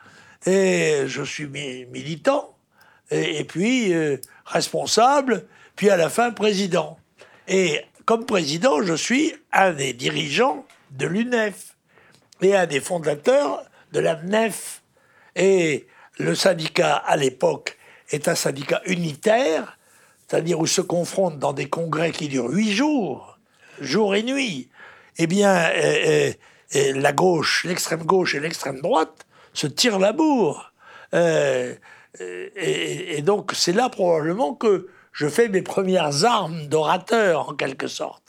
et 0.45 1.03
je 1.07 1.23
suis 1.23 1.47
militant, 1.47 2.55
et, 3.11 3.43
puis 3.43 3.93
euh, 3.93 4.17
responsable, 4.45 5.45
puis 5.75 5.89
à 5.89 5.97
la 5.97 6.09
fin 6.09 6.31
président. 6.31 6.99
Et 7.47 7.81
comme 8.05 8.25
président, 8.25 8.81
je 8.83 8.93
suis 8.93 9.33
un 9.51 9.71
des 9.71 9.93
dirigeants 9.93 10.65
de 10.91 11.07
l'UNEF 11.07 11.75
et 12.41 12.55
un 12.55 12.65
des 12.65 12.79
fondateurs 12.79 13.63
de 13.91 13.99
la 13.99 14.15
NEF. 14.15 14.83
Et 15.35 15.87
le 16.17 16.35
syndicat, 16.35 16.95
à 16.95 17.17
l'époque, 17.17 17.77
est 18.11 18.27
un 18.27 18.35
syndicat 18.35 18.81
unitaire, 18.85 19.77
c'est-à-dire 20.27 20.59
où 20.59 20.67
se 20.67 20.81
confrontent 20.81 21.39
dans 21.39 21.53
des 21.53 21.69
congrès 21.69 22.11
qui 22.11 22.27
durent 22.27 22.49
huit 22.49 22.71
jours, 22.71 23.39
jour 23.79 24.15
et 24.15 24.23
nuit, 24.23 24.69
eh 25.17 25.27
bien, 25.27 25.55
euh, 25.55 26.31
euh, 26.75 26.93
la 26.95 27.13
gauche, 27.13 27.65
l'extrême 27.65 28.03
gauche 28.03 28.35
et 28.35 28.39
l'extrême 28.39 28.81
droite 28.81 29.25
se 29.53 29.67
tire 29.67 29.99
la 29.99 30.13
bourre. 30.13 30.73
Euh, 31.13 31.75
et, 32.55 33.21
donc 33.21 33.51
c'est 33.53 33.73
là 33.73 33.89
probablement 33.89 34.53
que 34.53 34.87
je 35.11 35.27
fais 35.27 35.47
mes 35.49 35.61
premières 35.61 36.25
armes 36.25 36.67
d'orateur 36.67 37.49
en 37.49 37.53
quelque 37.53 37.87
sorte. 37.87 38.23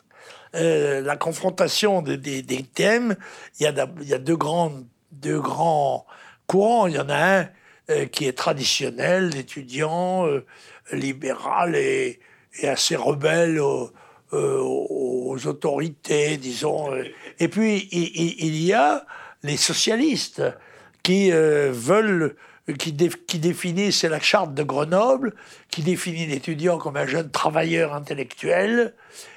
Euh, 0.54 1.00
la 1.00 1.16
confrontation 1.16 2.02
des, 2.02 2.42
thèmes, 2.74 3.16
il 3.58 3.64
y, 3.64 3.66
a, 3.66 4.18
deux, 4.18 4.36
grands, 4.36 4.72
deux 5.12 5.40
grands 5.40 6.06
courants. 6.46 6.88
Il 6.88 6.94
y 6.94 6.98
en 6.98 7.08
a 7.08 7.38
un 7.38 7.48
euh, 7.90 8.06
qui 8.06 8.26
est 8.26 8.36
traditionnel, 8.36 9.36
étudiant, 9.36 10.26
libéral 10.92 11.76
et, 11.76 12.20
assez 12.64 12.96
rebelle 12.96 13.60
aux, 13.60 15.46
autorités, 15.46 16.36
disons. 16.36 16.90
Et 17.38 17.48
puis 17.48 17.88
il 17.92 18.56
y 18.56 18.72
a 18.72 19.06
les 19.42 19.56
socialistes 19.56 20.42
qui 21.02 21.32
euh, 21.32 21.70
veulent, 21.72 22.36
qui, 22.78 22.94
qui 22.94 23.38
définit, 23.38 23.92
c'est 23.92 24.08
la 24.08 24.20
charte 24.20 24.54
de 24.54 24.62
Grenoble, 24.62 25.34
qui 25.70 25.82
définit 25.82 26.26
l'étudiant 26.26 26.78
comme 26.78 26.96
un 26.96 27.06
jeune 27.06 27.30
travailleur 27.30 27.94
intellectuel 27.94 28.94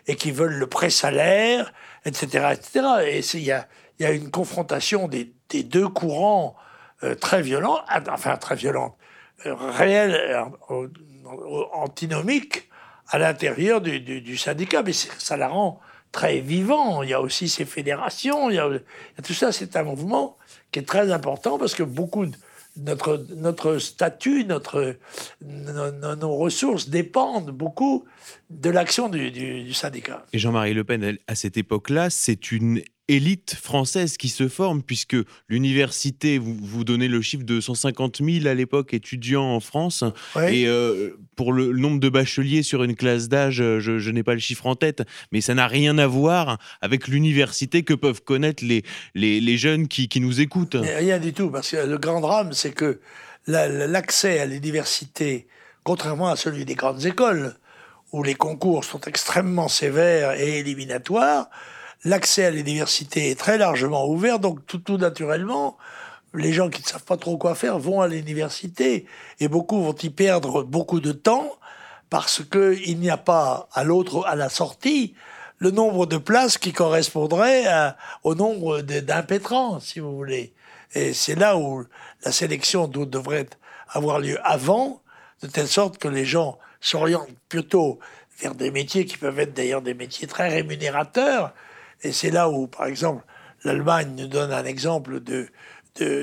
et 0.08 0.16
qui 0.16 0.32
veulent 0.32 0.56
le 0.56 0.68
pré-salaire, 0.68 1.74
etc., 2.06 2.54
etc. 2.54 2.86
Et 3.06 3.20
il 3.20 3.44
y 3.44 3.52
a, 3.52 4.12
une 4.12 4.32
confrontation 4.32 5.08
des, 5.08 5.34
deux 5.64 5.88
courants 5.88 6.56
euh, 7.04 7.16
très 7.16 7.42
violents, 7.42 7.80
enfin 8.10 8.38
très 8.38 8.56
violents, 8.56 8.98
euh, 9.46 9.54
réels, 9.54 10.44
antinomiques 11.74 12.70
à 13.08 13.20
l'intérieur 13.20 13.82
du, 13.82 14.38
syndicat, 14.38 14.82
mais 14.84 14.94
ça 14.94 15.38
la 15.38 15.48
rend 15.48 15.80
très 16.14 16.40
vivant. 16.40 17.04
Il 17.04 17.10
y 17.10 17.14
a 17.14 17.20
aussi 17.20 17.50
ces 17.50 17.66
fédérations, 17.66 18.50
il 18.50 18.56
y 18.56 18.60
a, 18.60 18.70
tout 19.22 19.34
ça. 19.34 19.52
C'est 19.52 19.76
un 19.76 19.84
mouvement 19.84 20.38
qui 20.72 20.80
est 20.80 20.88
très 20.88 21.12
important 21.12 21.58
parce 21.58 21.76
que 21.76 21.84
beaucoup 21.84 22.26
de 22.26 22.38
notre, 22.78 23.28
notre 23.36 23.78
statut, 23.78 24.46
notre, 24.46 24.96
nos, 25.42 26.36
ressources 26.36 26.90
dépendent 26.90 27.52
beaucoup 27.52 28.06
de 28.50 28.70
l'action 28.70 29.10
du 29.10 29.74
syndicat. 29.74 30.26
Et 30.34 30.40
Jean-Marie 30.40 30.74
Le 30.74 30.84
Pen, 30.84 31.18
à 31.28 31.36
cette 31.36 31.58
époque-là, 31.58 32.10
c'est 32.10 32.52
une 32.52 32.82
élite 33.08 33.56
française 33.56 34.18
qui 34.18 34.30
se 34.30 34.48
forme, 34.48 34.82
puisque 34.82 35.18
l'université, 35.50 36.38
vous, 36.38 36.56
vous 36.62 36.84
donnez 36.84 37.08
le 37.08 37.22
chiffre 37.22 37.44
de 37.44 37.60
150 37.60 38.22
000 38.24 38.48
à 38.48 38.54
l'époque 38.54 38.94
étudiants 38.94 39.44
en 39.44 39.60
France, 39.60 40.04
et 40.38 40.68
euh, 40.68 41.18
pour 41.36 41.52
le 41.52 41.74
nombre 41.74 42.00
de 42.00 42.10
bacheliers 42.10 42.64
sur 42.64 42.84
une 42.84 42.96
classe 42.96 43.28
d'âge, 43.28 43.56
je, 43.58 44.10
n'ai 44.10 44.24
pas 44.24 44.34
le 44.34 44.40
chiffre 44.40 44.68
en 44.68 44.76
tête, 44.76 45.04
mais 45.32 45.42
ça 45.42 45.54
n'a 45.54 45.68
rien 45.68 45.98
à 45.98 46.08
voir 46.08 46.60
avec 46.82 47.08
l'université 47.08 47.84
que 47.84 47.94
peuvent 47.94 48.22
connaître 48.22 48.64
les, 48.64 48.84
les, 49.16 49.58
jeunes 49.58 49.88
qui, 49.88 50.08
qui, 50.08 50.22
nous 50.22 50.40
écoutent. 50.40 50.78
rien 50.80 51.20
du 51.20 51.34
tout, 51.34 51.50
parce 51.50 51.72
que 51.72 51.78
le 51.78 51.98
grand 51.98 52.22
drame, 52.22 52.54
c'est 52.54 52.72
que 52.72 53.00
l'accès 53.48 54.40
à 54.40 54.46
l'université, 54.46 55.48
contrairement 55.84 56.30
à 56.30 56.36
celui 56.36 56.64
des 56.64 56.76
grandes 56.76 57.06
écoles, 57.06 57.56
où 58.14 58.24
les 58.24 58.36
concours 58.36 58.86
sont 58.86 59.02
extrêmement 59.02 59.68
sévères 59.68 60.40
et 60.40 60.60
éliminatoires, 60.60 61.50
l'accès 62.06 62.46
à 62.46 62.52
l'université 62.52 63.30
est 63.30 63.40
très 63.40 63.58
largement 63.58 64.08
ouvert, 64.08 64.40
donc 64.40 64.66
tout, 64.66 64.98
naturellement, 64.98 65.78
les 66.34 66.54
gens 66.54 66.70
qui 66.70 66.82
ne 66.82 66.88
savent 66.88 67.04
pas 67.04 67.18
trop 67.18 67.38
quoi 67.38 67.56
faire 67.56 67.78
vont 67.80 68.02
à 68.02 68.08
l'université 68.08 69.06
et 69.40 69.48
beaucoup 69.48 69.82
vont 69.82 69.96
y 69.96 70.10
perdre 70.10 70.64
beaucoup 70.64 71.00
de 71.00 71.12
temps 71.12 71.52
parce 72.10 72.44
qu'il 72.44 73.00
n'y 73.00 73.10
a 73.10 73.18
pas 73.18 73.68
à 73.74 73.84
l'autre, 73.84 74.26
à 74.28 74.36
la 74.36 74.50
sortie, 74.50 75.16
le 75.58 75.72
nombre 75.72 76.06
de 76.06 76.18
places 76.18 76.58
qui 76.58 76.74
correspondrait 76.74 77.66
au 78.24 78.36
nombre 78.36 78.82
d'impétrants, 78.82 79.80
si 79.80 80.00
vous 80.00 80.16
voulez. 80.16 80.54
Et 80.94 81.14
c'est 81.14 81.36
là 81.36 81.58
où 81.58 81.86
la 82.24 82.32
sélection 82.32 82.88
devrait 82.88 83.48
avoir 83.90 84.20
lieu 84.20 84.38
avant, 84.44 85.02
de 85.42 85.48
telle 85.48 85.68
sorte 85.68 85.98
que 85.98 86.08
les 86.08 86.26
gens 86.26 86.60
s'orientent 86.82 87.30
plutôt 87.50 88.00
vers 88.40 88.56
des 88.56 88.72
métiers 88.72 89.06
qui 89.06 89.18
peuvent 89.18 89.40
être 89.40 89.54
d'ailleurs 89.54 89.82
des 89.82 89.94
métiers 89.94 90.28
très 90.28 90.50
rémunérateurs, 90.50 91.54
et 92.04 92.12
c'est 92.12 92.32
là 92.32 92.50
où, 92.50 92.68
par 92.68 92.86
exemple, 92.86 93.24
l'Allemagne 93.64 94.14
nous 94.16 94.28
donne 94.28 94.52
un 94.52 94.66
exemple 94.66 95.22
de, 95.22 95.48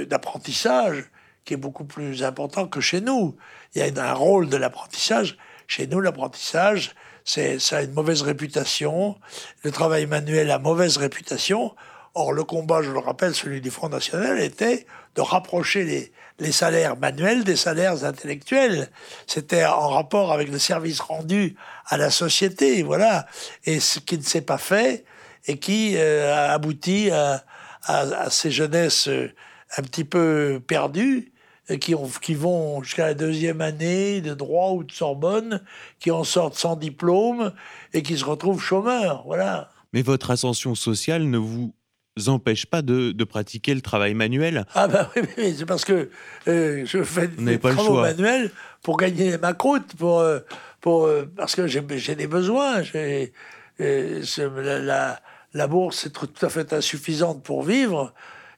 d'apprentissage 0.05 1.11
qui 1.45 1.55
est 1.55 1.57
beaucoup 1.57 1.85
plus 1.85 2.23
important 2.23 2.69
que 2.69 2.81
chez 2.81 3.01
nous. 3.01 3.37
Il 3.75 3.85
y 3.85 3.99
a 3.99 4.11
un 4.11 4.13
rôle 4.13 4.49
de 4.49 4.57
l'apprentissage. 4.57 5.39
Chez 5.67 5.87
nous, 5.87 6.01
l'apprentissage, 6.01 6.95
ça 7.25 7.77
a 7.77 7.83
une 7.83 7.93
mauvaise 7.93 8.23
réputation. 8.23 9.17
Le 9.63 9.71
travail 9.71 10.07
manuel 10.07 10.51
a 10.51 10.59
mauvaise 10.59 10.99
réputation. 10.99 11.75
Or, 12.15 12.33
le 12.33 12.45
combat, 12.45 12.83
je 12.83 12.91
le 12.91 12.99
rappelle, 12.99 13.35
celui 13.35 13.61
du 13.61 13.71
Front 13.71 13.89
National, 13.89 14.41
était 14.41 14.87
de 15.15 15.21
rapprocher 15.21 15.85
les, 15.85 16.13
les 16.41 16.53
salaires 16.53 16.97
manuels 16.97 17.45
des 17.45 17.57
salaires 17.57 18.05
intellectuels. 18.05 18.91
C'était 19.27 19.65
en 19.65 19.89
rapport 19.89 20.33
avec 20.33 20.51
le 20.51 20.59
service 20.59 21.01
rendu 21.01 21.57
à 21.87 21.97
la 21.97 22.11
société, 22.11 22.83
voilà. 22.83 23.27
Et 23.65 23.79
ce 23.79 24.01
qui 24.01 24.19
ne 24.19 24.23
s'est 24.23 24.41
pas 24.41 24.59
fait, 24.59 25.05
et 25.47 25.59
qui 25.59 25.97
a 25.99 26.53
abouti 26.53 27.11
à, 27.11 27.45
à, 27.85 28.31
ces 28.31 28.51
jeunesses 28.51 29.09
un 29.77 29.83
petit 29.83 30.05
peu 30.05 30.61
perdues 30.67 31.33
qui, 31.79 31.95
ont, 31.95 32.09
qui 32.21 32.35
vont 32.35 32.83
jusqu'à 32.83 33.07
la 33.07 33.15
deuxième 33.15 33.61
année 33.61 34.21
de 34.21 34.35
droit 34.35 34.71
ou 34.71 34.85
de 34.85 34.93
Sorbonne, 34.93 35.61
qui 35.99 36.11
en 36.11 36.25
sortent 36.25 36.57
sans 36.57 36.77
diplôme 36.77 37.53
et 37.93 38.03
qui 38.03 38.19
se 38.19 38.25
retrouvent 38.25 38.63
chômeurs. 38.63 39.23
Voilà. 39.27 39.71
Mais 39.93 40.03
votre 40.03 40.31
ascension 40.31 40.75
sociale 40.75 41.25
ne 41.25 41.39
vous 41.39 41.73
empêche 42.27 42.67
pas 42.67 42.83
de, 42.83 43.13
de 43.13 43.25
pratiquer 43.25 43.75
le 43.75 43.81
travail 43.81 44.15
manuel 44.15 44.67
Ah 44.75 44.89
ben 44.89 45.09
oui, 45.17 45.55
c'est 45.57 45.67
parce 45.67 45.85
que 45.85 46.11
euh, 46.49 46.85
je 46.85 47.03
fais 47.03 47.29
des 47.29 47.59
travaux 47.59 48.01
manuels 48.01 48.51
pour 48.83 48.97
gagner 48.97 49.39
ma 49.39 49.53
croûte, 49.55 49.95
pour, 49.97 50.21
euh, 50.21 50.41
pour, 50.81 51.07
euh, 51.07 51.31
parce 51.37 51.55
que 51.55 51.67
j'ai 51.67 52.15
des 52.15 52.27
besoins. 52.27 52.83
La, 53.79 54.79
la, 54.79 55.21
la, 55.55 55.67
bourse 55.67 56.07
est 56.07 56.11
tout 56.11 56.29
à 56.43 56.49
fait 56.49 56.73
insuffisante 56.73 57.43
pour 57.43 57.63
vivre. 57.63 58.13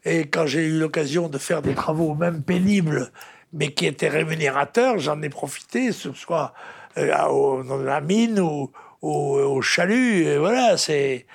Et 0.05 0.29
quand 0.29 0.47
j'ai 0.47 0.65
eu 0.65 0.79
l'occasion 0.79 1.29
de 1.29 1.39
faire 1.39 1.63
des 1.63 1.75
travaux 1.75 2.15
même 2.15 2.43
pénibles, 2.43 3.13
mais 3.53 3.73
qui 3.73 3.87
étaient 3.87 4.09
rémunérateurs, 4.09 4.99
j'en 4.99 5.21
ai 5.23 5.29
profité, 5.29 5.93
ce 5.93 6.13
soit 6.13 6.55
dans 6.97 7.83
la 7.83 8.01
mine 8.01 8.41
ou, 8.41 8.73
au, 9.03 9.63
chalut. 9.63 10.25
Et 10.25 10.39
voilà, 10.39 10.77
c'est. 10.77 11.27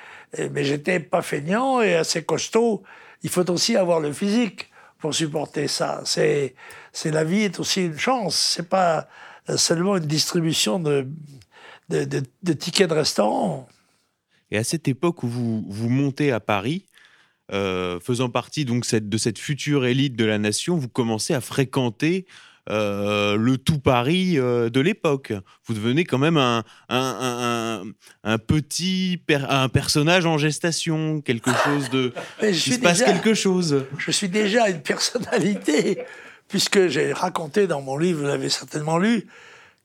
Mais 0.52 0.64
j'étais 0.64 1.00
pas 1.00 1.22
feignant 1.22 1.82
et 1.82 1.96
assez 1.96 2.24
costaud. 2.24 2.84
Il 3.24 3.30
faut 3.30 3.50
aussi 3.50 3.76
avoir 3.76 4.00
le 4.00 4.12
physique 4.12 4.70
pour 5.00 5.14
supporter 5.14 5.68
ça. 5.68 6.02
C'est, 6.06 6.54
c'est 6.92 7.12
la 7.12 7.24
vie 7.24 7.44
est 7.44 7.60
aussi 7.60 7.86
une 7.86 7.98
chance. 7.98 8.36
C'est 8.36 8.68
pas 8.68 9.08
seulement 9.56 9.98
une 9.98 10.06
distribution 10.06 10.80
de, 10.80 11.08
de, 11.90 12.04
de, 12.44 12.54
tickets 12.54 12.90
de 12.90 12.94
restaurant. 12.94 13.68
Et 14.52 14.58
à 14.58 14.64
cette 14.64 14.88
époque 14.88 15.24
où 15.24 15.28
vous, 15.28 15.66
vous 15.68 15.90
montez 15.90 16.32
à 16.32 16.40
Paris, 16.40 16.86
euh, 17.54 18.00
faisant 18.02 18.30
partie 18.30 18.66
donc 18.66 18.86
cette, 18.86 19.08
de 19.08 19.18
cette 19.18 19.40
future 19.40 19.86
élite 19.86 20.16
de 20.16 20.26
la 20.26 20.38
nation, 20.38 20.76
vous 20.76 20.90
commencez 20.90 21.34
à 21.34 21.42
fréquenter 21.42 22.26
euh, 22.70 23.38
le 23.38 23.58
tout 23.58 23.80
Paris 23.80 24.38
euh, 24.38 24.70
de 24.70 24.82
l'époque. 24.82 25.32
Vous 25.66 25.74
devenez 25.74 26.04
quand 26.04 26.18
même 26.18 26.36
un, 26.36 26.66
un, 26.90 27.84
un, 28.26 28.38
petit 28.38 29.22
un 29.30 29.70
personnage 29.70 30.26
en 30.26 30.38
gestation, 30.38 31.22
quelque 31.22 31.52
chose 31.64 31.90
de. 31.90 32.14
il 32.44 32.54
se 32.54 32.80
passe 32.80 33.02
quelque 33.02 33.34
chose. 33.34 33.86
Je 33.98 34.12
suis 34.12 34.28
déjà 34.28 34.68
une 34.70 34.82
personnalité, 34.82 36.00
puisque 36.50 36.88
j'ai 36.88 37.14
raconté 37.14 37.68
dans 37.68 37.82
mon 37.82 37.98
livre, 37.98 38.20
vous 38.22 38.28
l'avez 38.28 38.50
certainement 38.50 38.98
lu, 38.98 39.28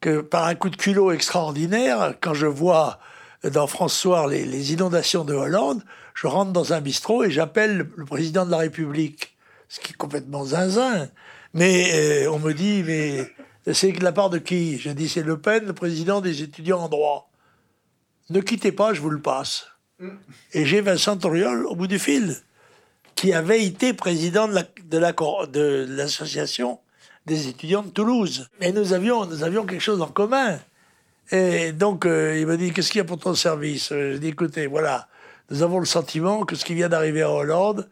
que 0.00 0.20
par 0.20 0.46
un 0.46 0.56
coup 0.56 0.68
de 0.68 0.76
culot 0.76 1.12
extraordinaire, 1.12 2.14
quand 2.20 2.34
je 2.34 2.46
vois 2.46 2.98
dans 3.44 3.66
François 3.66 4.28
les, 4.28 4.44
les 4.44 4.72
inondations 4.72 5.24
de 5.24 5.34
Hollande, 5.34 5.82
je 6.14 6.26
rentre 6.26 6.52
dans 6.52 6.72
un 6.72 6.80
bistrot 6.80 7.24
et 7.24 7.30
j'appelle 7.30 7.88
le 7.96 8.04
président 8.04 8.46
de 8.46 8.50
la 8.50 8.58
République, 8.58 9.36
ce 9.68 9.80
qui 9.80 9.92
est 9.92 9.96
complètement 9.96 10.44
zinzin. 10.44 11.08
Mais 11.54 12.24
euh, 12.24 12.30
on 12.30 12.38
me 12.38 12.52
dit, 12.52 12.82
mais 12.84 13.30
c'est 13.72 13.92
de 13.92 14.04
la 14.04 14.12
part 14.12 14.30
de 14.30 14.38
qui? 14.38 14.78
Je 14.78 14.90
dis, 14.90 15.08
c'est 15.08 15.22
Le 15.22 15.38
Pen, 15.38 15.66
le 15.66 15.72
président 15.72 16.20
des 16.20 16.42
étudiants 16.42 16.80
en 16.80 16.88
droit. 16.88 17.30
Ne 18.30 18.40
quittez 18.40 18.72
pas, 18.72 18.94
je 18.94 19.00
vous 19.00 19.10
le 19.10 19.20
passe. 19.20 19.66
Mm. 19.98 20.08
Et 20.54 20.66
j'ai 20.66 20.80
Vincent 20.80 21.16
Toriol 21.16 21.66
au 21.66 21.74
bout 21.74 21.86
du 21.86 21.98
fil, 21.98 22.36
qui 23.14 23.32
avait 23.32 23.64
été 23.64 23.92
président 23.92 24.48
de 24.48 25.86
l'association 25.88 26.80
des 27.26 27.48
étudiants 27.48 27.82
de 27.82 27.90
Toulouse. 27.90 28.48
Et 28.60 28.72
nous 28.72 28.92
avions, 28.92 29.26
nous 29.26 29.42
avions 29.44 29.64
quelque 29.64 29.82
chose 29.82 30.00
en 30.00 30.08
commun. 30.08 30.58
Et 31.30 31.72
donc, 31.72 32.04
euh, 32.04 32.38
il 32.38 32.46
m'a 32.46 32.56
dit, 32.56 32.72
qu'est-ce 32.72 32.90
qu'il 32.90 32.98
y 32.98 33.02
a 33.02 33.04
pour 33.04 33.18
ton 33.18 33.34
service? 33.34 33.88
Je 33.90 34.16
dit, 34.16 34.28
écoutez, 34.28 34.66
voilà, 34.66 35.08
nous 35.50 35.62
avons 35.62 35.78
le 35.78 35.86
sentiment 35.86 36.44
que 36.44 36.56
ce 36.56 36.64
qui 36.64 36.74
vient 36.74 36.88
d'arriver 36.88 37.22
à 37.22 37.30
Hollande, 37.30 37.88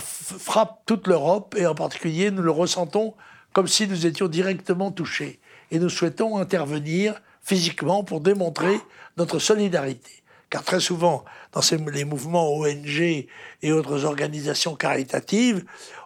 frappe 0.00 0.82
toute 0.86 1.06
l'Europe 1.06 1.54
et 1.58 1.66
en 1.66 1.74
particulier 1.74 2.30
nous 2.30 2.42
le 2.42 2.50
ressentons 2.50 3.14
comme 3.52 3.68
si 3.68 3.86
nous 3.86 4.06
étions 4.06 4.28
directement 4.28 4.90
touchés. 4.90 5.40
Et 5.70 5.78
nous 5.78 5.88
souhaitons 5.88 6.38
intervenir 6.38 7.20
physiquement 7.42 8.04
pour 8.04 8.20
démontrer 8.20 8.78
notre 9.16 9.38
solidarité. 9.38 10.22
Car 10.48 10.64
très 10.64 10.80
souvent, 10.80 11.24
dans 11.52 11.60
les 11.90 12.04
mouvements 12.04 12.54
ONG 12.54 13.26
et 13.62 13.72
autres 13.72 14.04
organisations 14.04 14.74
caritatives, 14.74 15.64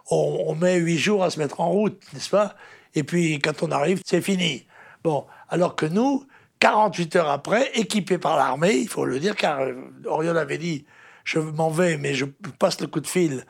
on, 0.09 0.45
on 0.47 0.55
met 0.55 0.77
huit 0.77 0.97
jours 0.97 1.23
à 1.23 1.29
se 1.29 1.39
mettre 1.39 1.59
en 1.59 1.69
route, 1.69 2.01
n'est-ce 2.13 2.29
pas? 2.29 2.55
Et 2.95 3.03
puis 3.03 3.39
quand 3.39 3.61
on 3.63 3.71
arrive, 3.71 4.01
c'est 4.05 4.21
fini. 4.21 4.65
Bon, 5.03 5.25
alors 5.49 5.75
que 5.75 5.85
nous, 5.85 6.25
48 6.59 7.15
heures 7.15 7.29
après, 7.29 7.71
équipés 7.75 8.17
par 8.17 8.37
l'armée, 8.37 8.75
il 8.75 8.87
faut 8.87 9.05
le 9.05 9.19
dire, 9.19 9.35
car 9.35 9.61
euh, 9.61 9.73
Oriol 10.05 10.37
avait 10.37 10.57
dit 10.57 10.85
je 11.23 11.39
m'en 11.39 11.69
vais, 11.69 11.97
mais 11.97 12.13
je 12.13 12.23
passe 12.25 12.79
le 12.79 12.87
coup 12.87 13.01
de 13.01 13.07
fil 13.07 13.45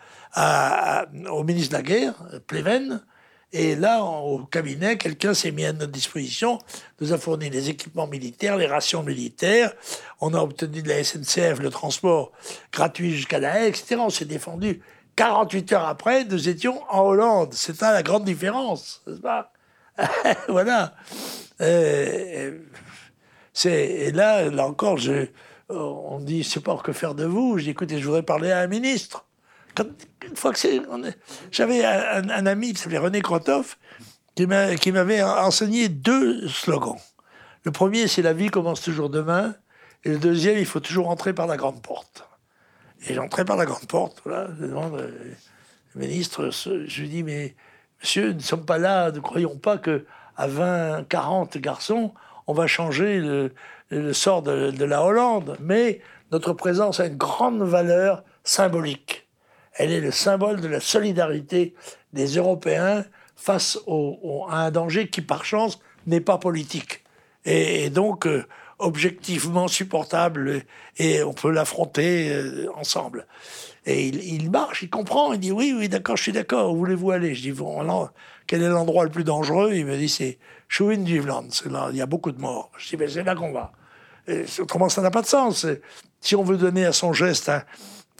au 1.30 1.44
ministre 1.44 1.72
de 1.72 1.78
la 1.78 1.84
Guerre, 1.84 2.14
Pleven. 2.48 3.04
Et 3.54 3.76
là, 3.76 4.04
au 4.04 4.40
cabinet, 4.40 4.98
quelqu'un 4.98 5.34
s'est 5.34 5.52
mis 5.52 5.64
à 5.64 5.72
notre 5.72 5.92
disposition, 5.92 6.60
nous 7.00 7.14
a 7.14 7.18
fourni 7.18 7.50
les 7.50 7.70
équipements 7.70 8.08
militaires, 8.08 8.58
les 8.58 8.66
rations 8.66 9.04
militaires. 9.04 9.74
On 10.20 10.34
a 10.34 10.40
obtenu 10.40 10.82
de 10.82 10.90
la 10.90 11.04
SNCF 11.04 11.60
le 11.60 11.70
transport 11.70 12.32
gratuit 12.74 13.12
jusqu'à 13.12 13.40
la 13.40 13.62
haie, 13.62 13.70
etc. 13.70 13.98
On 14.00 14.10
s'est 14.10 14.26
défendu. 14.26 14.82
48 15.16 15.74
heures 15.74 15.88
après, 15.88 16.26
nous 16.26 16.50
étions 16.50 16.82
en 16.90 17.02
Hollande. 17.02 17.54
C'est 17.54 17.76
ça 17.76 17.94
la 17.94 18.04
grande 18.04 18.26
différence, 18.26 19.02
n'est-ce 19.08 19.22
pas? 19.22 19.54
Voilà. 20.50 20.94
Euh, 21.62 22.60
et 23.66 24.12
là, 24.12 24.50
là 24.50 24.68
encore, 24.68 24.98
je, 24.98 25.28
euh, 25.70 25.76
on 25.76 26.20
dit, 26.20 26.44
c'est 26.44 26.62
pas 26.62 26.78
que 26.78 26.94
faire 26.94 27.16
de 27.16 27.26
vous. 27.26 27.58
Je 27.58 27.66
dis, 27.66 27.70
écoutez, 27.72 28.00
je 28.00 28.06
voudrais 28.06 28.24
parler 28.24 28.52
à 28.52 28.60
un 28.60 28.68
ministre. 28.68 29.26
une 29.78 30.36
fois 30.36 30.54
que 30.54 30.60
c'est. 30.60 30.82
J'avais 31.52 31.84
un, 31.84 32.46
ami 32.46 32.74
qui 32.74 32.82
s'appelait 32.82 32.98
René 32.98 33.22
Krotov 33.22 33.76
qui 34.36 34.46
m'avait 34.92 35.24
enseigné 35.24 35.90
deux 35.90 36.48
slogans. 36.48 37.00
Le 37.64 37.72
premier, 37.72 38.08
c'est 38.08 38.22
la 38.22 38.34
vie 38.34 38.50
commence 38.50 38.82
toujours 38.82 39.10
demain. 39.10 39.56
Et 40.04 40.10
le 40.10 40.20
deuxième, 40.20 40.58
il 40.58 40.66
faut 40.66 40.80
toujours 40.80 41.10
entrer 41.10 41.34
par 41.34 41.48
la 41.48 41.58
grande 41.58 41.82
porte. 41.82 42.28
Et 43.08 43.14
j'entrais 43.14 43.46
par 43.46 43.58
la 43.58 43.66
grande 43.66 43.88
porte, 43.88 44.22
voilà, 44.24 44.48
je 44.60 44.66
le 44.66 46.02
ministre, 46.02 46.50
je 46.52 47.02
lui 47.02 47.10
dis, 47.10 47.24
mais 47.24 47.56
monsieur, 48.02 48.30
nous 48.30 48.36
ne 48.36 48.42
sommes 48.42 48.66
pas 48.66 48.78
là, 48.78 49.12
ne 49.12 49.20
croyons 49.20 49.58
pas 49.58 49.78
que 49.78 50.06
à 50.36 50.48
20, 50.48 51.08
40 51.10 51.58
garçons, 51.58 52.14
on 52.48 52.54
va 52.54 52.68
changer 52.68 53.20
le, 53.90 54.14
sort 54.14 54.42
de, 54.42 54.84
la 54.84 55.04
Hollande, 55.04 55.58
mais 55.60 56.02
notre 56.32 56.54
présence 56.54 57.00
a 57.00 57.06
une 57.06 57.18
grande 57.18 57.62
valeur 57.62 58.24
symbolique. 58.44 59.28
Elle 59.74 59.92
est 59.92 60.02
le 60.02 60.12
symbole 60.12 60.60
de 60.60 60.68
la 60.68 60.80
solidarité 60.80 61.76
des 62.14 62.38
Européens 62.38 63.06
face 63.36 63.78
à 64.50 64.58
un 64.58 64.72
danger 64.72 65.10
qui, 65.10 65.22
par 65.22 65.46
chance, 65.46 65.80
n'est 66.08 66.22
pas 66.22 66.38
politique. 66.38 67.04
Et, 67.46 67.90
donc, 67.90 68.26
euh, 68.26 68.46
objectivement 68.80 69.68
supportable, 69.68 70.64
et 70.98 71.24
on 71.24 71.34
peut 71.34 71.52
l'affronter 71.52 72.30
euh, 72.32 72.68
ensemble. 72.76 73.28
Et 73.86 74.08
il, 74.08 74.52
marche, 74.52 74.84
il 74.84 74.90
comprend, 74.90 75.34
il 75.34 75.40
dit 75.40 75.52
oui, 75.52 75.74
oui, 75.76 75.88
d'accord, 75.88 76.18
je 76.18 76.24
suis 76.24 76.32
d'accord, 76.32 76.74
où 76.74 76.78
voulez-vous 76.78 77.12
aller? 77.12 77.34
Je 77.36 77.52
dis, 77.52 77.60
quel 78.48 78.62
est 78.62 78.68
l'endroit 78.68 79.06
le 79.06 79.10
plus 79.10 79.24
dangereux? 79.24 79.74
Il 79.74 79.86
me 79.86 79.98
dit, 79.98 80.10
c'est 80.10 80.38
Schuin-Duveland, 80.70 81.50
il 81.92 81.98
y 81.98 82.02
a 82.02 82.06
beaucoup 82.06 82.32
de 82.32 82.40
morts. 82.40 82.72
Je 82.78 82.90
dis, 82.90 82.98
ben, 82.98 83.10
c'est 83.10 83.24
là 83.24 83.36
qu'on 83.36 83.52
va. 83.52 83.72
autrement, 84.60 84.90
ça 84.90 85.02
n'a 85.02 85.12
pas 85.12 85.22
de 85.22 85.28
sens. 85.28 85.66
Si 86.22 86.36
on 86.36 86.44
veut 86.44 86.58
donner 86.58 86.86
à 86.86 86.94
son 86.94 87.14
geste 87.14 87.52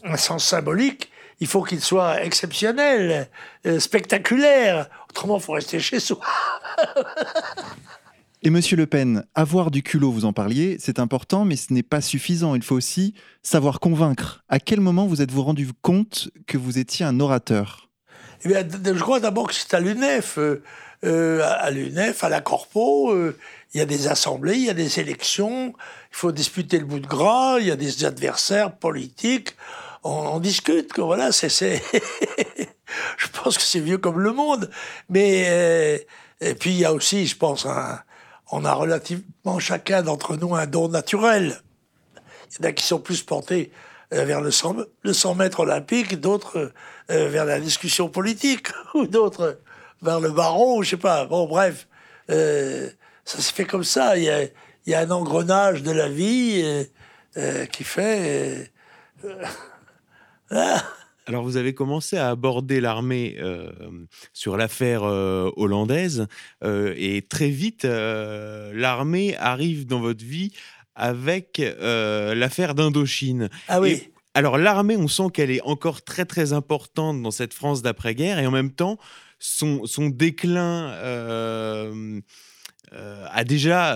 un, 0.04 0.18
sens 0.18 0.46
symbolique, 0.46 1.12
il 1.40 1.48
faut 1.48 1.64
qu'il 1.64 1.82
soit 1.82 2.24
exceptionnel, 2.24 3.30
euh, 3.66 3.80
spectaculaire. 3.80 4.90
Autrement, 5.10 5.38
il 5.38 5.44
faut 5.44 5.54
rester 5.54 5.80
chez 5.80 6.00
soi. 6.00 6.20
Et 8.44 8.50
Monsieur 8.50 8.78
Le 8.78 8.86
Pen, 8.86 9.26
avoir 9.34 9.72
du 9.72 9.82
culot, 9.82 10.12
vous 10.12 10.26
en 10.26 10.32
parliez, 10.32 10.78
c'est 10.80 11.00
important, 11.00 11.44
mais 11.44 11.56
ce 11.56 11.74
n'est 11.74 11.84
pas 11.84 12.02
suffisant. 12.02 12.56
Il 12.56 12.64
faut 12.64 12.76
aussi 12.76 13.16
savoir 13.42 13.80
convaincre. 13.80 14.44
À 14.48 14.60
quel 14.60 14.80
moment 14.80 15.08
vous 15.08 15.22
êtes-vous 15.22 15.44
rendu 15.44 15.68
compte 15.82 16.30
que 16.46 16.58
vous 16.58 16.78
étiez 16.78 17.04
un 17.06 17.20
orateur? 17.20 17.87
Eh 18.46 18.50
Je 18.50 19.00
crois 19.00 19.20
d'abord 19.20 19.48
que 19.48 19.54
c'est 19.54 19.74
à 19.74 19.80
l'UNEF. 19.80 20.38
Euh, 20.38 20.64
euh, 21.06 21.44
à 21.60 21.70
l'UNEF, 21.70 22.24
à 22.24 22.30
la 22.30 22.42
Corpo, 22.42 23.12
euh, 23.12 23.38
il 23.74 23.78
y 23.78 23.82
a 23.82 23.86
des 23.86 24.08
assemblées, 24.08 24.56
il 24.56 24.66
y 24.66 24.70
a 24.70 24.74
des 24.74 25.00
élections, 25.00 25.68
il 25.68 26.16
faut 26.18 26.32
disputer 26.32 26.80
le 26.80 26.86
bout 26.86 27.00
de 27.00 27.06
gras, 27.06 27.60
il 27.60 27.68
y 27.68 27.72
a 27.72 27.76
des 27.76 28.04
adversaires 28.04 28.76
politiques. 28.76 29.56
On, 30.04 30.40
discute, 30.40 30.94
que 30.94 31.02
voilà, 31.02 31.30
je 31.32 33.28
pense 33.44 33.58
que 33.58 33.64
c'est 33.64 33.80
vieux 33.80 33.98
comme 33.98 34.20
le 34.20 34.32
monde. 34.32 34.72
Mais. 35.10 36.06
et 36.40 36.56
puis, 36.56 36.72
il 36.72 36.78
y 36.78 36.86
a 36.86 36.94
aussi, 36.94 37.28
je 37.28 37.36
pense, 37.36 37.68
on 38.52 38.66
a 38.66 38.74
relativement 38.74 39.60
chacun 39.60 40.02
d'entre 40.02 40.38
nous 40.38 40.56
un 40.56 40.66
don 40.66 40.88
naturel. 40.88 41.62
Il 42.52 42.64
y 42.64 42.66
en 42.66 42.70
a 42.70 42.72
qui 42.72 42.86
sont 42.86 43.00
plus 43.00 43.22
portés 43.22 43.72
vers 44.12 44.40
le 44.40 44.50
100, 44.50 44.78
le 45.04 45.36
mètres 45.36 45.60
olympique, 45.60 46.20
d'autres 46.22 46.72
euh, 47.12 47.30
vers 47.30 47.46
la 47.46 47.60
discussion 47.60 48.10
politique, 48.10 48.68
ou 48.94 49.08
d'autres 49.08 49.60
vers 50.02 50.20
le 50.20 50.32
baron, 50.32 50.84
je 50.84 50.92
sais 50.92 50.98
pas. 50.98 51.26
Bon, 51.26 51.48
bref, 51.48 51.88
euh, 52.30 52.90
ça 53.26 53.40
se 53.40 53.54
fait 53.54 53.66
comme 53.66 53.84
ça. 53.84 54.18
Il 54.18 54.24
y 54.86 54.94
a, 54.94 55.00
un 55.00 55.12
engrenage 55.12 55.84
de 55.84 55.92
la 55.92 56.10
vie 56.10 56.86
qui 57.72 57.84
fait 57.84 58.72
Alors 61.28 61.44
vous 61.44 61.58
avez 61.58 61.74
commencé 61.74 62.16
à 62.16 62.30
aborder 62.30 62.80
l'armée 62.80 63.36
euh, 63.40 63.70
sur 64.32 64.56
l'affaire 64.56 65.04
euh, 65.04 65.52
hollandaise 65.58 66.28
euh, 66.64 66.94
et 66.96 67.22
très 67.22 67.50
vite 67.50 67.84
l'armée 67.84 69.36
arrive 69.38 69.86
dans 69.86 70.00
votre 70.00 70.24
vie 70.24 70.54
avec 70.96 71.62
l'affaire 71.80 72.74
d'Indochine. 72.74 73.50
Ah 73.68 73.80
oui. 73.80 74.10
Alors 74.38 74.58
l'armée, 74.58 74.98
on 74.98 75.08
sent 75.08 75.30
qu'elle 75.34 75.52
est 75.52 75.62
encore 75.62 76.04
très 76.04 76.26
très 76.26 76.54
importante 76.54 77.22
dans 77.22 77.32
cette 77.32 77.54
France 77.54 77.82
d'après-guerre 77.82 78.40
et 78.40 78.48
en 78.48 78.52
même 78.52 78.72
temps 78.72 78.98
son, 79.40 79.82
déclin 80.10 80.92
a, 82.92 83.44
déjà, 83.44 83.92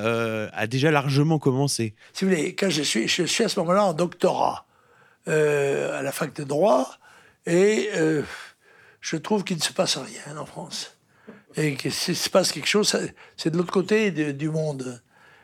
a 0.54 0.68
déjà 0.68 0.92
largement 0.92 1.40
commencé. 1.40 1.96
Si 2.14 2.26
vous 2.26 2.32
voulez, 2.32 2.56
quand 2.56 2.70
je 2.70 2.82
suis, 2.84 3.08
je 3.08 3.24
suis 3.24 3.44
à 3.44 3.50
ce 3.50 3.60
moment-là 3.60 3.86
en 3.86 3.94
doctorat 3.94 4.66
à 5.28 6.02
la 6.02 6.12
fac 6.12 6.36
de 6.36 6.44
droit, 6.44 6.98
et 7.46 7.90
euh, 7.96 8.24
je 9.00 9.18
trouve 9.18 9.44
qu'il 9.44 9.58
ne 9.58 9.62
se 9.62 9.74
passe 9.74 9.98
rien 9.98 10.38
en 10.38 10.46
France. 10.46 10.98
Et 11.56 11.76
que 11.76 11.90
s'il 11.90 12.16
se 12.16 12.30
passe 12.30 12.52
quelque 12.52 12.68
chose, 12.68 12.96
c'est 13.36 13.50
de 13.50 13.58
l'autre 13.58 13.74
côté 13.74 14.12
du 14.12 14.50
monde. 14.50 15.02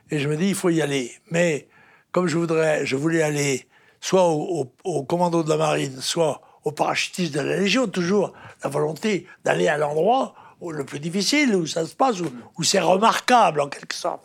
Et 0.10 0.20
je 0.20 0.30
me 0.30 0.38
dis, 0.38 0.50
il 0.50 0.56
faut 0.56 0.70
y 0.70 0.82
aller. 0.82 1.12
Mais 1.32 1.68
comme 2.12 2.28
je, 2.28 2.38
voudrais, 2.38 2.86
je 2.86 2.96
voulais 2.96 3.22
aller 3.22 3.68
soit 4.08 4.26
au, 4.26 5.04
commando 5.04 5.44
de 5.44 5.50
la 5.50 5.58
marine, 5.58 6.00
soit 6.00 6.40
au 6.64 6.72
parachutisme 6.72 7.34
de 7.34 7.42
la 7.42 7.58
Légion, 7.58 7.88
toujours 7.88 8.32
la 8.64 8.70
volonté 8.70 9.28
d'aller 9.44 9.68
à 9.68 9.78
l'endroit 9.78 10.34
le 10.62 10.86
plus 10.86 11.02
difficile, 11.02 11.54
où 11.58 11.68
ça 11.68 11.86
se 11.86 11.94
passe, 11.94 12.22
où, 12.22 12.64
c'est 12.64 12.80
remarquable 12.80 13.60
en 13.60 13.68
quelque 13.68 13.94
sorte. 13.94 14.22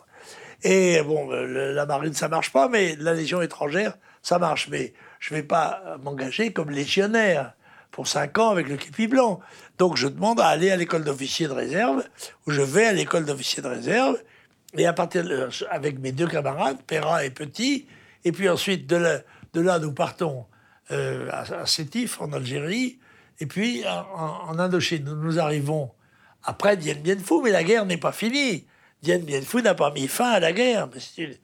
Et 0.63 1.01
bon, 1.03 1.29
la 1.29 1.85
marine, 1.85 2.13
ça 2.13 2.29
marche 2.29 2.53
pas, 2.53 2.69
mais 2.69 2.95
la 2.97 3.13
Légion 3.13 3.41
étrangère, 3.41 3.97
ça 4.21 4.39
marche. 4.39 4.69
Mais 4.69 4.93
je 5.19 5.33
ne 5.33 5.41
vais 5.41 5.45
pas 5.45 5.97
m'engager 6.01 6.53
comme 6.53 6.69
légionnaire 6.69 7.51
pour 7.91 8.07
5 8.07 8.39
ans 8.39 8.51
avec 8.51 8.69
le 8.69 8.77
képi 8.77 9.07
blanc. 9.07 9.41
Donc 9.79 9.97
je 9.97 10.07
demande 10.07 10.39
à 10.39 10.47
aller 10.47 10.71
à 10.71 10.77
l'école 10.77 11.03
d'officier 11.03 11.49
de 11.49 11.53
réserve, 11.53 12.05
où 12.47 12.51
je 12.51 12.61
vais 12.61 12.85
à 12.85 12.93
l'école 12.93 13.25
d'officier 13.25 13.61
de 13.61 13.67
réserve, 13.67 14.15
et 14.77 14.85
à 14.85 14.93
partir 14.93 15.25
de, 15.25 15.49
avec 15.69 15.99
mes 15.99 16.13
deux 16.13 16.27
camarades, 16.27 16.77
Perra 16.87 17.25
et 17.25 17.31
Petit, 17.31 17.85
et 18.23 18.31
puis 18.31 18.47
ensuite 18.47 18.87
de 18.87 18.95
là, 18.95 19.19
de 19.53 19.61
là 19.61 19.79
nous 19.79 19.93
partons 19.93 20.45
euh, 20.91 21.29
à, 21.31 21.65
Sétif, 21.65 22.21
en 22.21 22.33
Algérie, 22.33 22.99
et 23.39 23.45
puis 23.45 23.83
en, 23.87 24.59
Indochine. 24.59 25.03
Nous, 25.03 25.39
arrivons 25.39 25.91
après 26.43 26.77
Dien 26.77 26.95
Bien 26.95 27.17
Phu, 27.17 27.41
mais 27.43 27.51
la 27.51 27.63
guerre 27.63 27.85
n'est 27.85 27.97
pas 27.97 28.11
finie. 28.11 28.67
Dien 29.01 29.19
Bien 29.19 29.41
Phu 29.41 29.61
n'a 29.61 29.75
pas 29.75 29.91
mis 29.91 30.07
fin 30.07 30.31
à 30.31 30.39
la 30.39 30.51
guerre, 30.51 30.89
c'est 30.97 31.23
une 31.23 31.35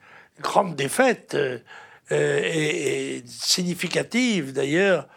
grande 0.41 0.75
défaite. 0.75 1.35
Euh, 1.35 1.59
euh, 2.11 2.41
et, 2.43 3.23
significative 3.27 4.51
d'ailleurs 4.51 5.07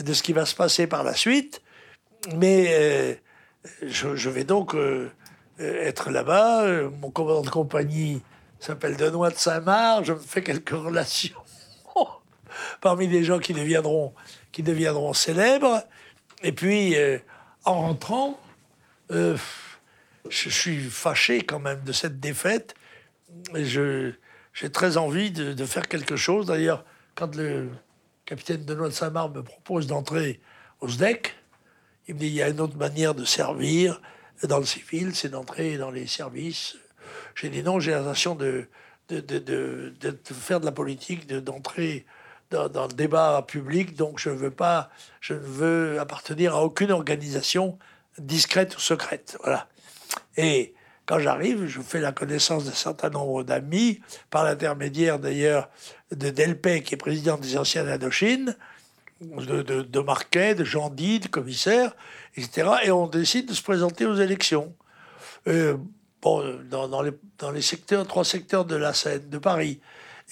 de 0.00 0.12
ce 0.12 0.22
qui 0.22 0.32
va 0.32 0.44
se 0.46 0.54
passer 0.54 0.86
par 0.86 1.04
la 1.04 1.14
suite. 1.14 1.62
Mais 2.34 2.66
euh, 2.70 3.14
je, 3.82 4.28
vais 4.28 4.44
donc 4.44 4.74
être 5.58 6.10
là-bas. 6.10 6.88
Mon 7.00 7.10
commandant 7.10 7.42
de 7.42 7.50
compagnie 7.50 8.20
s'appelle 8.58 8.96
Benoît 8.96 9.30
de 9.30 9.36
Saint-Marc. 9.36 10.04
Je 10.04 10.12
me 10.12 10.18
fais 10.18 10.42
quelques 10.42 10.70
relations 10.70 11.36
parmi 12.80 13.06
les 13.06 13.24
gens 13.24 13.38
qui 13.38 13.52
deviendront, 13.52 14.14
célèbres. 15.12 15.82
Et 16.42 16.52
puis, 16.52 16.94
en 17.64 17.80
rentrant, 17.80 18.40
je 19.10 19.36
suis 20.28 20.80
fâché 20.80 21.42
quand 21.42 21.60
même 21.60 21.82
de 21.84 21.92
cette 21.92 22.20
défaite. 22.20 22.74
J'ai 23.54 24.70
très 24.72 24.96
envie 24.96 25.30
de, 25.30 25.64
faire 25.64 25.88
quelque 25.88 26.16
chose. 26.16 26.46
D'ailleurs, 26.46 26.84
quand 27.14 27.34
le 27.36 27.68
capitaine 28.24 28.62
Benoît 28.64 28.88
de 28.88 28.94
Saint-Marc 28.94 29.34
me 29.34 29.42
propose 29.42 29.86
d'entrer 29.86 30.40
au 30.80 30.88
SDEC, 30.88 31.34
il 32.08 32.14
me 32.14 32.20
dit 32.20 32.26
il 32.26 32.34
y 32.34 32.42
a 32.42 32.48
une 32.48 32.60
autre 32.60 32.76
manière 32.76 33.14
de 33.14 33.24
servir 33.24 34.00
dans 34.42 34.58
le 34.58 34.64
civil, 34.64 35.14
c'est 35.14 35.28
d'entrer 35.28 35.76
dans 35.76 35.90
les 35.90 36.06
services. 36.06 36.76
J'ai 37.34 37.50
dit 37.50 37.62
non, 37.62 37.78
j'ai 37.78 37.90
l'intention 37.90 38.34
de 38.34 38.68
de, 39.10 39.38
de, 39.38 39.92
de, 40.00 40.18
faire 40.32 40.60
de 40.60 40.64
la 40.64 40.72
politique, 40.72 41.26
d'entrer 41.26 42.06
dans, 42.50 42.86
le 42.86 42.94
débat 42.94 43.44
public, 43.46 43.94
donc 43.96 44.18
je, 44.18 44.30
veux 44.30 44.50
pas, 44.50 44.90
je 45.20 45.34
ne 45.34 45.38
veux 45.38 46.00
appartenir 46.00 46.54
à 46.54 46.62
aucune 46.64 46.90
organisation 46.90 47.78
discrète 48.18 48.76
ou 48.76 48.80
secrète. 48.80 49.38
Voilà. 49.42 49.68
Et 50.36 50.74
quand 51.06 51.18
j'arrive, 51.18 51.66
je 51.66 51.80
fais 51.80 52.00
la 52.00 52.12
connaissance 52.12 52.64
d'un 52.64 52.72
certain 52.72 53.10
nombre 53.10 53.42
d'amis, 53.42 54.00
par 54.30 54.44
l'intermédiaire 54.44 55.18
d'ailleurs 55.18 55.68
de 56.12 56.30
Delpech, 56.30 56.84
qui 56.84 56.94
est 56.94 56.96
président 56.96 57.36
des 57.36 57.56
anciennes 57.56 57.88
Indochine, 57.88 58.56
de, 59.20 59.62
de, 59.62 59.82
de 59.82 60.00
Marquet, 60.00 60.54
de 60.54 60.64
Dide, 60.94 61.28
commissaire, 61.28 61.94
etc. 62.36 62.68
Et 62.84 62.90
on 62.90 63.06
décide 63.06 63.48
de 63.48 63.54
se 63.54 63.62
présenter 63.62 64.06
aux 64.06 64.16
élections. 64.16 64.74
Euh, 65.46 65.76
dans, 66.22 67.02
les, 67.02 67.12
dans, 67.38 67.50
les, 67.50 67.62
secteurs, 67.62 68.06
trois 68.06 68.24
secteurs 68.24 68.64
de 68.64 68.76
la 68.76 68.92
Seine, 68.92 69.28
de 69.28 69.38
Paris. 69.38 69.80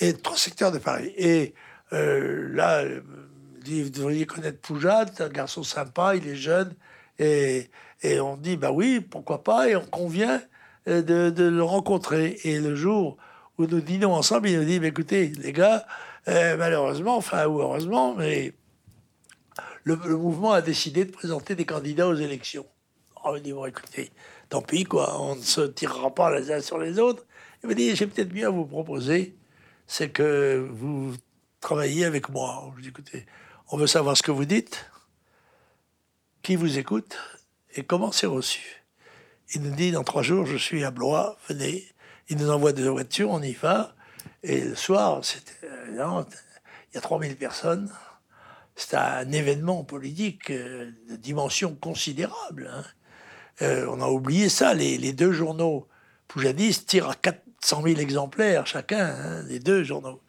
Et 0.00 0.12
trois 0.14 0.36
secteurs 0.36 0.70
de 0.70 0.78
Paris. 0.78 1.12
Et 1.16 1.54
euh, 1.92 2.48
là, 2.54 2.84
vous 3.66 3.90
devriez 3.90 4.26
connaître 4.26 4.60
Poujade, 4.60 5.10
un 5.20 5.28
garçon 5.28 5.62
sympa, 5.62 6.16
il 6.16 6.26
est 6.26 6.36
jeune. 6.36 6.74
Et, 7.18 7.70
et 8.02 8.20
on 8.20 8.36
dit, 8.36 8.56
bah 8.56 8.70
oui, 8.72 9.00
pourquoi 9.00 9.42
pas, 9.42 9.68
et 9.68 9.76
on 9.76 9.84
convient 9.84 10.40
euh, 10.88 11.02
de, 11.02 11.44
le 11.44 11.62
rencontrer. 11.62 12.38
Et 12.44 12.60
le 12.60 12.74
jour 12.74 13.16
où 13.58 13.66
nous 13.66 13.80
dînons 13.80 14.14
ensemble, 14.14 14.48
il 14.48 14.58
nous 14.58 14.64
dit, 14.64 14.80
écoutez, 14.86 15.32
les 15.38 15.52
gars, 15.52 15.86
euh, 16.28 16.56
malheureusement, 16.56 17.16
enfin, 17.16 17.46
ou 17.46 17.60
heureusement, 17.60 18.14
mais 18.14 18.54
le, 19.84 19.96
mouvement 19.96 20.52
a 20.52 20.62
décidé 20.62 21.04
de 21.04 21.10
présenter 21.10 21.54
des 21.54 21.64
candidats 21.64 22.08
aux 22.08 22.14
élections. 22.14 22.66
On 23.24 23.32
me 23.32 23.40
dit, 23.40 23.52
bon, 23.52 23.66
écoutez, 23.66 24.10
tant 24.48 24.62
pis, 24.62 24.84
quoi, 24.84 25.20
on 25.20 25.36
ne 25.36 25.42
se 25.42 25.62
tirera 25.62 26.14
pas 26.14 26.38
les 26.38 26.52
uns 26.52 26.60
sur 26.60 26.78
les 26.78 26.98
autres. 26.98 27.26
Il 27.62 27.68
me 27.68 27.74
dit, 27.74 27.94
j'ai 27.96 28.06
peut-être 28.06 28.32
mieux 28.32 28.46
à 28.46 28.50
vous 28.50 28.64
proposer, 28.64 29.34
c'est 29.86 30.10
que 30.10 30.66
vous 30.70 31.12
travaillez 31.60 32.04
avec 32.04 32.28
moi. 32.28 32.72
On 33.70 33.76
veut 33.76 33.86
savoir 33.86 34.16
ce 34.16 34.22
que 34.22 34.30
vous 34.30 34.44
dites, 34.44 34.90
qui 36.42 36.56
vous 36.56 36.78
écoute 36.78 37.16
et 37.74 37.84
comment 37.84 38.12
c'est 38.12 38.26
reçu. 38.26 38.84
Il 39.54 39.62
nous 39.62 39.74
dit 39.74 39.92
dans 39.92 40.04
trois 40.04 40.22
jours, 40.22 40.46
je 40.46 40.56
suis 40.56 40.84
à 40.84 40.90
Blois, 40.90 41.38
venez. 41.48 41.86
Il 42.28 42.36
nous 42.36 42.50
envoie 42.50 42.72
des 42.72 42.88
voitures, 42.88 43.30
on 43.30 43.42
y 43.42 43.52
va. 43.52 43.94
Et 44.42 44.60
le 44.60 44.74
soir, 44.74 45.22
il 45.90 45.96
y 46.94 46.98
a 46.98 47.00
3000 47.00 47.36
personnes. 47.36 47.90
C'est 48.76 48.94
un 48.94 49.32
événement 49.32 49.82
politique 49.82 50.50
euh, 50.50 50.92
de 51.10 51.16
dimension 51.16 51.74
considérable. 51.74 52.70
Hein. 52.72 52.84
Euh, 53.62 53.86
on 53.90 54.00
a 54.00 54.06
oublié 54.06 54.48
ça. 54.48 54.72
Les, 54.74 55.12
deux 55.12 55.32
journaux 55.32 55.88
poujadistes 56.28 56.88
tirent 56.88 57.08
à 57.08 57.14
400 57.14 57.82
000 57.82 58.00
exemplaires 58.00 58.66
chacun, 58.66 59.06
hein, 59.06 59.42
les 59.48 59.58
deux 59.58 59.82
journaux. 59.82 60.20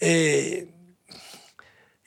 Et 0.00 0.68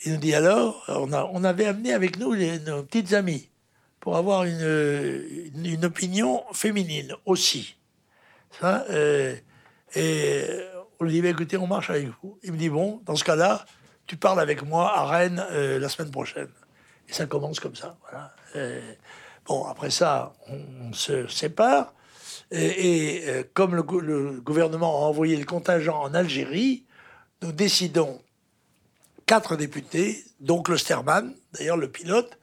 il 0.03 0.13
nous 0.13 0.19
dit 0.19 0.33
alors, 0.33 0.83
on, 0.87 1.43
avait 1.43 1.65
amené 1.65 1.93
avec 1.93 2.17
nous 2.17 2.35
nos 2.35 2.83
petites 2.83 3.13
amies 3.13 3.49
pour 3.99 4.17
avoir 4.17 4.43
une, 4.43 5.85
opinion 5.85 6.43
féminine 6.53 7.13
aussi. 7.25 7.75
Euh, 8.63 9.35
et 9.95 10.43
on 10.99 11.05
lui 11.05 11.13
dit, 11.13 11.21
bah, 11.21 11.29
écoutez, 11.29 11.57
on 11.57 11.67
marche 11.67 11.89
avec 11.89 12.07
vous. 12.21 12.37
Il 12.43 12.53
me 12.53 12.57
dit, 12.57 12.69
bon, 12.69 13.01
dans 13.05 13.15
ce 13.15 13.23
cas-là, 13.23 13.65
tu 14.07 14.17
parles 14.17 14.39
avec 14.39 14.63
moi 14.63 14.91
à 14.97 15.05
Rennes 15.05 15.45
euh, 15.51 15.79
la 15.79 15.87
semaine 15.87 16.11
prochaine. 16.11 16.49
Et 17.07 17.13
ça 17.13 17.25
commence 17.27 17.59
comme 17.59 17.75
ça. 17.75 17.97
Voilà. 18.01 18.33
bon, 19.45 19.65
après 19.65 19.91
ça, 19.91 20.33
on, 20.47 20.93
se 20.93 21.27
sépare. 21.27 21.93
Et, 22.51 23.23
euh, 23.27 23.43
comme 23.53 23.75
le, 23.75 23.83
gouvernement 24.41 25.03
a 25.03 25.07
envoyé 25.07 25.37
le 25.37 25.45
contingent 25.45 26.01
en 26.01 26.13
Algérie, 26.13 26.85
nous 27.41 27.51
décidons, 27.51 28.21
quatre 29.25 29.55
députés, 29.55 30.23
donc 30.39 30.69
le 30.69 30.77
Sterman, 30.77 31.33
d'ailleurs 31.53 31.77
le 31.77 31.89
pilote, 31.89 32.37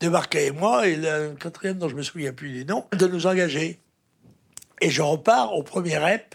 débarqué 0.00 0.46
et 0.46 0.50
moi, 0.50 0.86
et 0.86 0.96
le 0.96 1.34
quatrième 1.38 1.78
dont 1.78 1.88
je 1.88 1.94
me 1.94 2.02
souviens 2.02 2.32
plus 2.32 2.52
des 2.52 2.64
noms, 2.64 2.86
de 2.92 3.06
nous 3.06 3.26
engager. 3.26 3.78
Et 4.80 4.90
je 4.90 5.00
repars 5.00 5.54
au 5.54 5.62
premier 5.62 5.96
REP, 5.96 6.34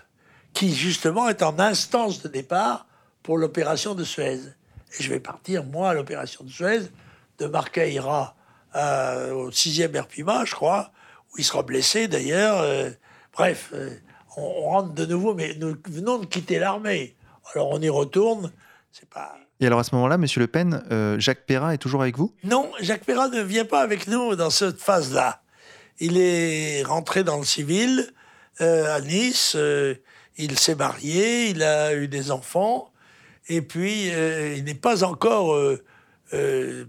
qui 0.53 0.73
justement 0.73 1.27
est 1.27 1.43
en 1.43 1.59
instance 1.59 2.21
de 2.21 2.29
départ 2.29 2.87
pour 3.21 3.37
l'opération 3.37 3.93
de 3.93 4.03
Suez. 4.05 4.39
Et 4.97 5.03
je 5.03 5.09
vais 5.09 5.19
partir, 5.19 5.65
moi, 5.65 5.89
à 5.89 5.93
l'opération 5.93 6.45
de 6.45 6.49
Suez. 6.49 6.83
De 7.39 7.45
Marquet 7.45 7.91
ira 7.91 8.35
euh, 8.75 9.33
au 9.33 9.51
6e 9.51 9.99
RPIMA, 9.99 10.45
je 10.45 10.55
crois, 10.55 10.91
où 11.31 11.37
il 11.37 11.43
sera 11.43 11.61
blessé 11.61 12.07
d'ailleurs. 12.07 12.59
Euh, 12.61 12.89
bref, 13.33 13.71
euh, 13.73 13.91
on, 14.37 14.41
on, 14.41 14.69
rentre 14.69 14.93
de 14.93 15.05
nouveau, 15.05 15.33
mais 15.35 15.53
nous 15.55 15.75
venons 15.89 16.19
de 16.19 16.25
quitter 16.25 16.57
l'armée. 16.57 17.16
Alors 17.53 17.69
on 17.71 17.81
y 17.81 17.89
retourne. 17.89 18.51
C'est 18.91 19.09
pas. 19.09 19.35
Et 19.59 19.67
alors 19.67 19.79
à 19.79 19.83
ce 19.83 19.93
moment-là, 19.95 20.17
Monsieur 20.17 20.39
Le 20.39 20.47
Pen, 20.47 20.83
euh, 20.91 21.19
Jacques 21.19 21.45
Perrin 21.45 21.71
est 21.71 21.77
toujours 21.77 22.01
avec 22.01 22.17
vous? 22.17 22.33
Non, 22.43 22.71
Jacques 22.79 23.05
Perrin 23.05 23.29
ne 23.29 23.41
vient 23.41 23.65
pas 23.65 23.81
avec 23.81 24.07
nous 24.07 24.35
dans 24.35 24.49
cette 24.49 24.79
phase-là. 24.79 25.41
Il 25.99 26.17
est 26.17 26.83
rentré 26.83 27.23
dans 27.23 27.37
le 27.37 27.43
civil 27.43 28.13
euh, 28.61 28.95
à 28.95 29.01
Nice, 29.01 29.53
euh, 29.55 29.95
il 30.37 30.57
s'est 30.59 30.75
marié, 30.75 31.49
il 31.49 31.63
a 31.63 31.95
eu 31.95 32.07
des 32.07 32.31
enfants, 32.31 32.91
Et 33.49 33.61
puis, 33.61 34.07
il 34.09 34.63
n'est 34.65 34.75
pas 34.75 35.03
encore, 35.03 35.57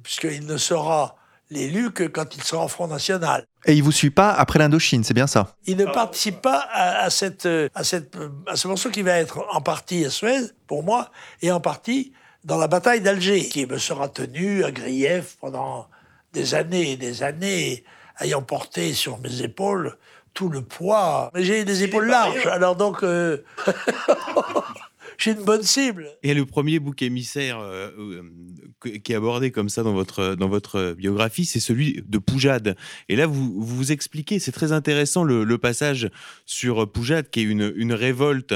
puisqu'il 0.02 0.44
ne 0.44 0.56
sera 0.58 1.17
l'élu 1.50 1.90
que 1.90 2.04
quand 2.04 2.36
il 2.36 2.42
sera 2.42 2.62
en 2.62 2.68
Front 2.68 2.88
National. 2.88 3.44
Et 3.64 3.74
il 3.74 3.82
vous 3.82 3.92
suit 3.92 4.10
pas 4.10 4.32
après 4.32 4.58
l'Indochine, 4.58 5.04
c'est 5.04 5.14
bien 5.14 5.26
ça? 5.26 5.56
Il 5.66 5.76
ne 5.76 5.86
participe 5.86 6.40
pas 6.40 6.66
à, 6.72 7.10
cette, 7.10 7.46
à, 7.74 7.84
cette, 7.84 8.16
à 8.46 8.56
ce 8.56 8.68
morceau 8.68 8.90
qui 8.90 9.02
va 9.02 9.18
être 9.18 9.44
en 9.50 9.60
partie 9.60 10.04
à 10.04 10.10
Suez, 10.10 10.52
pour 10.66 10.82
moi, 10.82 11.10
et 11.42 11.50
en 11.50 11.60
partie 11.60 12.12
dans 12.44 12.58
la 12.58 12.68
bataille 12.68 13.00
d'Alger, 13.00 13.48
qui 13.48 13.66
me 13.66 13.78
sera 13.78 14.08
tenue 14.08 14.64
à 14.64 14.70
grief 14.70 15.36
pendant 15.40 15.88
des 16.32 16.54
années 16.54 16.92
et 16.92 16.96
des 16.96 17.22
années, 17.22 17.84
ayant 18.20 18.42
porté 18.42 18.92
sur 18.92 19.18
mes 19.18 19.42
épaules 19.42 19.96
tout 20.34 20.48
le 20.48 20.62
poids. 20.62 21.30
Mais 21.34 21.42
j'ai 21.42 21.64
des 21.64 21.82
épaules 21.82 22.06
larges, 22.06 22.46
alors 22.46 22.76
donc... 22.76 23.02
j'ai 25.18 25.32
une 25.32 25.44
bonne 25.44 25.64
cible. 25.64 26.08
Et 26.22 26.32
le 26.32 26.46
premier 26.46 26.78
bouc 26.78 27.02
émissaire 27.02 27.58
euh, 27.58 27.90
euh, 27.98 28.98
qui 29.02 29.12
est 29.12 29.16
abordé 29.16 29.50
comme 29.50 29.68
ça 29.68 29.82
dans 29.82 29.92
votre, 29.92 30.36
dans 30.36 30.48
votre 30.48 30.94
biographie, 30.96 31.44
c'est 31.44 31.60
celui 31.60 32.02
de 32.06 32.18
Poujade. 32.18 32.76
Et 33.08 33.16
là, 33.16 33.26
vous 33.26 33.60
vous 33.60 33.92
expliquez, 33.92 34.38
c'est 34.38 34.52
très 34.52 34.70
intéressant 34.70 35.24
le, 35.24 35.58
passage 35.58 36.08
sur 36.46 36.90
Poujade, 36.90 37.30
qui 37.30 37.40
est 37.40 37.42
une, 37.42 37.72
une 37.74 37.92
révolte 37.92 38.54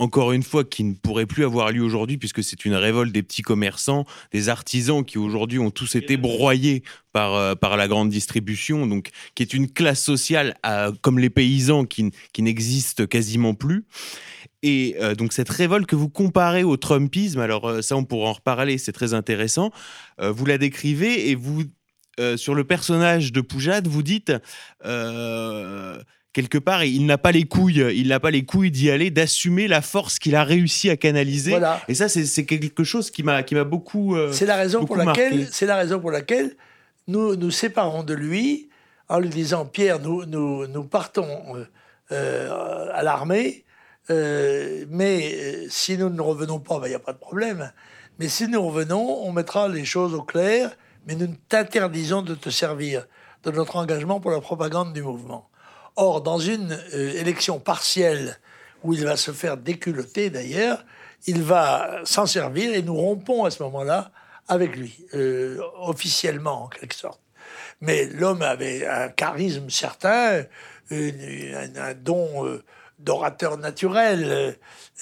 encore 0.00 0.32
une 0.32 0.42
fois, 0.42 0.64
qui 0.64 0.82
ne 0.82 0.94
pourrait 0.94 1.26
plus 1.26 1.44
avoir 1.44 1.70
lieu 1.70 1.82
aujourd'hui, 1.82 2.18
puisque 2.18 2.42
c'est 2.42 2.64
une 2.64 2.74
révolte 2.74 3.12
des 3.12 3.22
petits 3.22 3.42
commerçants, 3.42 4.04
des 4.32 4.48
artisans 4.48 5.04
qui 5.04 5.18
aujourd'hui 5.18 5.58
ont 5.58 5.70
tous 5.70 5.94
été 5.94 6.16
broyés 6.16 6.82
par, 7.12 7.34
euh, 7.34 7.54
par 7.54 7.76
la 7.76 7.86
grande 7.86 8.08
distribution, 8.08 8.86
donc 8.86 9.10
qui 9.34 9.42
est 9.42 9.54
une 9.54 9.70
classe 9.70 10.02
sociale 10.02 10.56
comme 11.02 11.18
les 11.18 11.30
paysans 11.30 11.84
qui, 11.84 12.10
qui 12.32 12.42
n'existe 12.42 13.06
quasiment 13.06 13.54
plus. 13.54 13.84
Et 14.62 14.96
euh, 15.00 15.14
donc 15.14 15.32
cette 15.32 15.48
révolte 15.48 15.86
que 15.86 15.96
vous 15.96 16.08
comparez 16.08 16.64
au 16.64 16.76
Trumpisme, 16.76 17.40
alors 17.40 17.68
euh, 17.68 17.82
ça 17.82 17.96
on 17.96 18.04
pourra 18.04 18.30
en 18.30 18.34
reparler, 18.34 18.78
c'est 18.78 18.92
très 18.92 19.14
intéressant, 19.14 19.70
euh, 20.20 20.30
vous 20.30 20.44
la 20.44 20.58
décrivez 20.58 21.30
et 21.30 21.34
vous, 21.34 21.64
sur 22.36 22.54
le 22.54 22.64
personnage 22.64 23.32
de 23.32 23.40
Poujade, 23.40 23.88
vous 23.88 24.02
dites 24.02 24.30
quelque 26.32 26.58
part, 26.58 26.84
il 26.84 27.06
n'a 27.06 27.18
pas 27.18 27.32
les 27.32 27.44
couilles, 27.44 27.84
il 27.94 28.08
n'a 28.08 28.20
pas 28.20 28.30
les 28.30 28.44
couilles 28.44 28.70
d'y 28.70 28.90
aller, 28.90 29.10
d'assumer 29.10 29.68
la 29.68 29.82
force 29.82 30.18
qu'il 30.18 30.36
a 30.36 30.44
réussi 30.44 30.90
à 30.90 30.96
canaliser. 30.96 31.58
Et 31.88 31.94
ça, 31.94 32.08
c'est 32.08 32.44
quelque 32.44 32.84
chose 32.84 33.10
qui 33.10 33.22
m'a 33.22 33.42
qui 33.42 33.54
m'a 33.54 33.64
beaucoup. 33.64 34.16
c'est 34.32 34.46
la 34.46 34.56
raison 34.56 34.84
pour 34.84 34.96
laquelle 34.96 35.48
c'est 35.50 35.66
la 35.66 35.76
raison 35.76 36.00
pour 36.00 36.10
laquelle 36.10 36.56
nous 37.08 37.36
nous 37.36 37.50
séparons 37.50 38.02
de 38.02 38.14
lui 38.14 38.68
en 39.08 39.18
lui 39.18 39.28
disant 39.28 39.66
Pierre, 39.66 39.98
nous 40.00 40.24
nous, 40.26 40.66
nous 40.66 40.84
partons 40.84 41.66
à 42.10 43.02
l'armée. 43.02 43.64
Euh, 44.10 44.84
mais 44.88 45.34
euh, 45.34 45.66
si 45.68 45.96
nous 45.96 46.10
ne 46.10 46.20
revenons 46.20 46.58
pas, 46.58 46.76
il 46.76 46.80
ben, 46.80 46.88
n'y 46.88 46.94
a 46.94 46.98
pas 46.98 47.12
de 47.12 47.18
problème. 47.18 47.72
Mais 48.18 48.28
si 48.28 48.48
nous 48.48 48.62
revenons, 48.62 49.22
on 49.22 49.32
mettra 49.32 49.68
les 49.68 49.84
choses 49.84 50.14
au 50.14 50.22
clair, 50.22 50.70
mais 51.06 51.14
nous 51.14 51.28
t'interdisons 51.48 52.22
de 52.22 52.34
te 52.34 52.50
servir 52.50 53.06
de 53.44 53.50
notre 53.50 53.76
engagement 53.76 54.20
pour 54.20 54.30
la 54.30 54.40
propagande 54.40 54.92
du 54.92 55.02
mouvement. 55.02 55.48
Or, 56.00 56.20
dans 56.20 56.38
une 56.38 56.72
euh, 56.94 57.20
élection 57.20 57.60
partielle, 57.60 58.38
où 58.82 58.94
il 58.94 59.04
va 59.04 59.16
se 59.16 59.32
faire 59.32 59.56
déculoter 59.56 60.30
d'ailleurs, 60.30 60.84
il 61.26 61.42
va 61.42 62.00
s'en 62.04 62.24
servir 62.26 62.74
et 62.74 62.82
nous 62.82 62.96
rompons 62.96 63.44
à 63.44 63.50
ce 63.50 63.62
moment-là 63.62 64.10
avec 64.48 64.74
lui, 64.74 65.06
officiellement 65.78 66.64
en 66.64 66.68
quelque 66.68 66.94
sorte. 66.94 67.20
Mais 67.82 68.06
l'homme 68.06 68.42
avait 68.42 68.86
un 68.86 69.08
charisme 69.08 69.68
certain, 69.68 70.44
un, 70.90 71.94
don 71.94 72.60
d'orateur 73.00 73.56
naturel, 73.56 74.24
euh, 74.24 74.52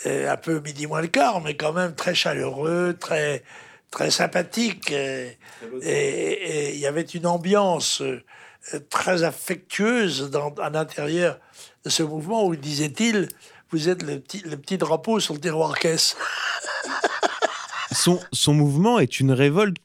euh, 0.06 0.30
un 0.30 0.36
peu 0.36 0.60
midi 0.60 0.86
moins 0.86 1.00
le 1.00 1.08
quart, 1.08 1.40
mais 1.40 1.56
quand 1.56 1.72
même 1.72 1.94
très 1.94 2.14
chaleureux, 2.14 2.96
très, 2.98 3.42
très 3.90 4.10
sympathique. 4.10 4.92
Euh, 4.92 5.30
et 5.82 6.74
il 6.74 6.80
y 6.80 6.86
avait 6.86 7.02
une 7.02 7.26
ambiance 7.26 8.02
très 8.90 9.22
affectueuse 9.22 10.30
dans, 10.30 10.54
à 10.54 10.70
l'intérieur 10.70 11.38
de 11.84 11.90
ce 11.90 12.02
mouvement 12.02 12.46
où, 12.46 12.56
disait-il, 12.56 13.28
vous 13.70 13.88
êtes 13.88 14.02
le 14.02 14.20
petit, 14.20 14.40
le 14.40 14.56
petit 14.56 14.78
drapeau 14.78 15.20
sur 15.20 15.34
le 15.34 15.40
terroir 15.40 15.78
caisse. 15.78 16.16
son, 17.92 18.20
son 18.32 18.54
mouvement 18.54 18.98
est 18.98 19.20
une 19.20 19.32
révolte 19.32 19.76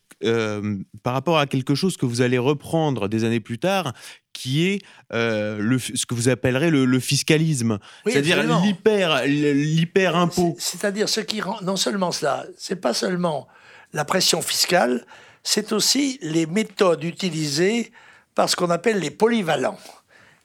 par 1.04 1.14
rapport 1.14 1.38
à 1.38 1.48
quelque 1.48 1.76
chose 1.76 1.98
que 1.98 2.06
vous 2.06 2.22
allez 2.22 2.38
reprendre 2.38 3.08
des 3.08 3.24
années 3.24 3.40
plus 3.40 3.60
tard, 3.60 3.94
qui 4.32 4.66
est 4.66 4.82
euh, 5.14 5.58
le, 5.60 5.78
ce 5.80 6.06
que 6.06 6.14
vous 6.14 6.30
appellerez 6.30 6.70
le, 6.70 7.00
fiscalisme, 7.00 7.80
c'est-à-dire 8.06 8.44
l'hyper, 8.44 9.26
l'hyper 9.26 10.16
impôt. 10.16 10.56
C'est-à-dire 10.60 11.10
ce 11.10 11.20
qui 11.20 11.42
rend 11.42 11.60
non 11.62 11.76
seulement 11.76 12.12
cela, 12.12 12.46
c'est 12.58 12.78
pas 12.78 12.94
seulement 12.94 13.48
la 13.94 14.06
pression 14.06 14.42
fiscale, 14.42 15.06
c'est 15.44 15.72
aussi 15.72 16.20
les 16.22 16.46
méthodes 16.46 17.04
utilisées 17.04 17.92
par 18.36 18.50
ce 18.50 18.56
qu'on 18.56 18.70
appelle 18.70 19.00
les 19.00 19.12
polyvalents, 19.12 19.78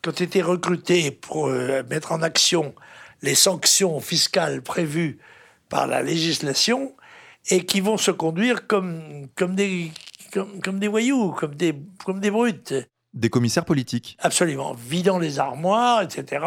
qui 0.03 0.09
ont 0.09 0.13
été 0.13 0.43
recrutés 0.43 1.11
pour 1.11 1.49
euh, 1.49 1.83
mettre 1.89 2.13
en 2.13 2.23
action 2.23 2.75
les 3.23 3.35
sanctions 3.35 4.01
fiscales 4.01 4.63
prévues 4.63 5.19
par 5.69 5.87
la 5.87 6.03
législation 6.03 6.95
et 7.51 7.65
qui 7.65 7.81
vont 7.81 7.97
se 7.97 8.11
conduire 8.11 8.67
comme, 8.67 9.29
comme, 9.35 9.55
des, 9.55 9.91
comme, 10.33 10.61
comme 10.61 10.79
des 10.79 10.89
voyous, 10.89 11.33
comme 11.33 11.55
des, 11.55 11.75
comme 12.05 12.21
des 12.21 12.31
brutes. 12.31 12.75
Des 13.15 13.31
commissaires 13.31 13.65
politiques. 13.65 14.17
Absolument, 14.21 14.75
vidant 14.75 15.19
les 15.19 15.39
armoires, 15.39 16.03
etc. 16.03 16.45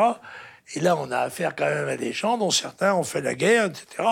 Et 0.75 0.79
là, 0.79 0.95
on 0.95 1.11
a 1.11 1.19
affaire 1.19 1.55
quand 1.55 1.65
même 1.65 1.87
à 1.87 1.97
des 1.97 2.13
gens 2.13 2.37
dont 2.37 2.51
certains 2.51 2.93
ont 2.93 3.03
fait 3.03 3.21
la 3.21 3.35
guerre, 3.35 3.65
etc. 3.65 4.03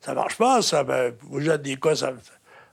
Ça 0.00 0.14
marche 0.14 0.36
pas, 0.36 0.62
ça. 0.62 0.84
Ben, 0.84 1.12
vous 1.22 1.48
avez 1.48 1.58
dit 1.58 1.76
quoi 1.76 1.96
ça, 1.96 2.12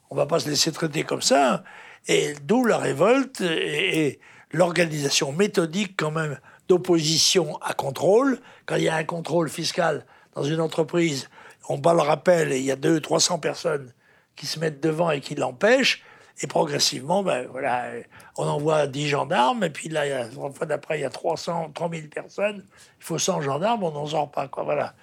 On 0.10 0.16
va 0.16 0.26
pas 0.26 0.40
se 0.40 0.48
laisser 0.48 0.72
traiter 0.72 1.04
comme 1.04 1.22
ça. 1.22 1.64
Et 2.08 2.34
d'où 2.44 2.66
la 2.66 2.78
révolte 2.78 3.42
et, 3.42 4.20
l'organisation 4.52 5.34
méthodique 5.34 5.96
quand 5.98 6.12
même 6.12 6.40
d'opposition 6.70 7.58
à 7.62 7.74
contrôle. 7.74 8.40
Quand 8.66 8.76
il 8.76 8.84
y 8.84 8.90
a 8.90 8.96
un 8.96 9.04
contrôle 9.04 9.50
fiscal 9.50 10.06
dans 10.34 10.44
une 10.44 10.62
entreprise, 10.62 11.30
on 11.68 11.78
bat 11.78 11.94
le 11.94 12.02
rappel 12.02 12.52
et 12.52 12.60
il 12.60 12.66
y 12.66 12.72
a 12.72 12.76
200, 12.76 13.02
300 13.02 13.40
personnes 13.40 13.92
qui 14.36 14.46
se 14.46 14.60
mettent 14.60 14.82
devant 14.82 15.12
et 15.12 15.20
qui 15.20 15.36
l'empêchent. 15.36 16.04
Et 16.42 16.48
progressivement, 16.48 17.24
ben, 17.24 17.48
voilà, 17.50 17.92
on 18.38 18.46
envoie 18.46 18.88
10 18.88 19.08
gendarmes, 19.08 19.64
et 19.64 19.70
puis 19.70 19.88
là, 19.88 20.06
la 20.06 20.30
fois 20.52 20.66
d'après, 20.66 21.00
il 21.00 21.02
y 21.02 21.06
a 21.06 21.10
300, 21.10 21.72
3000 21.74 22.10
personnes, 22.10 22.66
il 23.00 23.04
faut 23.04 23.18
100 23.18 23.42
gendarmes, 23.42 23.84
on 23.84 23.92
n'en 23.92 24.06
sort 24.06 24.30
pas. 24.32 24.50
Quoi, 24.50 24.64
voilà. 24.64 24.96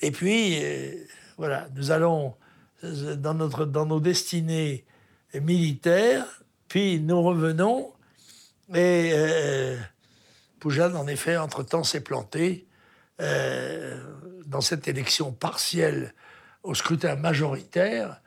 Et 0.00 0.10
puis, 0.10 0.58
euh, 0.62 0.94
voilà, 1.36 1.68
nous 1.74 1.90
allons 1.90 2.34
euh, 2.84 3.16
dans, 3.16 3.34
notre, 3.34 3.66
dans 3.66 3.84
nos 3.84 4.00
destinées 4.00 4.86
militaires, 5.34 6.42
puis 6.68 7.00
nous 7.00 7.22
revenons, 7.22 7.92
et 8.74 9.12
euh, 9.14 9.76
en 10.64 11.06
effet, 11.06 11.36
entre-temps, 11.36 11.84
s'est 11.84 12.02
planté 12.02 12.66
euh, 13.20 13.98
dans 14.46 14.60
cette 14.60 14.88
élection 14.88 15.32
partielle 15.32 16.14
au 16.62 16.74
scrutin 16.74 17.16
majoritaire 17.16 18.20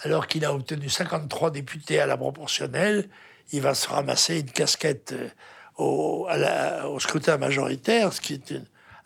alors 0.00 0.26
qu'il 0.26 0.44
a 0.44 0.54
obtenu 0.54 0.88
53 0.88 1.50
députés 1.50 2.00
à 2.00 2.06
la 2.06 2.16
proportionnelle, 2.16 3.08
il 3.52 3.60
va 3.60 3.74
se 3.74 3.88
ramasser 3.88 4.40
une 4.40 4.50
casquette 4.50 5.12
euh, 5.12 6.84
au, 6.84 6.98
scrutin 7.00 7.36
majoritaire, 7.38 8.12
ce 8.12 8.20
qui 8.20 8.34
est 8.34 8.54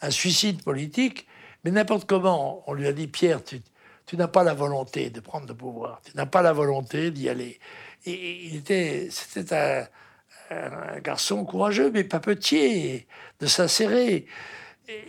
un 0.01 0.11
suicide 0.11 0.63
politique. 0.63 1.27
Mais 1.65 1.71
n'importe 1.71 2.07
comment, 2.07 2.63
on 2.67 2.75
lui 2.75 2.87
a 2.87 2.93
dit 2.93 3.07
Pierre, 3.07 3.43
tu, 3.43 3.63
n'as 4.15 4.29
pas 4.29 4.45
la 4.45 4.55
volonté 4.55 5.11
de 5.11 5.21
prendre 5.21 5.47
le 5.47 5.55
pouvoir, 5.55 6.01
tu 6.05 6.17
n'as 6.17 6.27
pas 6.27 6.43
la 6.43 6.53
volonté 6.53 7.11
d'y 7.11 7.29
aller. 7.29 7.59
Et 8.05 8.47
il 8.47 8.57
était, 8.57 9.09
c'était 9.11 9.55
un, 9.55 10.99
garçon 11.01 11.45
courageux, 11.45 11.91
mais 11.91 12.05
pas 12.05 12.21
petit, 12.21 13.07
de 13.41 13.47
s'insérer. 13.47 14.27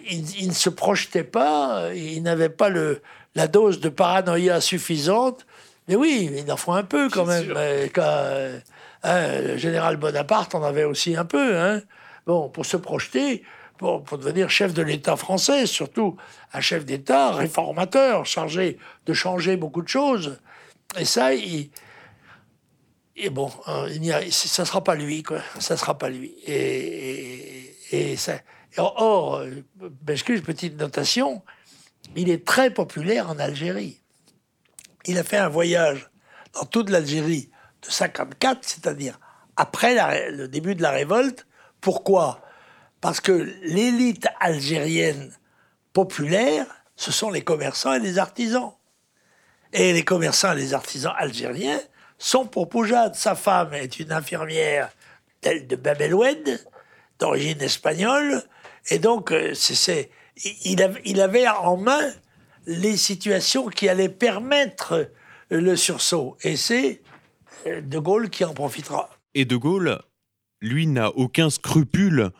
Il, 0.09 0.39
il, 0.39 0.47
ne 0.47 0.53
se 0.53 0.69
projetait 0.69 1.25
pas, 1.25 1.93
il 1.93 2.23
n'avait 2.23 2.49
pas 2.49 2.69
le, 2.69 3.01
la 3.35 3.47
dose 3.47 3.81
de 3.81 3.89
paranoïa 3.89 4.61
suffisante 4.61 5.45
mais 5.87 5.95
oui, 5.95 6.31
il 6.37 6.51
en 6.51 6.57
faut 6.57 6.71
un 6.71 6.83
peu 6.83 7.09
quand 7.09 7.25
même. 7.25 7.53
Euh, 7.55 8.59
hein, 9.03 9.41
le 9.41 9.57
général 9.57 9.97
Bonaparte 9.97 10.55
en 10.55 10.63
avait 10.63 10.85
aussi 10.85 11.15
un 11.15 11.25
peu. 11.25 11.57
Hein. 11.57 11.81
Bon, 12.25 12.49
pour 12.49 12.65
se 12.65 12.77
projeter, 12.77 13.43
pour, 13.77 14.01
devenir 14.17 14.49
chef 14.49 14.73
de 14.73 14.81
l'État 14.81 15.15
français, 15.15 15.65
surtout 15.65 16.17
un 16.53 16.61
chef 16.61 16.85
d'État 16.85 17.31
réformateur, 17.31 18.25
chargé 18.25 18.77
de 19.05 19.13
changer 19.13 19.57
beaucoup 19.57 19.81
de 19.81 19.87
choses. 19.87 20.39
Et 20.97 21.05
ça, 21.05 21.33
il, 21.33 21.69
et 23.15 23.29
bon, 23.29 23.51
hein, 23.67 23.87
ça 24.29 24.65
sera 24.65 24.83
pas 24.83 24.95
lui, 24.95 25.23
quoi. 25.23 25.39
Ça 25.59 25.75
sera 25.75 25.97
pas 25.97 26.09
lui. 26.09 26.33
Et, 26.45 27.75
et, 27.91 28.15
ça, 28.15 28.39
or, 28.77 29.35
euh, 29.35 29.63
excuse, 30.07 30.41
petite 30.41 30.79
notation, 30.79 31.41
il 32.15 32.29
est 32.29 32.45
très 32.45 32.71
populaire 32.71 33.29
en 33.29 33.39
Algérie 33.39 34.03
il 35.05 35.17
a 35.17 35.23
fait 35.23 35.37
un 35.37 35.49
voyage 35.49 36.09
dans 36.53 36.65
toute 36.65 36.89
l'Algérie 36.89 37.49
de 37.81 37.91
54, 37.91 38.59
c'est-à-dire 38.61 39.19
après 39.55 40.31
le 40.31 40.47
début 40.47 40.75
de 40.75 40.81
la 40.81 40.91
révolte. 40.91 41.45
Pourquoi? 41.81 42.41
Parce 43.03 43.19
que 43.19 43.53
l'élite 43.63 44.29
algérienne 44.39 45.29
populaire, 45.91 46.65
ce 46.95 47.11
sont 47.11 47.31
les 47.31 47.41
commerçants 47.41 47.93
et 47.93 47.99
les 47.99 48.17
artisans. 48.17 48.71
Et 49.73 49.91
les 49.91 50.05
commerçants 50.05 50.53
et 50.53 50.55
les 50.55 50.73
artisans 50.73 51.13
algériens 51.17 51.81
sont 52.17 52.45
pour 52.45 52.69
Poujade. 52.69 53.15
Sa 53.15 53.35
femme 53.35 53.73
est 53.73 53.99
une 53.99 54.13
infirmière 54.13 54.89
de 55.43 55.75
Bab 55.75 56.01
d'origine 57.19 57.61
espagnole. 57.61 58.41
Et 58.87 58.99
donc, 58.99 59.33
euh, 59.33 59.53
c'est, 59.53 60.09
il, 60.63 60.81
avait 61.21 61.47
en 61.49 61.75
main 61.75 62.09
les 62.67 62.95
situations 62.95 63.67
qui 63.67 63.89
allaient 63.89 64.07
permettre 64.07 65.11
le 65.49 65.75
sursaut. 65.75 66.37
Et 66.41 66.55
c'est 66.55 67.01
euh, 67.67 67.81
De 67.81 67.99
Gaulle 67.99 68.29
qui 68.29 68.45
en 68.45 68.53
profitera. 68.53 69.09
Et 69.33 69.43
De 69.43 69.57
Gaulle, 69.57 70.01
lui, 70.61 70.87
n'a 70.87 71.09
aucun 71.09 71.49
scrupule 71.49 72.31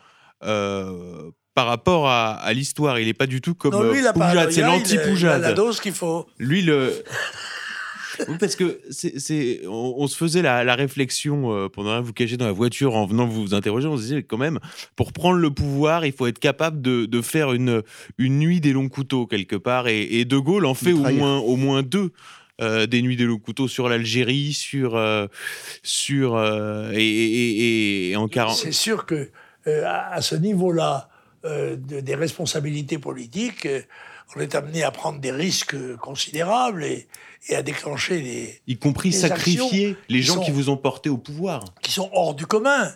euh, 0.44 1.30
par 1.54 1.66
rapport 1.66 2.08
à, 2.08 2.52
l'histoire. 2.52 2.98
Il 2.98 3.06
n'est 3.06 3.14
pas 3.14 3.26
du 3.26 3.40
tout 3.40 3.54
comme 3.54 3.72
Poujade. 3.72 4.50
C'est 4.50 4.62
l'anti-Poujade. 4.62 5.42
La 5.42 5.52
dose 5.52 5.80
qu'il 5.80 5.92
faut. 5.92 6.26
Lui, 6.38 6.62
le. 6.62 6.92
parce 8.40 8.56
que 8.56 8.80
c'est, 8.90 9.60
on, 9.66 10.06
se 10.06 10.16
faisait 10.16 10.42
la, 10.42 10.74
réflexion 10.74 11.52
euh, 11.52 11.68
pendant 11.68 12.00
que 12.00 12.06
vous 12.06 12.12
cachez 12.12 12.36
dans 12.36 12.46
la 12.46 12.52
voiture 12.52 12.94
en 12.94 13.06
venant 13.06 13.26
vous 13.26 13.54
interroger. 13.54 13.88
On 13.88 13.96
se 13.96 14.02
disait 14.02 14.22
quand 14.22 14.38
même, 14.38 14.58
pour 14.96 15.12
prendre 15.12 15.38
le 15.38 15.50
pouvoir, 15.50 16.04
il 16.06 16.12
faut 16.12 16.26
être 16.26 16.38
capable 16.38 16.80
de, 16.80 17.22
faire 17.22 17.52
une, 17.52 17.82
une 18.18 18.38
nuit 18.38 18.60
des 18.60 18.72
longs 18.72 18.88
couteaux 18.88 19.26
quelque 19.26 19.56
part. 19.56 19.88
Et, 19.88 20.24
De 20.24 20.38
Gaulle 20.38 20.66
en 20.66 20.74
fait 20.74 20.92
au 20.92 21.08
moins, 21.10 21.38
au 21.38 21.56
moins 21.56 21.82
deux. 21.82 22.12
Euh, 22.60 22.86
des 22.86 23.02
nuits 23.02 23.16
des 23.16 23.24
longs 23.24 23.40
couteaux 23.40 23.66
sur 23.66 23.88
l'Algérie, 23.88 24.52
sur 24.52 24.94
euh, 24.94 25.26
sur 25.82 26.40
et, 26.94 28.14
en 28.16 28.28
40. 28.28 28.54
C'est 28.54 28.70
sûr 28.70 29.06
que 29.06 29.28
à, 29.66 30.20
ce 30.20 30.34
niveau-là 30.34 31.08
des 31.44 32.14
responsabilités 32.14 32.98
politiques, 32.98 33.68
on 34.34 34.40
est 34.40 34.54
amené 34.54 34.82
à 34.82 34.90
prendre 34.90 35.20
des 35.20 35.30
risques 35.30 35.76
considérables 35.96 36.84
et, 36.84 37.06
et 37.48 37.56
à 37.56 37.62
déclencher 37.62 38.20
des. 38.20 38.60
Y 38.66 38.78
compris 38.78 39.12
sacrifier 39.12 39.96
les 40.08 40.22
gens 40.22 40.40
qui 40.40 40.50
vous 40.50 40.70
ont 40.70 40.76
porté 40.76 41.10
au 41.10 41.18
pouvoir. 41.18 41.64
Qui 41.82 41.92
sont 41.92 42.10
hors 42.12 42.34
du 42.34 42.46
commun. 42.46 42.90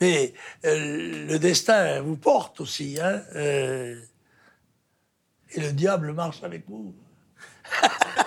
Mais 0.00 0.34
euh, 0.64 1.26
le 1.28 1.38
destin 1.38 2.00
vous 2.00 2.16
porte 2.16 2.60
aussi. 2.60 2.98
Hein, 3.00 3.22
euh, 3.36 4.00
et 5.52 5.60
le 5.60 5.72
diable 5.72 6.12
marche 6.12 6.42
avec 6.42 6.64
vous. 6.68 6.94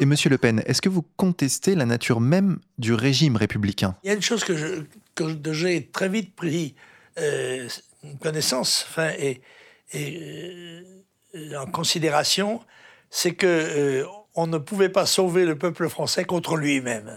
Et 0.00 0.06
Monsieur 0.06 0.30
Le 0.30 0.38
Pen, 0.38 0.62
est-ce 0.64 0.80
que 0.80 0.88
vous 0.88 1.04
contestez 1.18 1.74
la 1.74 1.84
nature 1.84 2.20
même 2.20 2.58
du 2.78 2.94
régime 2.94 3.36
républicain? 3.36 3.96
Il 4.02 4.08
y 4.08 4.10
a 4.10 4.14
une 4.14 4.22
chose 4.22 4.44
que, 4.44 5.52
j'ai 5.52 5.86
très 5.88 6.08
vite 6.08 6.34
pris 6.34 6.74
euh, 7.18 7.68
connaissance 8.22 8.86
et, 9.18 9.42
et 9.92 10.82
en 11.54 11.66
considération, 11.66 12.62
c'est 13.10 13.34
que 13.34 13.46
euh, 13.46 14.06
on 14.34 14.46
ne 14.46 14.56
pouvait 14.56 14.88
pas 14.88 15.04
sauver 15.04 15.44
le 15.44 15.58
peuple 15.58 15.88
français 15.90 16.24
contre 16.24 16.56
lui-même. 16.56 17.14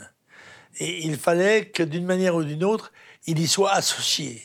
Et 0.80 1.06
il 1.06 1.18
fallait 1.18 1.68
que 1.68 1.84
d'une 1.84 2.06
manière 2.06 2.36
ou 2.36 2.44
d'une 2.44 2.66
autre, 2.66 2.92
il 3.28 3.40
y 3.40 3.48
soit 3.48 3.72
associé. 3.72 4.44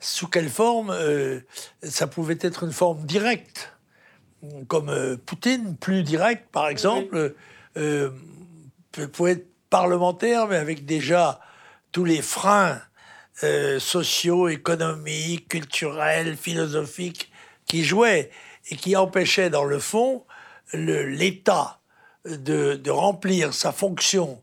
Sous 0.00 0.28
quelle 0.28 0.48
forme 0.48 0.90
euh, 0.90 1.40
Ça 1.82 2.06
pouvait 2.06 2.38
être 2.40 2.64
une 2.64 2.72
forme 2.72 3.04
directe, 3.04 3.72
comme 4.66 4.88
euh, 4.88 5.18
Poutine, 5.18 5.76
plus 5.76 6.02
direct, 6.02 6.46
par 6.50 6.68
exemple, 6.68 7.34
pouvait 9.12 9.32
être 9.32 9.46
parlementaire, 9.70 10.46
mais 10.48 10.56
avec 10.56 10.86
déjà 10.86 11.40
tous 11.92 12.04
les 12.04 12.22
freins 12.22 12.80
sociaux, 13.78 14.48
économiques, 14.48 15.48
culturels, 15.48 16.36
philosophiques 16.36 17.30
qui 17.66 17.84
jouaient 17.84 18.30
et 18.70 18.76
qui 18.76 18.96
empêchaient, 18.96 19.50
dans 19.50 19.64
le 19.64 19.78
fond, 19.78 20.24
l'État 20.72 21.80
de, 22.24 22.90
remplir 22.90 23.54
sa 23.54 23.72
fonction, 23.72 24.42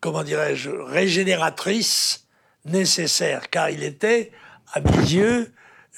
comment 0.00 0.22
dirais-je, 0.22 0.70
régénératrice 0.70 2.26
nécessaire, 2.64 3.50
car 3.50 3.70
il 3.70 3.82
était, 3.82 4.32
à 4.72 4.80
mes 4.80 4.90
yeux, 4.90 5.52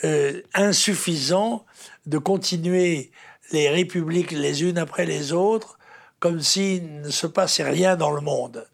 euh, 0.05 0.41
insuffisant 0.55 1.65
de 2.07 2.19
continuer 2.19 3.11
les 3.53 3.69
républiques 3.69 4.33
les 4.33 4.65
unes 4.65 4.79
après 4.79 5.05
les 5.05 5.33
autres, 5.33 5.79
comme 6.23 6.41
s'il 6.41 7.01
ne 7.01 7.11
se 7.11 7.27
passait 7.27 7.65
rien 7.65 7.97
dans 7.97 8.13
le 8.13 8.21
monde. 8.21 8.65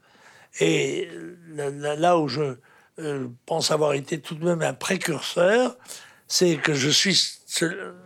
Et 0.61 1.09
là 1.57 2.19
où 2.19 2.29
je 2.29 2.59
euh, 2.99 3.29
pense 3.47 3.71
avoir 3.71 3.95
été 3.95 4.21
tout 4.21 4.35
de 4.35 4.45
même 4.45 4.61
un 4.61 4.75
précurseur, 4.75 5.79
c'est 6.27 6.59
que 6.59 6.75
je 6.75 6.91
suis 6.91 7.19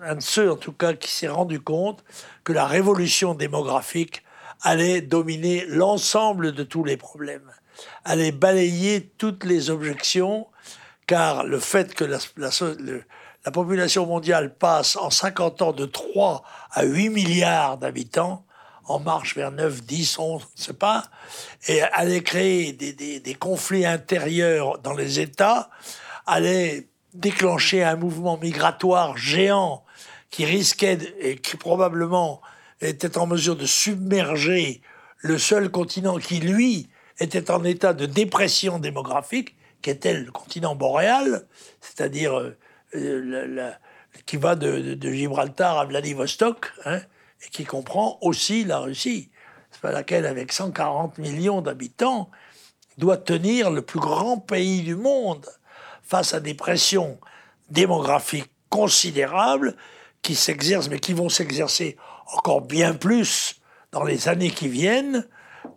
un 0.01 0.14
de 0.14 0.22
ceux, 0.22 0.53
en 0.53 0.55
tout 0.55 0.72
cas, 0.72 0.95
qui 0.95 1.11
s'est 1.11 1.26
rendu 1.26 1.59
compte 1.59 2.05
que 2.45 2.53
la 2.53 2.66
révolution 2.66 3.34
démographique 3.34 4.22
allait 4.61 5.01
dominer 5.01 5.64
l'ensemble 5.66 6.53
de 6.53 6.62
tous 6.62 6.84
les 6.84 6.97
problèmes, 6.97 7.51
allait 8.05 8.30
balayer 8.30 9.11
toutes 9.18 9.43
les 9.43 9.70
objections, 9.70 10.47
car 11.09 11.43
le 11.43 11.59
fait 11.59 11.97
que 11.97 12.05
la, 12.05 12.18
la 12.36 13.51
population 13.51 14.07
mondiale 14.07 14.55
passe 14.55 14.95
en 14.95 15.11
50 15.11 15.62
ans 15.62 15.72
de 15.72 15.86
3 15.86 16.45
à 16.70 16.84
8 16.84 17.09
milliards 17.09 17.78
d'habitants, 17.78 18.47
en 18.87 18.99
marche 18.99 19.37
vers 19.37 19.53
9, 19.53 19.83
10, 19.83 20.18
11, 20.18 20.43
je 20.43 20.61
ne 20.61 20.66
sais 20.66 20.72
pas, 20.72 21.05
et 21.68 21.83
allait 21.83 22.22
créer 22.22 22.72
des, 22.72 23.35
conflits 23.35 23.87
intérieurs 23.87 24.78
dans 24.78 24.95
les 24.95 25.20
États, 25.20 25.70
allait 26.26 26.89
déclencher 27.14 27.83
un 27.83 27.97
mouvement 27.97 28.39
migratoire 28.39 29.16
géant 29.16 29.85
qui 30.30 30.45
risquait 30.45 30.99
et 31.20 31.37
qui 31.37 31.57
probablement 31.57 32.41
était 32.80 33.18
en 33.18 33.26
mesure 33.26 33.57
de 33.57 33.66
submerger 33.66 34.80
le 35.18 35.39
seul 35.39 35.70
continent 35.70 36.18
qui, 36.18 36.41
lui, 36.41 36.89
était 37.20 37.51
en 37.51 37.62
état 37.64 37.93
de 37.93 38.07
dépression 38.07 38.78
démographique, 38.78 39.55
qui 39.83 39.91
était 39.91 40.14
le 40.14 40.30
continent 40.30 40.74
boréal, 40.74 41.47
c'est-à-dire 41.80 42.39
euh, 42.39 42.57
euh, 42.95 43.70
qui 44.26 44.37
va 44.37 44.55
de, 44.57 44.97
Gibraltar 45.01 45.78
à 45.78 45.85
Vladivostok, 45.85 46.72
hein, 46.85 47.01
et 47.45 47.51
qui 47.51 47.64
comprend 47.64 48.18
aussi 48.20 48.64
la 48.64 48.78
Russie, 48.78 49.30
laquelle, 49.82 50.26
avec 50.26 50.53
140 50.53 51.18
millions 51.18 51.61
d'habitants, 51.61 52.30
doit 52.99 53.16
tenir 53.16 53.70
le 53.70 53.82
plus 53.82 54.01
grand 54.01 54.38
pays 54.38 54.82
du 54.82 54.95
monde 54.95 55.47
face 56.03 56.34
à 56.34 56.40
des 56.40 56.55
pressions 56.55 57.18
démographiques 57.70 58.51
considérables 58.68 59.76
qui 60.20 60.34
s'exercent, 60.34 60.88
mais 60.88 61.01
qui 61.01 61.14
vont 61.14 61.28
s'exercer 61.28 61.97
encore 62.32 62.61
bien 62.61 62.95
plus 62.95 63.61
dans 63.90 64.05
les 64.05 64.28
années 64.28 64.51
qui 64.51 64.68
viennent, 64.68 65.26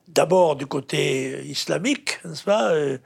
d'abord 0.08 0.56
du 0.56 0.66
côté 0.66 1.46
islamique, 1.46 2.20
euh, 2.26 2.98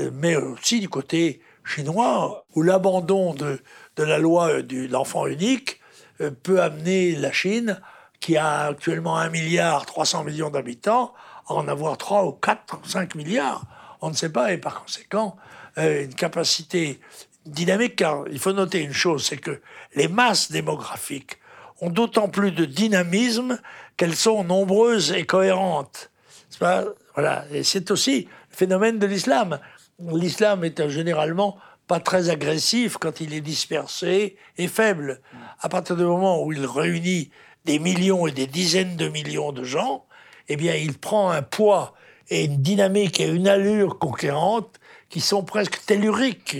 euh, 0.00 0.10
mais 0.12 0.36
aussi 0.36 0.80
du 0.80 0.88
côté 0.88 1.40
chinois, 1.64 2.46
où 2.54 2.62
l'abandon 2.62 3.34
de, 3.34 3.60
la 3.98 4.18
loi 4.18 4.62
de 4.62 4.86
l'enfant 4.86 5.26
unique 5.26 5.80
euh, 6.20 6.30
peut 6.30 6.62
amener 6.62 7.16
la 7.16 7.32
Chine, 7.32 7.80
qui 8.24 8.38
a 8.38 8.68
actuellement 8.68 9.18
1 9.18 9.28
milliard 9.28 9.84
300 9.84 10.24
millions 10.24 10.48
d'habitants, 10.48 11.12
en 11.46 11.68
avoir 11.68 11.98
3 11.98 12.24
ou 12.24 12.32
4 12.32 12.80
ou 12.82 12.88
5 12.88 13.16
milliards. 13.16 13.66
On 14.00 14.08
ne 14.08 14.14
sait 14.14 14.30
pas, 14.32 14.54
et 14.54 14.56
par 14.56 14.82
conséquent, 14.82 15.36
euh, 15.76 16.04
une 16.04 16.14
capacité 16.14 17.00
dynamique, 17.44 17.96
car 17.96 18.24
il 18.30 18.38
faut 18.38 18.54
noter 18.54 18.80
une 18.80 18.94
chose, 18.94 19.26
c'est 19.26 19.36
que 19.36 19.60
les 19.94 20.08
masses 20.08 20.50
démographiques 20.50 21.38
ont 21.82 21.90
d'autant 21.90 22.30
plus 22.30 22.50
de 22.50 22.64
dynamisme 22.64 23.58
qu'elles 23.98 24.16
sont 24.16 24.42
nombreuses 24.42 25.12
et 25.12 25.26
cohérentes. 25.26 26.10
Pas, 26.58 26.84
voilà. 27.12 27.44
Et 27.52 27.62
c'est 27.62 27.90
aussi 27.90 28.26
le 28.52 28.56
phénomène 28.56 28.98
de 28.98 29.06
l'islam. 29.06 29.58
L'islam 29.98 30.64
est 30.64 30.88
généralement 30.88 31.58
pas 31.86 32.00
très 32.00 32.30
agressif 32.30 32.96
quand 32.96 33.20
il 33.20 33.34
est 33.34 33.42
dispersé 33.42 34.38
et 34.56 34.68
faible. 34.68 35.20
À 35.60 35.68
partir 35.68 35.94
du 35.94 36.04
moment 36.04 36.42
où 36.42 36.54
il 36.54 36.64
réunit 36.64 37.30
des 37.64 37.78
millions 37.78 38.26
et 38.26 38.32
des 38.32 38.46
dizaines 38.46 38.96
de 38.96 39.08
millions 39.08 39.52
de 39.52 39.64
gens, 39.64 40.04
eh 40.48 40.56
bien, 40.56 40.74
il 40.74 40.98
prend 40.98 41.30
un 41.30 41.42
poids 41.42 41.94
et 42.28 42.44
une 42.44 42.62
dynamique 42.62 43.20
et 43.20 43.26
une 43.26 43.48
allure 43.48 43.98
conquérante 43.98 44.78
qui 45.08 45.20
sont 45.20 45.42
presque 45.42 45.84
telluriques. 45.86 46.58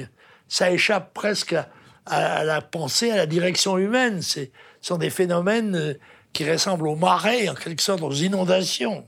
Ça 0.49 0.71
échappe 0.71 1.13
presque 1.15 1.57
à, 2.07 2.45
la 2.45 2.61
pensée, 2.61 3.11
à 3.11 3.17
la 3.17 3.27
direction 3.27 3.79
humaine. 3.79 4.23
Ce 4.23 4.41
sont 4.81 4.99
des 4.99 5.11
phénomènes 5.11 5.77
euh, 5.77 5.95
qui 6.33 6.51
ressemblent 6.51 6.89
aux 6.89 6.97
marées, 6.97 7.49
en 7.49 7.55
quelque 7.55 7.83
sorte 7.83 8.03
aux 8.03 8.13
inondations. 8.13 9.07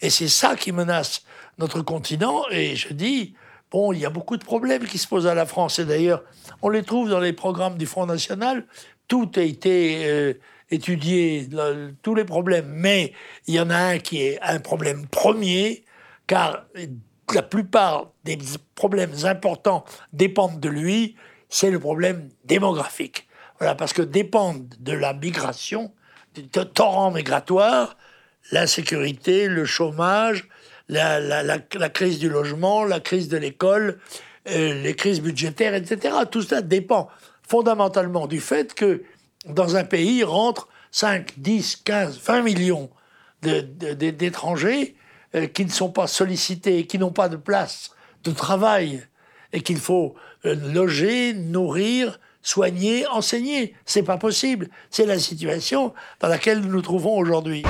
Et 0.00 0.10
c'est 0.10 0.28
ça 0.28 0.56
qui 0.56 0.72
menace 0.72 1.22
notre 1.58 1.82
continent. 1.82 2.42
Et 2.50 2.76
je 2.76 2.92
dis, 2.92 3.34
bon, 3.70 3.92
il 3.92 4.00
y 4.00 4.06
a 4.06 4.10
beaucoup 4.10 4.36
de 4.36 4.44
problèmes 4.44 4.86
qui 4.86 4.98
se 4.98 5.06
posent 5.06 5.26
à 5.26 5.34
la 5.34 5.46
France. 5.46 5.78
Et 5.78 5.84
d'ailleurs, 5.84 6.22
on 6.62 6.68
les 6.68 6.82
trouve 6.82 7.10
dans 7.10 7.20
les 7.20 7.32
programmes 7.32 7.76
du 7.76 7.86
Front 7.86 8.06
National. 8.06 8.64
Tout 9.08 9.30
a 9.36 9.40
été 9.40 10.06
euh, 10.06 10.34
étudié, 10.70 11.48
tous 12.02 12.14
les 12.14 12.24
problèmes. 12.24 12.68
Mais 12.68 13.12
il 13.46 13.54
y 13.54 13.60
en 13.60 13.70
a 13.70 13.76
un 13.76 13.98
qui 13.98 14.22
est 14.22 14.38
un 14.42 14.60
problème 14.60 15.06
premier, 15.06 15.84
car 16.26 16.66
la 17.34 17.42
plupart 17.42 18.10
des 18.24 18.38
problèmes 18.74 19.12
importants 19.24 19.84
dépendent 20.12 20.60
de 20.60 20.68
lui, 20.68 21.16
c'est 21.48 21.70
le 21.70 21.78
problème 21.78 22.28
démographique. 22.44 23.26
Voilà, 23.58 23.74
parce 23.74 23.92
que 23.92 24.02
dépendent 24.02 24.74
de 24.78 24.92
la 24.92 25.12
migration, 25.12 25.92
du 26.34 26.46
torrent 26.48 27.10
migratoire, 27.10 27.96
l'insécurité, 28.52 29.48
le 29.48 29.64
chômage, 29.64 30.48
la, 30.88 31.88
crise 31.88 32.18
du 32.18 32.28
logement, 32.28 32.84
la 32.84 33.00
crise 33.00 33.28
de 33.28 33.36
l'école, 33.36 33.98
euh, 34.48 34.82
les 34.82 34.94
crises 34.94 35.20
budgétaires, 35.20 35.74
etc. 35.74 36.14
Tout 36.30 36.42
ça 36.42 36.62
dépend 36.62 37.08
fondamentalement 37.46 38.26
du 38.26 38.40
fait 38.40 38.74
que 38.74 39.02
dans 39.48 39.76
un 39.76 39.84
pays 39.84 40.22
rentrent 40.24 40.68
5, 40.90 41.34
10, 41.36 41.76
15, 41.84 42.20
20 42.24 42.42
millions 42.42 42.90
d'étrangers 43.42 44.96
euh, 45.34 45.46
qui 45.46 45.64
ne 45.64 45.70
sont 45.70 45.90
pas 45.90 46.06
sollicités, 46.06 46.86
qui 46.86 46.98
n'ont 46.98 47.12
pas 47.12 47.28
de 47.28 47.36
place 47.36 47.90
de 48.24 48.32
travail 48.32 49.06
et 49.52 49.60
qu'il 49.60 49.78
faut 49.78 50.14
euh, 50.44 50.54
loger, 50.72 51.34
nourrir, 51.34 52.18
soigner, 52.42 53.06
enseigner. 53.06 53.74
C'est 53.84 54.02
pas 54.02 54.16
possible. 54.16 54.68
C'est 54.90 55.06
la 55.06 55.18
situation 55.18 55.92
dans 56.20 56.28
laquelle 56.28 56.60
nous 56.60 56.70
nous 56.70 56.82
trouvons 56.82 57.16
aujourd'hui. 57.16 57.62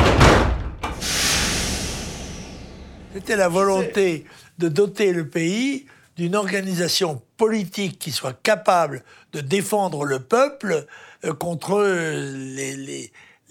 C'était 3.13 3.37
la 3.37 3.49
volonté 3.49 4.25
de 4.59 4.69
doter 4.69 5.13
le 5.13 5.29
pays 5.29 5.87
d'une 6.19 6.35
organisation 6.35 7.23
politique 7.37 8.01
qui 8.01 8.11
soit 8.11 8.43
capable 8.43 9.05
de 9.33 9.41
défendre 9.41 10.05
le 10.05 10.19
peuple 10.19 10.85
euh, 11.25 11.33
contre 11.33 11.81
les, 11.81 13.11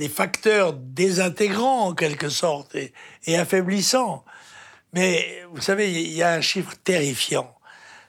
facteurs 0.09 0.73
désintégrants 0.73 1.87
en 1.87 1.93
quelque 1.95 2.29
sorte 2.29 2.75
et, 2.75 3.37
affaiblissants. 3.37 4.23
Mais 4.93 5.43
vous 5.53 5.61
savez, 5.61 5.91
il 5.91 6.11
y 6.11 6.21
a 6.21 6.33
un 6.33 6.41
chiffre 6.41 6.73
terrifiant. 6.83 7.55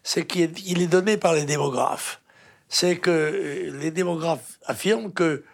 C'est 0.03 0.27
qu'il 0.27 0.83
est 0.83 0.87
donné 0.89 1.17
par 1.17 1.35
les 1.35 1.45
démographes. 1.45 2.21
C'est 2.69 2.99
que 2.99 3.11
euh, 3.11 3.79
les 3.79 3.93
démographes 3.93 4.59
affirment 4.67 5.13
que 5.13 5.45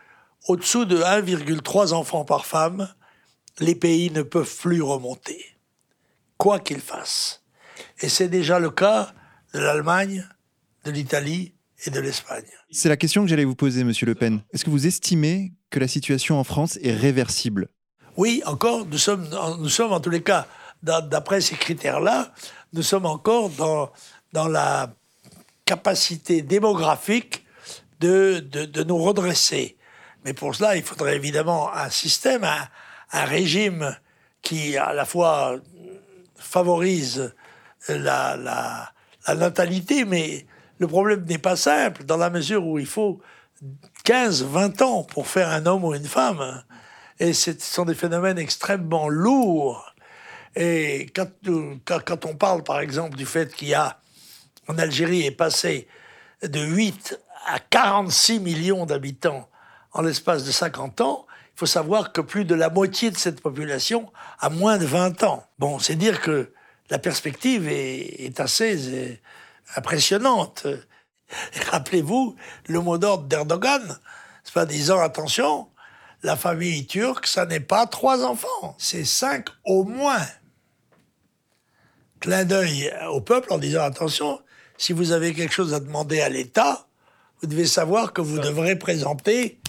au-dessous 0.48 0.86
de 0.86 0.96
1,3 0.96 1.92
enfants 1.92 2.24
par 2.24 2.46
femme, 2.46 2.92
les 3.60 3.74
pays 3.74 4.10
ne 4.10 4.22
peuvent 4.22 4.56
plus 4.56 4.82
remonter, 4.82 5.56
quoi 6.38 6.58
qu'ils 6.58 6.80
fassent. 6.80 7.43
Et 8.00 8.08
c'est 8.08 8.28
déjà 8.28 8.58
le 8.58 8.70
cas 8.70 9.12
de 9.52 9.60
l'Allemagne, 9.60 10.26
de 10.84 10.90
l'Italie 10.90 11.54
et 11.86 11.90
de 11.90 12.00
l'Espagne. 12.00 12.44
C'est 12.70 12.88
la 12.88 12.96
question 12.96 13.22
que 13.22 13.28
j'allais 13.28 13.44
vous 13.44 13.54
poser, 13.54 13.84
Monsieur 13.84 14.06
Le 14.06 14.14
Pen. 14.14 14.40
Est-ce 14.52 14.64
que 14.64 14.70
vous 14.70 14.86
estimez 14.86 15.52
que 15.70 15.78
la 15.78 15.88
situation 15.88 16.38
en 16.38 16.44
France 16.44 16.78
est 16.82 16.94
réversible? 16.94 17.68
Oui, 18.16 18.42
encore, 18.46 18.86
nous 18.86 18.98
sommes, 18.98 19.28
nous 19.58 19.68
sommes 19.68 19.92
en 19.92 20.00
tous 20.00 20.10
les 20.10 20.22
cas, 20.22 20.46
d'après 20.82 21.40
ces 21.40 21.56
critères-là, 21.56 22.32
nous 22.72 22.82
sommes 22.82 23.06
encore 23.06 23.50
dans, 23.50 23.90
dans 24.32 24.48
la 24.48 24.94
capacité 25.64 26.42
démographique 26.42 27.44
de, 28.00 28.40
de, 28.40 28.82
nous 28.84 28.98
redresser. 28.98 29.76
Mais 30.24 30.34
pour 30.34 30.54
cela, 30.54 30.76
il 30.76 30.82
faudrait 30.82 31.16
évidemment 31.16 31.72
un 31.72 31.88
système, 31.90 32.44
un, 32.44 32.68
un 33.12 33.24
régime 33.24 33.96
qui 34.42 34.76
à 34.76 34.92
la 34.92 35.04
fois 35.04 35.56
favorise 36.36 37.34
la, 37.88 38.36
la, 38.36 39.34
natalité, 39.34 40.04
mais 40.04 40.46
le 40.78 40.86
problème 40.86 41.24
n'est 41.24 41.38
pas 41.38 41.56
simple, 41.56 42.04
dans 42.04 42.16
la 42.16 42.30
mesure 42.30 42.66
où 42.66 42.78
il 42.78 42.86
faut 42.86 43.20
15, 44.04 44.44
20 44.44 44.82
ans 44.82 45.02
pour 45.04 45.26
faire 45.26 45.48
un 45.50 45.66
homme 45.66 45.84
ou 45.84 45.94
une 45.94 46.06
femme. 46.06 46.62
Et 47.18 47.32
ce 47.32 47.52
sont 47.58 47.84
des 47.84 47.94
phénomènes 47.94 48.38
extrêmement 48.38 49.08
lourds. 49.08 49.94
Et 50.56 51.06
quand, 51.14 51.28
quand, 51.84 52.24
on 52.26 52.36
parle, 52.36 52.62
par 52.62 52.80
exemple, 52.80 53.16
du 53.16 53.26
fait 53.26 53.54
qu'il 53.54 53.68
y 53.68 53.74
a, 53.74 53.98
en 54.68 54.78
Algérie, 54.78 55.26
est 55.26 55.30
passé 55.30 55.88
de 56.42 56.60
8 56.60 57.18
à 57.46 57.58
46 57.58 58.40
millions 58.40 58.86
d'habitants 58.86 59.48
en 59.92 60.02
l'espace 60.02 60.44
de 60.44 60.50
50 60.50 61.00
ans, 61.00 61.26
il 61.54 61.58
faut 61.60 61.66
savoir 61.66 62.12
que 62.12 62.20
plus 62.20 62.44
de 62.44 62.54
la 62.54 62.68
moitié 62.68 63.10
de 63.10 63.16
cette 63.16 63.40
population 63.40 64.10
a 64.40 64.50
moins 64.50 64.76
de 64.76 64.86
20 64.86 65.22
ans. 65.22 65.44
Bon, 65.58 65.78
c'est 65.78 65.94
dire 65.94 66.20
que 66.20 66.52
la 66.90 66.98
perspective 66.98 67.68
est, 67.68 68.40
assez 68.40 69.20
impressionnante. 69.76 70.66
Rappelez-vous 71.70 72.36
le 72.68 72.80
mot 72.80 72.98
d'ordre 72.98 73.24
d'Erdogan, 73.24 73.98
c'est 74.44 74.54
pas 74.54 74.66
disant 74.66 75.00
attention, 75.00 75.68
la 76.22 76.36
famille 76.36 76.86
turque, 76.86 77.26
ça 77.26 77.46
n'est 77.46 77.60
pas 77.60 77.86
trois 77.86 78.24
enfants, 78.24 78.74
c'est 78.78 79.04
cinq 79.04 79.48
au 79.64 79.84
moins. 79.84 80.26
Clin 82.20 82.44
d'œil 82.44 82.92
au 83.10 83.20
peuple 83.20 83.52
en 83.52 83.58
disant 83.58 83.82
attention, 83.82 84.40
si 84.78 84.92
vous 84.92 85.12
avez 85.12 85.34
quelque 85.34 85.52
chose 85.52 85.74
à 85.74 85.80
demander 85.80 86.20
à 86.20 86.28
l'État, 86.28 86.86
vous 87.40 87.48
devez 87.48 87.66
savoir 87.66 88.12
que 88.12 88.20
vous 88.20 88.38
devrez 88.38 88.76
présenter 88.76 89.60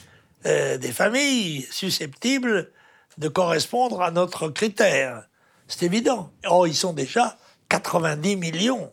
euh, 0.46 0.78
des 0.78 0.92
familles 0.92 1.68
susceptibles 1.72 2.72
de 3.18 3.28
correspondre 3.28 4.02
à 4.02 4.12
notre 4.12 4.50
critère. 4.50 5.28
C'est 5.68 5.86
évident. 5.86 6.32
Oh, 6.50 6.66
ils 6.66 6.76
sont 6.76 6.94
déjà 6.94 7.38
90 7.70 8.36
millions, 8.36 8.92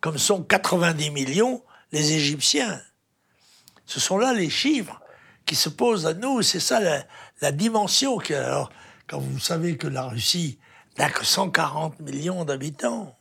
comme 0.00 0.18
sont 0.18 0.42
90 0.42 1.10
millions 1.10 1.62
les 1.92 2.12
Égyptiens. 2.12 2.80
Ce 3.86 4.00
sont 4.00 4.18
là 4.18 4.32
les 4.32 4.50
chiffres 4.50 5.00
qui 5.46 5.54
se 5.54 5.68
posent 5.68 6.06
à 6.06 6.14
nous. 6.14 6.42
C'est 6.42 6.60
ça 6.60 6.80
la, 7.40 7.52
dimension. 7.52 8.18
alors, 8.30 8.70
quand 9.06 9.18
vous 9.18 9.38
savez 9.38 9.76
que 9.76 9.86
la 9.86 10.04
Russie 10.04 10.58
n'a 10.98 11.10
que 11.10 11.24
140 11.24 12.00
millions 12.00 12.44
d'habitants, 12.44 13.16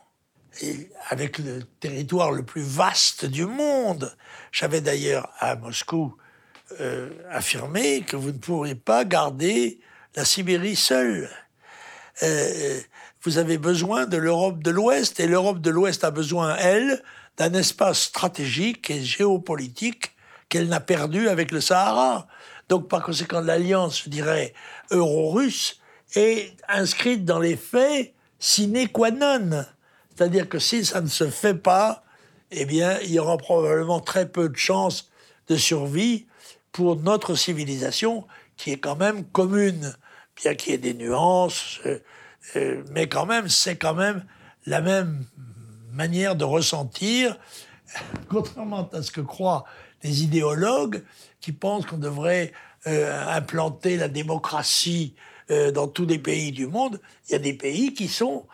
et 0.62 0.90
avec 1.10 1.40
le 1.40 1.64
territoire 1.64 2.32
le 2.32 2.44
plus 2.44 2.62
vaste 2.62 3.26
du 3.26 3.46
monde, 3.46 4.16
j'avais 4.52 4.82
d'ailleurs 4.82 5.30
à 5.40 5.56
Moscou 5.56 6.16
euh, 6.80 7.10
affirmé 7.30 8.02
que 8.02 8.16
vous 8.16 8.32
ne 8.32 8.38
pourrez 8.38 8.76
pas 8.76 9.04
garder 9.04 9.80
la 10.16 10.26
Sibérie 10.26 10.76
seule. 10.76 11.30
Euh, 12.22 12.80
vous 13.24 13.38
avez 13.38 13.58
besoin 13.58 14.06
de 14.06 14.18
l'Europe 14.18 14.62
de 14.62 14.70
l'Ouest 14.70 15.20
et 15.20 15.28
l'Europe 15.28 15.62
de 15.62 15.70
l'Ouest 15.70 16.04
a 16.04 16.12
besoin, 16.12 16.56
elle, 16.58 17.02
d'un 17.38 17.54
espace 17.54 18.02
stratégique 18.02 18.90
et 18.92 19.02
géopolitique 19.02 20.12
qu'elle 20.50 20.68
n'a 20.68 20.80
perdu 20.80 21.30
avec 21.30 21.52
le 21.52 21.62
Sahara. 21.62 22.28
Donc, 22.70 22.88
par 22.88 23.04
conséquent, 23.04 23.42
l'alliance, 23.42 24.04
je 24.04 24.10
dirais, 24.10 24.54
euro-russe 24.92 25.80
est 26.16 26.56
inscrite 26.68 27.26
dans 27.26 27.40
les 27.40 27.56
faits 27.56 28.14
sine 28.40 28.88
qua 28.90 29.10
non. 29.10 29.66
C'est-à-dire 30.16 30.48
que 30.48 30.60
si 30.60 30.86
ça 30.86 31.02
ne 31.02 31.08
se 31.08 31.30
fait 31.30 31.56
pas, 31.56 32.04
eh 32.52 32.66
bien, 32.66 33.00
il 33.00 33.12
y 33.12 33.20
aura 33.20 33.38
probablement 33.38 34.00
très 34.00 34.30
peu 34.30 34.50
de 34.50 34.58
chances 34.58 35.10
de 35.48 35.56
survie 35.56 36.28
pour 36.72 36.98
notre 36.98 37.36
civilisation, 37.36 38.26
qui 38.58 38.72
est 38.72 38.78
quand 38.78 38.96
même 38.96 39.24
commune 39.26 39.96
bien 40.36 40.56
qu'il 40.56 40.72
y 40.72 40.76
ait 40.76 40.80
des 40.80 40.94
nuances, 40.94 41.80
euh, 41.86 42.00
euh, 42.56 42.84
mais 42.92 43.08
quand 43.08 43.26
même, 43.26 43.50
c'est 43.50 43.76
quand 43.76 43.94
même 43.94 44.24
la 44.66 44.82
même 44.82 45.26
manière 45.92 46.36
de 46.36 46.44
ressentir, 46.44 47.38
contrairement 48.30 48.90
à 48.92 49.02
ce 49.02 49.12
que 49.12 49.22
croient 49.22 49.66
les 50.04 50.24
idéologues 50.24 51.04
qui 51.40 51.52
pensent 51.52 51.86
qu'on 51.86 51.98
devrait 51.98 52.52
euh, 52.88 53.28
implanter 53.30 53.98
la 53.98 54.08
démocratie 54.08 55.16
dans 55.76 55.88
tous 55.90 56.06
les 56.06 56.20
pays 56.20 56.54
du 56.54 56.68
monde. 56.68 57.02
Il 57.28 57.34
y 57.34 57.36
a 57.36 57.40
des 57.40 57.54
pays 57.54 57.94
qui 57.94 58.08
sont 58.08 58.48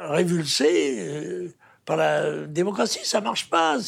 révulsés 0.00 1.52
par 1.84 1.96
la 1.96 2.46
démocratie. 2.46 3.00
Ça 3.02 3.20
marche 3.20 3.50
pas. 3.50 3.78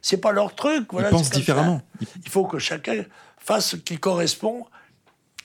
C'est 0.00 0.16
pas 0.16 0.30
leur 0.32 0.54
truc. 0.54 0.86
Voilà, 0.92 1.08
Ils 1.08 1.12
pensent 1.12 1.30
différemment. 1.30 1.82
Il 2.24 2.30
faut 2.30 2.46
que 2.46 2.60
chacun 2.60 3.04
fasse 3.36 3.70
ce 3.70 3.76
qui 3.76 3.98
correspond 3.98 4.64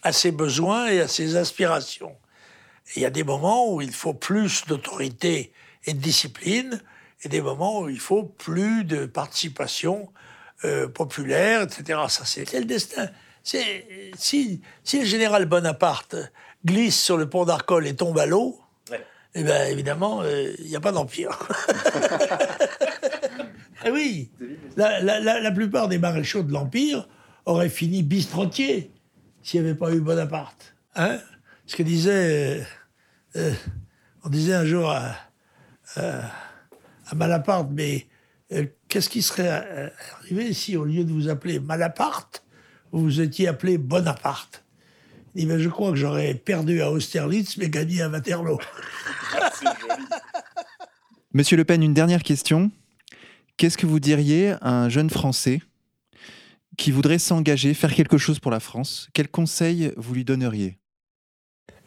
à 0.03 0.11
ses 0.11 0.31
besoins 0.31 0.87
et 0.87 1.01
à 1.01 1.07
ses 1.07 1.35
aspirations. 1.35 2.15
il 2.95 3.01
y 3.01 3.05
a 3.05 3.09
des 3.09 3.23
moments 3.23 3.73
où 3.73 3.81
il 3.81 3.91
faut 3.91 4.13
plus 4.13 4.65
d'autorité 4.67 5.53
et 5.85 5.93
de 5.93 5.99
discipline, 5.99 6.81
et 7.23 7.29
des 7.29 7.41
moments 7.41 7.81
où 7.81 7.89
il 7.89 7.99
faut 7.99 8.23
plus 8.23 8.83
de 8.83 9.05
participation 9.05 10.09
euh, 10.65 10.87
populaire, 10.87 11.61
etc. 11.61 11.99
Ça, 12.07 12.25
c'est 12.25 12.51
le 12.53 12.65
destin. 12.65 13.09
Si, 13.43 14.61
si 14.83 14.99
le 14.99 15.05
général 15.05 15.45
Bonaparte 15.45 16.15
glisse 16.65 16.99
sur 17.01 17.17
le 17.17 17.27
pont 17.29 17.45
d'Arcole 17.45 17.87
et 17.87 17.95
tombe 17.95 18.17
à 18.19 18.25
l'eau, 18.25 18.59
eh 19.33 19.43
bien, 19.43 19.65
évidemment, 19.65 20.21
euh, 20.23 20.53
il 20.59 20.67
n'y 20.67 20.75
a 20.75 20.81
pas 20.81 20.91
d'empire. 20.91 21.39
ah 23.83 23.89
oui, 23.91 24.29
la, 24.75 25.01
la, 25.01 25.39
la, 25.39 25.51
plupart 25.51 25.87
des 25.87 25.97
maréchaux 25.97 26.43
de 26.43 26.51
l'Empire 26.51 27.07
auraient 27.45 27.69
fini 27.69 28.03
bistrotiers 28.03 28.91
s'il 29.43 29.61
n'y 29.61 29.69
avait 29.69 29.77
pas 29.77 29.91
eu 29.93 30.01
Bonaparte. 30.01 30.75
Hein? 30.95 31.19
Ce 31.65 31.75
que 31.75 31.83
disait. 31.83 32.59
Euh, 32.59 32.63
euh, 33.37 33.53
on 34.23 34.29
disait 34.29 34.53
un 34.53 34.65
jour 34.65 34.91
à, 34.91 35.15
à, 35.95 37.15
Malaparte, 37.15 37.69
mais 37.71 38.07
euh, 38.51 38.65
qu'est-ce 38.87 39.09
qui 39.09 39.21
serait 39.21 39.91
arrivé 40.19 40.53
si, 40.53 40.77
au 40.77 40.85
lieu 40.85 41.03
de 41.03 41.11
vous 41.11 41.27
appeler 41.27 41.59
Malaparte, 41.59 42.43
vous 42.91 43.01
vous 43.01 43.21
étiez 43.21 43.47
appelé 43.47 43.77
Bonaparte? 43.77 44.63
Il 45.33 45.41
dit, 45.41 45.47
ben, 45.47 45.59
je 45.59 45.69
crois 45.69 45.91
que 45.91 45.95
j'aurais 45.95 46.35
perdu 46.35 46.81
à 46.81 46.91
Austerlitz, 46.91 47.57
mais 47.57 47.69
gagné 47.69 48.01
à 48.01 48.09
Waterloo. 48.09 48.59
Monsieur 51.33 51.55
Le 51.55 51.63
Pen, 51.63 51.81
une 51.81 51.93
dernière 51.93 52.21
question. 52.21 52.69
Qu'est-ce 53.55 53.77
que 53.77 53.85
vous 53.85 54.01
diriez 54.01 54.55
à 54.61 54.83
un 54.83 54.89
jeune 54.89 55.09
Français 55.09 55.61
qui 56.78 56.91
voudrait 56.91 57.19
s'engager, 57.19 57.74
faire 57.74 57.93
quelque 57.93 58.17
chose 58.17 58.39
pour 58.39 58.51
la 58.51 58.59
France, 58.59 59.09
quel 59.13 59.28
conseil 59.28 59.93
vous 59.97 60.13
lui 60.13 60.26
donneriez? 60.26 60.78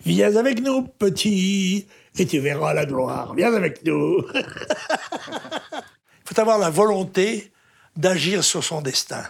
Viens 0.04 0.36
avec 0.36 0.60
nous, 0.60 0.82
petit, 0.82 1.86
et 2.18 2.26
tu 2.26 2.38
verras 2.38 2.74
la 2.74 2.84
gloire. 2.84 3.34
Viens 3.34 3.54
avec 3.54 3.84
nous. 3.84 4.22
Il 4.34 6.26
faut 6.26 6.40
avoir 6.40 6.58
la 6.58 6.70
volonté 6.70 7.52
d'agir 7.96 8.44
sur 8.44 8.62
son 8.62 8.82
destin. 8.82 9.24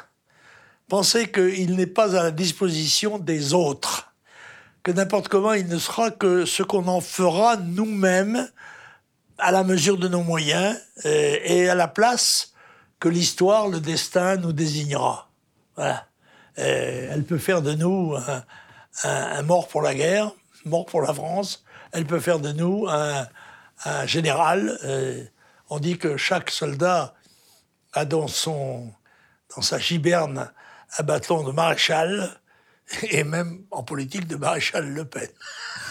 Pensez 0.88 1.30
qu'il 1.30 1.76
n'est 1.76 1.86
pas 1.86 2.16
à 2.18 2.24
la 2.24 2.30
disposition 2.30 3.18
des 3.18 3.54
autres, 3.54 4.12
que 4.82 4.92
n'importe 4.92 5.28
comment 5.28 5.54
il 5.54 5.66
ne 5.66 5.78
sera 5.78 6.10
que 6.10 6.44
ce 6.44 6.62
qu'on 6.62 6.86
en 6.88 7.00
fera 7.00 7.56
nous-mêmes 7.56 8.48
à 9.38 9.50
la 9.50 9.64
mesure 9.64 9.96
de 9.96 10.08
nos 10.08 10.22
moyens 10.22 10.78
et 11.04 11.68
à 11.68 11.74
la 11.74 11.88
place 11.88 12.52
que 13.00 13.08
l'histoire, 13.08 13.68
le 13.68 13.80
destin 13.80 14.36
nous 14.36 14.52
désignera. 14.52 15.30
Voilà. 15.76 16.06
Euh, 16.58 17.08
elle 17.10 17.24
peut 17.24 17.38
faire 17.38 17.62
de 17.62 17.74
nous 17.74 18.14
un, 19.02 19.42
mort 19.42 19.68
pour 19.68 19.82
la 19.82 19.94
guerre, 19.94 20.32
mort 20.64 20.86
pour 20.86 21.02
la 21.02 21.12
France. 21.12 21.64
Elle 21.92 22.06
peut 22.06 22.20
faire 22.20 22.38
de 22.38 22.52
nous 22.52 22.86
un, 22.88 23.26
général. 24.06 24.78
Euh, 24.84 25.24
on 25.68 25.78
dit 25.78 25.98
que 25.98 26.16
chaque 26.16 26.50
soldat 26.50 27.14
a 27.92 28.04
dans, 28.04 28.28
son, 28.28 28.92
dans 29.54 29.62
sa 29.62 29.78
giberne 29.78 30.50
un 30.98 31.02
bâton 31.02 31.42
de 31.42 31.52
maréchal 31.52 32.40
et 33.10 33.24
même 33.24 33.64
en 33.70 33.82
politique 33.82 34.26
de 34.26 34.36
maréchal 34.36 34.88
Le 34.88 35.04
Pen. 35.04 35.28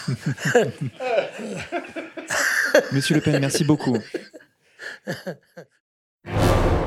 Monsieur 2.92 3.16
Le 3.16 3.20
Pen, 3.20 3.38
merci 3.40 3.64
beaucoup. 3.64 3.98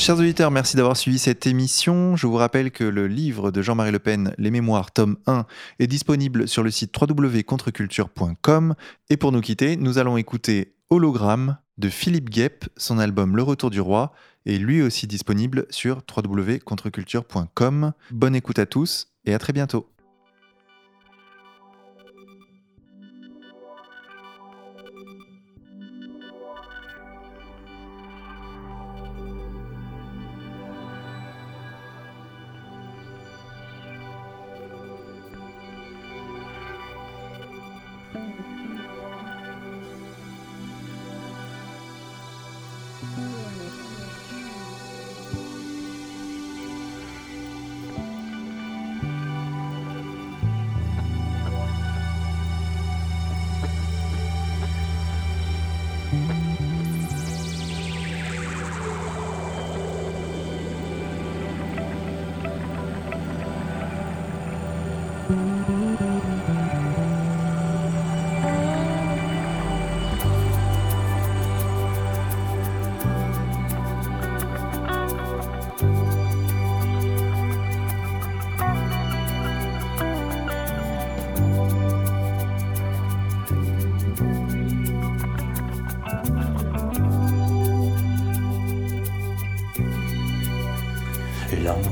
Chers 0.00 0.18
auditeurs, 0.18 0.50
merci 0.50 0.78
d'avoir 0.78 0.96
suivi 0.96 1.18
cette 1.18 1.46
émission. 1.46 2.16
Je 2.16 2.26
vous 2.26 2.36
rappelle 2.36 2.70
que 2.70 2.84
le 2.84 3.06
livre 3.06 3.50
de 3.50 3.60
Jean-Marie 3.60 3.92
Le 3.92 3.98
Pen, 3.98 4.32
Les 4.38 4.50
Mémoires, 4.50 4.92
tome 4.92 5.18
1, 5.26 5.44
est 5.78 5.86
disponible 5.86 6.48
sur 6.48 6.62
le 6.62 6.70
site 6.70 6.98
www.contreculture.com. 6.98 8.74
Et 9.10 9.18
pour 9.18 9.30
nous 9.30 9.42
quitter, 9.42 9.76
nous 9.76 9.98
allons 9.98 10.16
écouter 10.16 10.72
Hologramme 10.88 11.58
de 11.76 11.90
Philippe 11.90 12.30
Guep, 12.30 12.64
son 12.78 12.98
album 12.98 13.36
Le 13.36 13.42
Retour 13.42 13.68
du 13.68 13.82
Roi, 13.82 14.14
est 14.46 14.56
lui 14.56 14.80
aussi 14.80 15.06
disponible 15.06 15.66
sur 15.68 16.00
www.contreculture.com. 16.16 17.92
Bonne 18.10 18.34
écoute 18.34 18.58
à 18.58 18.64
tous 18.64 19.08
et 19.26 19.34
à 19.34 19.38
très 19.38 19.52
bientôt. 19.52 19.86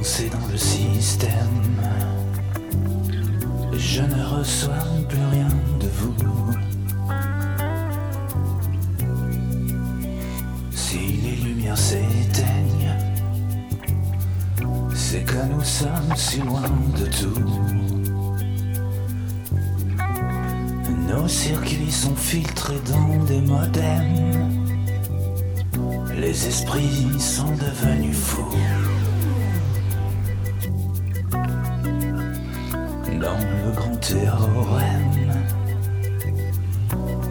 Lancé 0.09 0.31
dans 0.31 0.48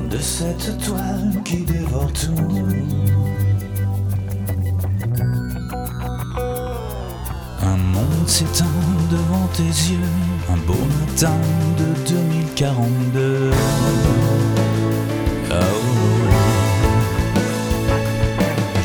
de 0.09 0.17
cette 0.19 0.77
toile 0.85 1.31
qui 1.43 1.57
dévore 1.57 2.11
tout. 2.13 2.35
Un 7.63 7.77
monde 7.77 8.27
s'éteint 8.27 8.65
devant 9.09 9.47
tes 9.53 9.63
yeux, 9.63 9.97
un 10.51 10.57
beau 10.67 10.85
matin 10.99 11.33
de 11.79 12.13
2042. 12.13 13.51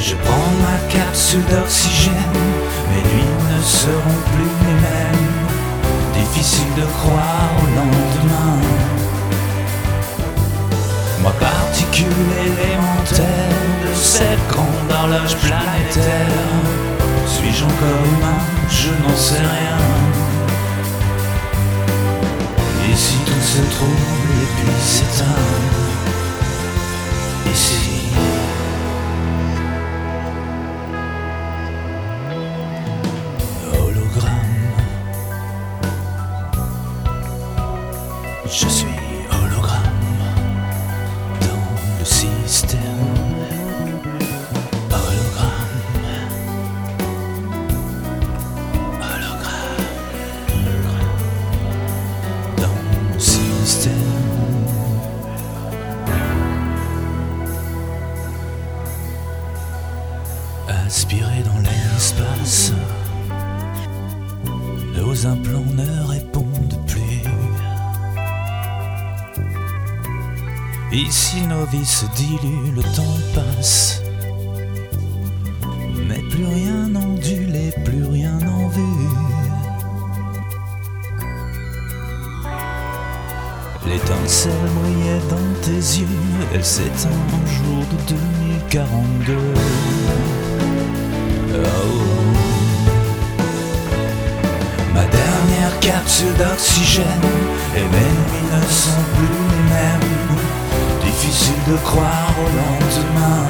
Je 0.01 0.15
prends 0.17 0.53
ma 0.63 0.79
capsule 0.93 1.45
d'oxygène, 1.51 2.15
mes 2.89 3.03
nuits 3.03 3.57
ne 3.57 3.63
seront 3.63 4.32
difficile 6.43 6.75
de 6.77 6.83
croire 6.83 7.51
au 7.63 7.67
lendemain. 7.79 8.59
Moi, 11.21 11.33
particule 11.39 12.07
élémentaire 12.41 13.59
de 13.85 13.95
cette 13.95 14.49
grande 14.49 14.91
horloge 14.91 15.37
planétaire, 15.37 16.51
suis-je 17.27 17.65
encore 17.65 18.03
humain? 18.13 18.41
Je 18.69 18.89
n'en 18.89 19.17
sais 19.17 19.39
rien. 19.39 19.79
Et 22.91 22.97
si 22.97 23.17
tout 23.19 23.45
se 23.55 23.63
trouve 23.77 24.09
et 24.43 24.49
puis 24.57 24.75
s'éteint, 24.81 25.43
ici. 70.93 71.43
vie 71.71 71.87
se 71.87 72.07
dilue, 72.17 72.75
le 72.75 72.83
temps 72.83 73.17
passe. 73.35 74.03
Mais 76.09 76.21
plus 76.31 76.45
rien 76.45 76.95
ondule 76.95 77.57
plus 77.85 78.05
rien 78.05 78.39
en 78.47 78.69
vue. 78.69 79.09
L'étincelle 83.87 84.53
brillait 84.81 85.21
dans 85.31 85.61
tes 85.63 85.71
yeux, 85.71 86.07
elle 86.55 86.65
s'éteint 86.65 87.09
un 87.09 87.47
jour 87.47 87.85
de 87.93 87.97
2042. 88.09 89.37
Oh. 91.55 92.22
Capsule 95.83 96.33
d'oxygène 96.39 97.27
et 97.77 97.81
mes 97.81 98.13
nuits 98.23 98.49
ne 98.55 98.63
sont 98.71 99.05
plus 99.17 99.39
les 99.51 99.65
mêmes. 99.75 100.39
Difficile 101.05 101.63
de 101.67 101.77
croire 101.79 102.35
au 102.39 102.49
lendemain. 102.61 103.47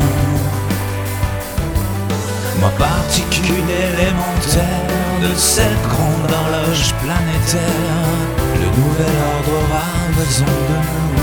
Ma 2.60 2.70
particule 2.70 3.68
élémentaire 3.68 4.86
de 5.20 5.34
cette 5.36 5.82
grande 5.88 6.32
horloge 6.32 6.94
planétaire, 7.02 8.08
le 8.54 8.68
nouvel 8.80 9.16
ordre 9.34 9.52
aura 9.62 9.88
besoin 10.16 10.58
de 10.70 10.78
nous. 10.88 11.14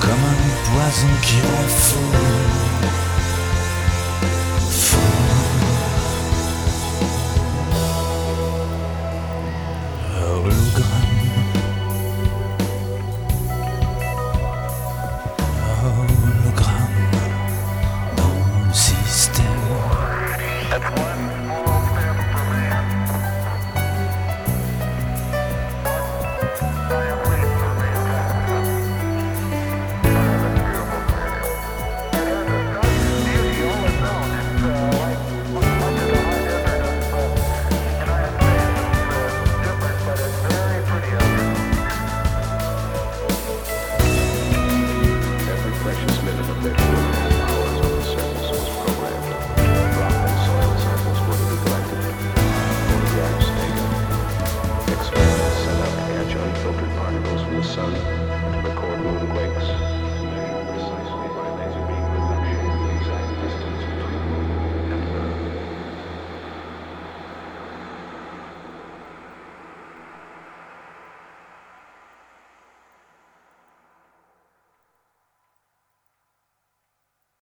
Comme 0.00 0.24
un 0.34 0.42
poison 0.66 1.12
qui 1.22 1.36
rend 1.36 1.68
fou. 1.68 2.69